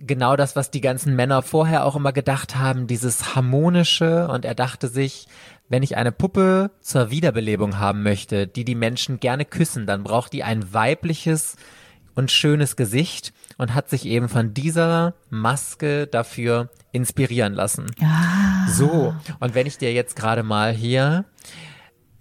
genau 0.00 0.34
das, 0.34 0.56
was 0.56 0.70
die 0.70 0.80
ganzen 0.80 1.14
Männer 1.14 1.42
vorher 1.42 1.84
auch 1.84 1.94
immer 1.94 2.12
gedacht 2.12 2.56
haben, 2.56 2.88
dieses 2.88 3.36
harmonische. 3.36 4.26
Und 4.28 4.44
er 4.44 4.56
dachte 4.56 4.88
sich, 4.88 5.28
wenn 5.68 5.84
ich 5.84 5.96
eine 5.96 6.12
Puppe 6.12 6.72
zur 6.80 7.10
Wiederbelebung 7.10 7.78
haben 7.78 8.02
möchte, 8.02 8.48
die 8.48 8.64
die 8.64 8.74
Menschen 8.74 9.20
gerne 9.20 9.44
küssen, 9.44 9.86
dann 9.86 10.02
braucht 10.02 10.32
die 10.32 10.42
ein 10.42 10.72
weibliches 10.74 11.56
und 12.14 12.30
schönes 12.30 12.76
Gesicht 12.76 13.32
und 13.62 13.74
hat 13.74 13.88
sich 13.88 14.06
eben 14.06 14.28
von 14.28 14.54
dieser 14.54 15.14
Maske 15.30 16.08
dafür 16.08 16.68
inspirieren 16.90 17.54
lassen. 17.54 17.86
Ah. 18.02 18.66
So, 18.66 19.14
und 19.38 19.54
wenn 19.54 19.68
ich 19.68 19.78
dir 19.78 19.92
jetzt 19.92 20.16
gerade 20.16 20.42
mal 20.42 20.72
hier 20.72 21.24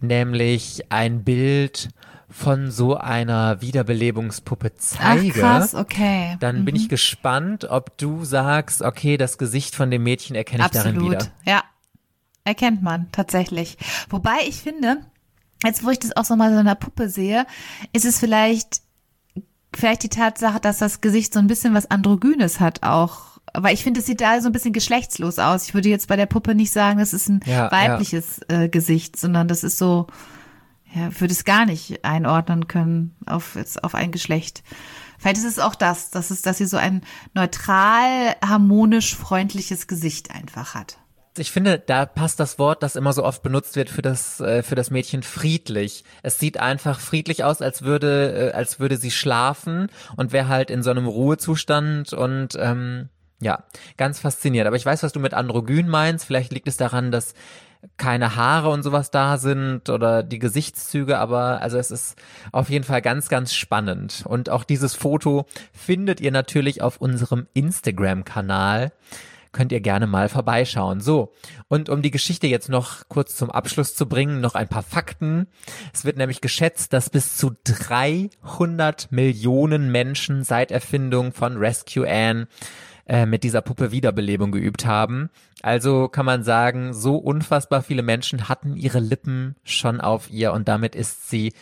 nämlich 0.01 0.91
ein 0.91 1.23
Bild 1.23 1.89
von 2.29 2.69
so 2.69 2.95
einer 2.95 3.59
Wiederbelebungspuppe 3.59 4.75
zeige, 4.75 5.31
Ach, 5.33 5.39
krass, 5.39 5.73
okay. 5.73 6.37
dann 6.39 6.59
mhm. 6.59 6.65
bin 6.65 6.75
ich 6.75 6.83
mhm. 6.83 6.89
gespannt, 6.89 7.65
ob 7.65 7.97
du 7.97 8.23
sagst, 8.23 8.83
okay, 8.83 9.17
das 9.17 9.39
Gesicht 9.39 9.73
von 9.73 9.89
dem 9.89 10.03
Mädchen 10.03 10.35
erkenne 10.35 10.59
ich 10.59 10.65
Absolut. 10.77 10.95
darin 10.95 11.11
wieder. 11.11 11.27
Ja, 11.43 11.63
erkennt 12.43 12.83
man 12.83 13.11
tatsächlich. 13.11 13.79
Wobei 14.11 14.37
ich 14.47 14.61
finde, 14.61 14.97
jetzt 15.63 15.83
wo 15.83 15.89
ich 15.89 15.97
das 15.97 16.15
auch 16.15 16.25
so 16.25 16.35
mal 16.35 16.53
so 16.53 16.59
einer 16.59 16.75
Puppe 16.75 17.09
sehe, 17.09 17.47
ist 17.93 18.05
es 18.05 18.19
vielleicht 18.19 18.83
vielleicht 19.73 20.03
die 20.03 20.09
Tatsache, 20.09 20.59
dass 20.59 20.79
das 20.79 21.01
Gesicht 21.01 21.33
so 21.33 21.39
ein 21.39 21.47
bisschen 21.47 21.73
was 21.73 21.89
Androgynes 21.89 22.59
hat 22.59 22.83
auch. 22.83 23.39
Aber 23.53 23.71
ich 23.71 23.83
finde, 23.83 23.99
es 23.99 24.05
sieht 24.05 24.21
da 24.21 24.39
so 24.39 24.47
ein 24.47 24.53
bisschen 24.53 24.73
geschlechtslos 24.73 25.39
aus. 25.39 25.67
Ich 25.67 25.73
würde 25.73 25.89
jetzt 25.89 26.07
bei 26.07 26.15
der 26.15 26.25
Puppe 26.25 26.55
nicht 26.55 26.71
sagen, 26.71 26.99
das 26.99 27.13
ist 27.13 27.27
ein 27.27 27.41
ja, 27.45 27.71
weibliches 27.71 28.39
ja. 28.49 28.61
Äh, 28.61 28.69
Gesicht, 28.69 29.17
sondern 29.17 29.47
das 29.47 29.63
ist 29.63 29.77
so, 29.77 30.07
ja, 30.93 31.09
würde 31.19 31.33
es 31.33 31.43
gar 31.43 31.65
nicht 31.65 32.05
einordnen 32.05 32.67
können 32.67 33.15
auf, 33.25 33.55
jetzt 33.55 33.83
auf 33.83 33.95
ein 33.95 34.11
Geschlecht. 34.11 34.63
Vielleicht 35.17 35.37
ist 35.37 35.45
es 35.45 35.59
auch 35.59 35.75
das, 35.75 36.09
dass 36.09 36.31
es, 36.31 36.41
dass 36.41 36.57
sie 36.57 36.65
so 36.65 36.77
ein 36.77 37.01
neutral, 37.33 38.35
harmonisch, 38.43 39.15
freundliches 39.15 39.87
Gesicht 39.87 40.31
einfach 40.31 40.73
hat. 40.73 40.97
Ich 41.37 41.51
finde, 41.51 41.79
da 41.79 42.05
passt 42.05 42.41
das 42.41 42.59
Wort, 42.59 42.83
das 42.83 42.97
immer 42.97 43.13
so 43.13 43.23
oft 43.23 43.41
benutzt 43.41 43.77
wird 43.77 43.89
für 43.89 44.01
das 44.01 44.41
äh, 44.41 44.63
für 44.63 44.75
das 44.75 44.91
Mädchen 44.91 45.23
friedlich. 45.23 46.03
Es 46.23 46.39
sieht 46.39 46.59
einfach 46.59 46.99
friedlich 46.99 47.43
aus, 47.45 47.61
als 47.61 47.83
würde 47.83 48.51
äh, 48.51 48.51
als 48.51 48.79
würde 48.79 48.97
sie 48.97 49.11
schlafen 49.11 49.87
und 50.17 50.33
wäre 50.33 50.49
halt 50.49 50.69
in 50.69 50.83
so 50.83 50.91
einem 50.91 51.07
Ruhezustand 51.07 52.11
und 52.11 52.57
ähm, 52.59 53.09
ja, 53.41 53.63
ganz 53.97 54.19
fasziniert. 54.19 54.67
Aber 54.67 54.75
ich 54.75 54.85
weiß, 54.85 55.03
was 55.03 55.13
du 55.13 55.19
mit 55.19 55.33
Androgyn 55.33 55.87
meinst. 55.87 56.25
Vielleicht 56.25 56.51
liegt 56.51 56.67
es 56.67 56.77
daran, 56.77 57.11
dass 57.11 57.33
keine 57.97 58.35
Haare 58.35 58.69
und 58.69 58.83
sowas 58.83 59.09
da 59.09 59.37
sind 59.37 59.89
oder 59.89 60.21
die 60.23 60.37
Gesichtszüge, 60.37 61.17
aber 61.17 61.61
also 61.61 61.77
es 61.77 61.89
ist 61.89 62.15
auf 62.51 62.69
jeden 62.69 62.85
Fall 62.85 63.01
ganz, 63.01 63.27
ganz 63.27 63.53
spannend. 63.53 64.23
Und 64.27 64.49
auch 64.49 64.63
dieses 64.63 64.93
Foto 64.93 65.47
findet 65.73 66.21
ihr 66.21 66.31
natürlich 66.31 66.81
auf 66.81 66.97
unserem 66.97 67.47
Instagram-Kanal 67.53 68.91
könnt 69.51 69.71
ihr 69.71 69.81
gerne 69.81 70.07
mal 70.07 70.29
vorbeischauen. 70.29 71.01
So, 71.01 71.33
und 71.67 71.89
um 71.89 72.01
die 72.01 72.11
Geschichte 72.11 72.47
jetzt 72.47 72.69
noch 72.69 73.07
kurz 73.07 73.35
zum 73.35 73.51
Abschluss 73.51 73.95
zu 73.95 74.07
bringen, 74.07 74.41
noch 74.41 74.55
ein 74.55 74.67
paar 74.67 74.83
Fakten. 74.83 75.47
Es 75.93 76.05
wird 76.05 76.17
nämlich 76.17 76.41
geschätzt, 76.41 76.93
dass 76.93 77.09
bis 77.09 77.37
zu 77.37 77.51
300 77.63 79.11
Millionen 79.11 79.91
Menschen 79.91 80.43
seit 80.43 80.71
Erfindung 80.71 81.33
von 81.33 81.57
Rescue 81.57 82.07
Anne 82.07 82.47
äh, 83.07 83.25
mit 83.25 83.43
dieser 83.43 83.61
Puppe 83.61 83.91
Wiederbelebung 83.91 84.51
geübt 84.51 84.85
haben. 84.85 85.29
Also 85.61 86.07
kann 86.07 86.25
man 86.25 86.43
sagen, 86.43 86.93
so 86.93 87.17
unfassbar 87.17 87.81
viele 87.81 88.03
Menschen 88.03 88.47
hatten 88.47 88.75
ihre 88.75 88.99
Lippen 88.99 89.55
schon 89.63 89.99
auf 89.99 90.31
ihr 90.31 90.53
und 90.53 90.67
damit 90.67 90.95
ist 90.95 91.29
sie 91.29 91.53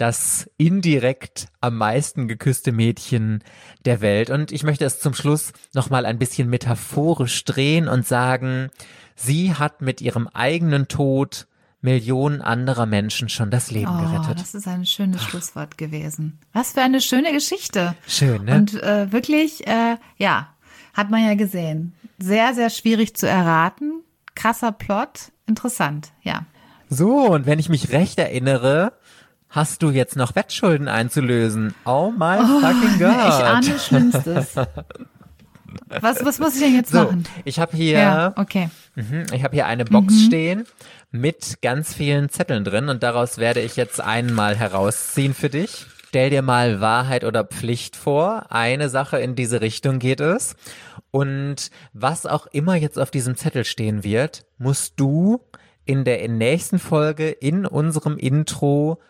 das 0.00 0.48
indirekt 0.56 1.48
am 1.60 1.76
meisten 1.76 2.26
geküsste 2.26 2.72
Mädchen 2.72 3.44
der 3.84 4.00
Welt. 4.00 4.30
Und 4.30 4.50
ich 4.50 4.62
möchte 4.62 4.86
es 4.86 4.98
zum 4.98 5.12
Schluss 5.12 5.52
nochmal 5.74 6.06
ein 6.06 6.18
bisschen 6.18 6.48
metaphorisch 6.48 7.44
drehen 7.44 7.86
und 7.86 8.06
sagen, 8.06 8.70
sie 9.14 9.54
hat 9.54 9.82
mit 9.82 10.00
ihrem 10.00 10.26
eigenen 10.28 10.88
Tod 10.88 11.46
Millionen 11.82 12.40
anderer 12.42 12.86
Menschen 12.86 13.28
schon 13.28 13.50
das 13.50 13.70
Leben 13.70 13.94
oh, 13.94 14.02
gerettet. 14.02 14.40
Das 14.40 14.54
ist 14.54 14.68
ein 14.68 14.84
schönes 14.86 15.22
Schlusswort 15.22 15.78
gewesen. 15.78 16.38
Was 16.52 16.72
für 16.72 16.82
eine 16.82 17.00
schöne 17.00 17.32
Geschichte. 17.32 17.94
Schön, 18.06 18.44
ne? 18.44 18.56
Und 18.56 18.82
äh, 18.82 19.12
wirklich, 19.12 19.66
äh, 19.66 19.96
ja, 20.16 20.48
hat 20.94 21.10
man 21.10 21.24
ja 21.24 21.34
gesehen. 21.34 21.94
Sehr, 22.18 22.54
sehr 22.54 22.70
schwierig 22.70 23.16
zu 23.16 23.26
erraten. 23.26 24.02
Krasser 24.34 24.72
Plot. 24.72 25.32
Interessant, 25.46 26.12
ja. 26.22 26.44
So, 26.90 27.28
und 27.28 27.46
wenn 27.46 27.58
ich 27.58 27.68
mich 27.68 27.92
recht 27.92 28.18
erinnere, 28.18 28.92
hast 29.50 29.82
du 29.82 29.90
jetzt 29.90 30.16
noch 30.16 30.34
Wettschulden 30.34 30.88
einzulösen. 30.88 31.74
Oh 31.84 32.12
my 32.16 32.38
oh, 32.40 32.60
fucking 32.60 32.98
God. 32.98 33.10
Ich 33.10 33.44
ahne 33.44 33.78
Schlimmstes. 33.78 34.54
Was, 36.00 36.24
was 36.24 36.38
muss 36.38 36.54
ich 36.54 36.62
denn 36.62 36.74
jetzt 36.74 36.92
so, 36.92 37.04
machen? 37.04 37.24
Ich 37.44 37.58
habe 37.58 37.76
hier, 37.76 37.98
ja, 37.98 38.32
okay. 38.36 38.70
Mh, 38.94 39.32
ich 39.32 39.44
habe 39.44 39.54
hier 39.54 39.66
eine 39.66 39.84
Box 39.84 40.14
mhm. 40.14 40.26
stehen 40.26 40.64
mit 41.10 41.62
ganz 41.62 41.94
vielen 41.94 42.28
Zetteln 42.28 42.64
drin 42.64 42.88
und 42.88 43.02
daraus 43.02 43.38
werde 43.38 43.60
ich 43.60 43.76
jetzt 43.76 44.00
einmal 44.00 44.56
herausziehen 44.56 45.34
für 45.34 45.48
dich. 45.48 45.86
Stell 46.08 46.30
dir 46.30 46.42
mal 46.42 46.80
Wahrheit 46.80 47.24
oder 47.24 47.44
Pflicht 47.44 47.94
vor. 47.94 48.46
Eine 48.50 48.88
Sache 48.88 49.18
in 49.20 49.36
diese 49.36 49.60
Richtung 49.60 50.00
geht 50.00 50.20
es. 50.20 50.56
Und 51.12 51.70
was 51.92 52.26
auch 52.26 52.46
immer 52.48 52.74
jetzt 52.74 52.98
auf 52.98 53.10
diesem 53.10 53.36
Zettel 53.36 53.64
stehen 53.64 54.02
wird, 54.02 54.44
musst 54.58 54.94
du 54.98 55.40
in 55.84 56.04
der 56.04 56.28
nächsten 56.28 56.78
Folge 56.78 57.30
in 57.30 57.66
unserem 57.66 58.16
Intro 58.16 59.00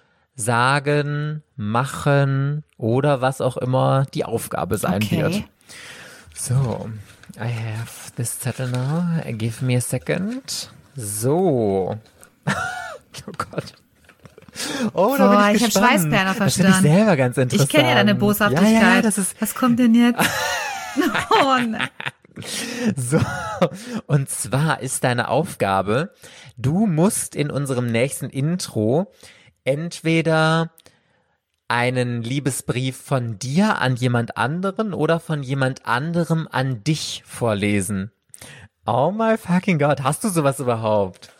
sagen, 0.40 1.42
machen 1.56 2.64
oder 2.76 3.20
was 3.20 3.40
auch 3.40 3.56
immer 3.56 4.06
die 4.14 4.24
Aufgabe 4.24 4.78
sein 4.78 5.02
okay. 5.02 5.22
wird. 5.22 5.44
So, 6.34 6.88
I 7.36 7.48
have 7.48 8.12
this 8.16 8.40
Zettel 8.40 8.68
now. 8.68 9.20
Give 9.32 9.64
me 9.64 9.76
a 9.76 9.80
second. 9.80 10.70
So. 10.96 11.98
oh 12.46 13.32
Gott. 13.36 13.74
Oh, 14.94 15.14
da 15.16 15.28
bin 15.28 15.56
ich, 15.56 15.62
ich 15.62 15.76
habe 15.76 15.86
Schweißperlen 15.86 16.28
auf 16.28 16.38
Das 16.38 16.54
finde 16.54 16.70
ich 16.70 16.76
selber 16.76 17.16
ganz 17.16 17.36
interessant. 17.36 17.70
Ich 17.70 17.74
kenne 17.74 17.88
ja 17.88 17.94
deine 17.94 18.14
Boshaftigkeit. 18.14 18.72
Ja, 18.72 18.94
ja, 18.96 19.02
das 19.02 19.18
ist 19.18 19.40
Was 19.40 19.54
kommt 19.54 19.78
denn 19.78 19.94
jetzt? 19.94 20.18
oh, 21.30 21.56
nein. 21.58 21.88
So, 22.96 23.20
und 24.06 24.28
zwar 24.30 24.80
ist 24.80 25.04
deine 25.04 25.28
Aufgabe, 25.28 26.12
du 26.56 26.86
musst 26.86 27.36
in 27.36 27.50
unserem 27.50 27.86
nächsten 27.86 28.30
Intro 28.30 29.12
entweder 29.64 30.70
einen 31.68 32.22
Liebesbrief 32.22 32.96
von 32.96 33.38
dir 33.38 33.78
an 33.78 33.94
jemand 33.94 34.36
anderen 34.36 34.92
oder 34.92 35.20
von 35.20 35.42
jemand 35.42 35.86
anderem 35.86 36.48
an 36.50 36.82
dich 36.82 37.22
vorlesen. 37.24 38.10
Oh 38.86 39.12
my 39.12 39.36
fucking 39.36 39.78
God, 39.78 40.02
hast 40.02 40.24
du 40.24 40.30
sowas 40.30 40.58
überhaupt? 40.58 41.32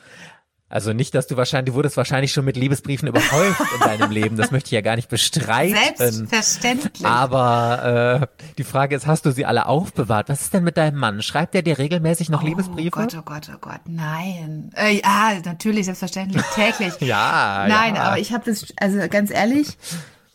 Also 0.70 0.92
nicht, 0.92 1.16
dass 1.16 1.26
du 1.26 1.36
wahrscheinlich, 1.36 1.72
du 1.72 1.74
wurdest 1.74 1.96
wahrscheinlich 1.96 2.32
schon 2.32 2.44
mit 2.44 2.56
Liebesbriefen 2.56 3.08
überhäuft 3.08 3.60
in 3.74 3.80
deinem 3.80 4.12
Leben. 4.12 4.36
Das 4.36 4.52
möchte 4.52 4.68
ich 4.68 4.72
ja 4.72 4.82
gar 4.82 4.94
nicht 4.94 5.08
bestreiten. 5.08 5.74
Selbstverständlich. 5.96 7.04
Aber 7.04 8.28
äh, 8.38 8.44
die 8.56 8.62
Frage 8.62 8.94
ist, 8.94 9.08
hast 9.08 9.26
du 9.26 9.32
sie 9.32 9.44
alle 9.44 9.66
aufbewahrt? 9.66 10.28
Was 10.28 10.42
ist 10.42 10.54
denn 10.54 10.62
mit 10.62 10.76
deinem 10.76 10.96
Mann? 10.96 11.22
Schreibt 11.22 11.56
er 11.56 11.62
dir 11.62 11.76
regelmäßig 11.78 12.28
noch 12.28 12.44
Oh 12.44 12.46
Liebesbriefe? 12.46 12.90
Gott, 12.90 13.16
oh 13.18 13.22
Gott, 13.22 13.50
oh 13.52 13.58
Gott, 13.60 13.80
nein. 13.86 14.70
Äh, 14.76 15.00
ja, 15.00 15.32
natürlich, 15.44 15.86
selbstverständlich, 15.86 16.42
täglich. 16.54 16.94
Ja, 17.00 17.66
Nein, 17.68 17.96
ja. 17.96 18.02
aber 18.04 18.18
ich 18.18 18.32
habe 18.32 18.44
das, 18.44 18.66
also 18.78 18.98
ganz 19.08 19.32
ehrlich, 19.32 19.76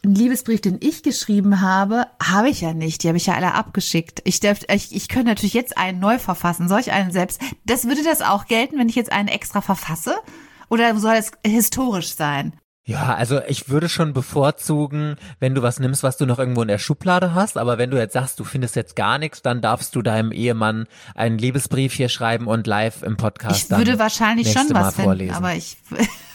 einen 0.06 0.16
Liebesbrief, 0.16 0.62
den 0.62 0.78
ich 0.82 1.04
geschrieben 1.04 1.62
habe, 1.62 2.08
habe 2.22 2.50
ich 2.50 2.62
ja 2.62 2.74
nicht. 2.74 3.04
Die 3.04 3.08
habe 3.08 3.18
ich 3.18 3.26
ja 3.26 3.34
alle 3.36 3.54
abgeschickt. 3.54 4.22
Ich, 4.24 4.40
darf, 4.40 4.60
ich, 4.70 4.96
ich 4.96 5.10
könnte 5.10 5.28
natürlich 5.28 5.54
jetzt 5.54 5.78
einen 5.78 6.00
neu 6.00 6.20
verfassen. 6.20 6.68
Soll 6.68 6.80
ich 6.80 6.92
einen 6.92 7.12
selbst? 7.12 7.42
Das 7.66 7.86
würde 7.86 8.04
das 8.04 8.22
auch 8.22 8.46
gelten, 8.46 8.78
wenn 8.78 8.90
ich 8.90 8.96
jetzt 8.96 9.12
einen 9.12 9.28
extra 9.28 9.62
verfasse? 9.62 10.16
Oder 10.70 10.98
soll 10.98 11.16
es 11.16 11.32
historisch 11.46 12.16
sein? 12.16 12.54
Ja, 12.88 13.16
also 13.16 13.42
ich 13.48 13.68
würde 13.70 13.90
schon 13.90 14.14
bevorzugen, 14.14 15.16
wenn 15.40 15.56
du 15.56 15.64
was 15.64 15.80
nimmst, 15.80 16.04
was 16.04 16.18
du 16.18 16.28
noch 16.28 16.38
irgendwo 16.38 16.62
in 16.62 16.68
der 16.68 16.78
Schublade 16.78 17.34
hast, 17.34 17.58
aber 17.58 17.80
wenn 17.80 17.90
du 17.90 17.98
jetzt 17.98 18.14
sagst, 18.14 18.40
du 18.40 18.44
findest 18.44 18.76
jetzt 18.76 18.96
gar 18.96 19.18
nichts, 19.18 19.42
dann 19.42 19.60
darfst 19.60 19.96
du 19.96 20.04
deinem 20.04 20.32
Ehemann 20.32 20.86
einen 21.16 21.40
Liebesbrief 21.40 21.94
hier 21.94 22.10
schreiben 22.10 22.46
und 22.46 22.68
live 22.68 23.02
im 23.02 23.18
Podcast 23.18 23.72
Ich 23.72 23.76
würde 23.76 23.98
wahrscheinlich 23.98 24.52
schon 24.52 24.68
Mal 24.68 24.82
was 24.84 24.96
finden, 24.96 25.08
vorlesen. 25.08 25.34
aber 25.34 25.56
ich, 25.56 25.78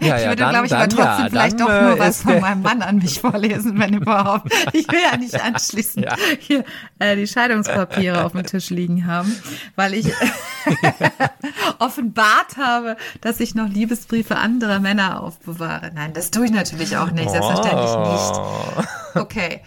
ja, 0.00 0.18
ich 0.18 0.24
würde, 0.24 0.36
dann, 0.36 0.50
glaube 0.50 0.66
ich, 0.66 0.70
dann, 0.70 0.80
aber 0.82 0.88
trotzdem 0.88 1.24
ja, 1.24 1.28
vielleicht 1.30 1.60
doch 1.60 1.68
nur 1.68 1.96
äh, 1.96 1.98
was 1.98 2.22
von 2.22 2.40
meinem 2.40 2.62
Mann 2.62 2.82
an 2.82 2.96
mich 2.96 3.20
vorlesen, 3.20 3.78
wenn 3.78 3.94
überhaupt. 3.94 4.52
Ich 4.72 4.86
will 4.88 5.00
ja 5.10 5.16
nicht 5.16 5.40
anschließend 5.40 6.06
hier 6.40 6.64
äh, 6.98 7.16
die 7.16 7.26
Scheidungspapiere 7.26 8.24
auf 8.24 8.32
dem 8.32 8.44
Tisch 8.44 8.70
liegen 8.70 9.06
haben, 9.06 9.34
weil 9.76 9.94
ich 9.94 10.06
offenbart 11.78 12.56
habe, 12.56 12.96
dass 13.20 13.40
ich 13.40 13.54
noch 13.54 13.68
Liebesbriefe 13.68 14.36
anderer 14.36 14.80
Männer 14.80 15.22
aufbewahre. 15.22 15.90
Nein, 15.94 16.12
das 16.12 16.30
tue 16.30 16.46
ich 16.46 16.50
natürlich 16.52 16.96
auch 16.96 17.10
nicht, 17.10 17.30
selbstverständlich 17.30 17.90
Oh. 17.94 18.12
nicht. 18.76 19.16
Okay. 19.16 19.60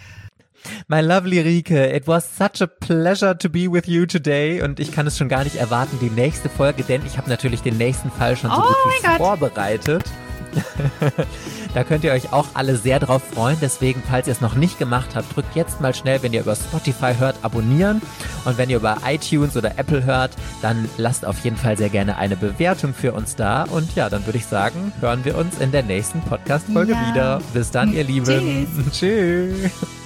My 0.88 1.00
lovely 1.00 1.40
Rike, 1.40 1.70
it 1.94 2.06
was 2.06 2.24
such 2.36 2.60
a 2.62 2.66
pleasure 2.66 3.36
to 3.36 3.48
be 3.48 3.70
with 3.70 3.86
you 3.86 4.06
today 4.06 4.62
und 4.62 4.80
ich 4.80 4.92
kann 4.92 5.06
es 5.06 5.16
schon 5.18 5.28
gar 5.28 5.44
nicht 5.44 5.56
erwarten, 5.56 5.98
die 6.00 6.10
nächste 6.10 6.48
Folge, 6.48 6.82
denn 6.82 7.02
ich 7.06 7.18
habe 7.18 7.28
natürlich 7.28 7.62
den 7.62 7.76
nächsten 7.76 8.10
Fall 8.10 8.36
schon 8.36 8.50
so 8.50 8.56
Oh 8.56 8.62
gut 8.62 8.76
wie 9.02 9.16
vorbereitet. 9.16 10.04
da 11.74 11.84
könnt 11.84 12.04
ihr 12.04 12.12
euch 12.12 12.32
auch 12.32 12.46
alle 12.54 12.76
sehr 12.76 12.98
drauf 13.00 13.22
freuen, 13.34 13.58
deswegen, 13.60 14.02
falls 14.08 14.26
ihr 14.26 14.32
es 14.32 14.40
noch 14.40 14.54
nicht 14.54 14.78
gemacht 14.78 15.10
habt, 15.14 15.36
drückt 15.36 15.54
jetzt 15.54 15.80
mal 15.82 15.94
schnell, 15.94 16.22
wenn 16.22 16.32
ihr 16.32 16.40
über 16.40 16.56
Spotify 16.56 17.12
hört, 17.18 17.36
abonnieren 17.42 18.00
und 18.46 18.56
wenn 18.56 18.70
ihr 18.70 18.78
über 18.78 18.96
iTunes 19.06 19.56
oder 19.58 19.72
Apple 19.78 20.04
hört, 20.04 20.30
dann 20.62 20.88
lasst 20.96 21.26
auf 21.26 21.38
jeden 21.44 21.56
Fall 21.56 21.76
sehr 21.76 21.90
gerne 21.90 22.16
eine 22.16 22.34
Bewertung 22.36 22.94
für 22.94 23.12
uns 23.12 23.36
da 23.36 23.64
und 23.64 23.94
ja, 23.94 24.08
dann 24.08 24.24
würde 24.24 24.38
ich 24.38 24.46
sagen, 24.46 24.90
hören 25.00 25.24
wir 25.24 25.36
uns 25.36 25.58
in 25.58 25.70
der 25.70 25.82
nächsten 25.82 26.22
Podcast-Folge 26.22 26.92
Ja. 26.92 27.10
wieder. 27.10 27.42
Bis 27.52 27.70
dann, 27.70 27.92
ihr 27.92 28.04
Lieben. 28.04 28.66
Tschüss. 28.90 29.70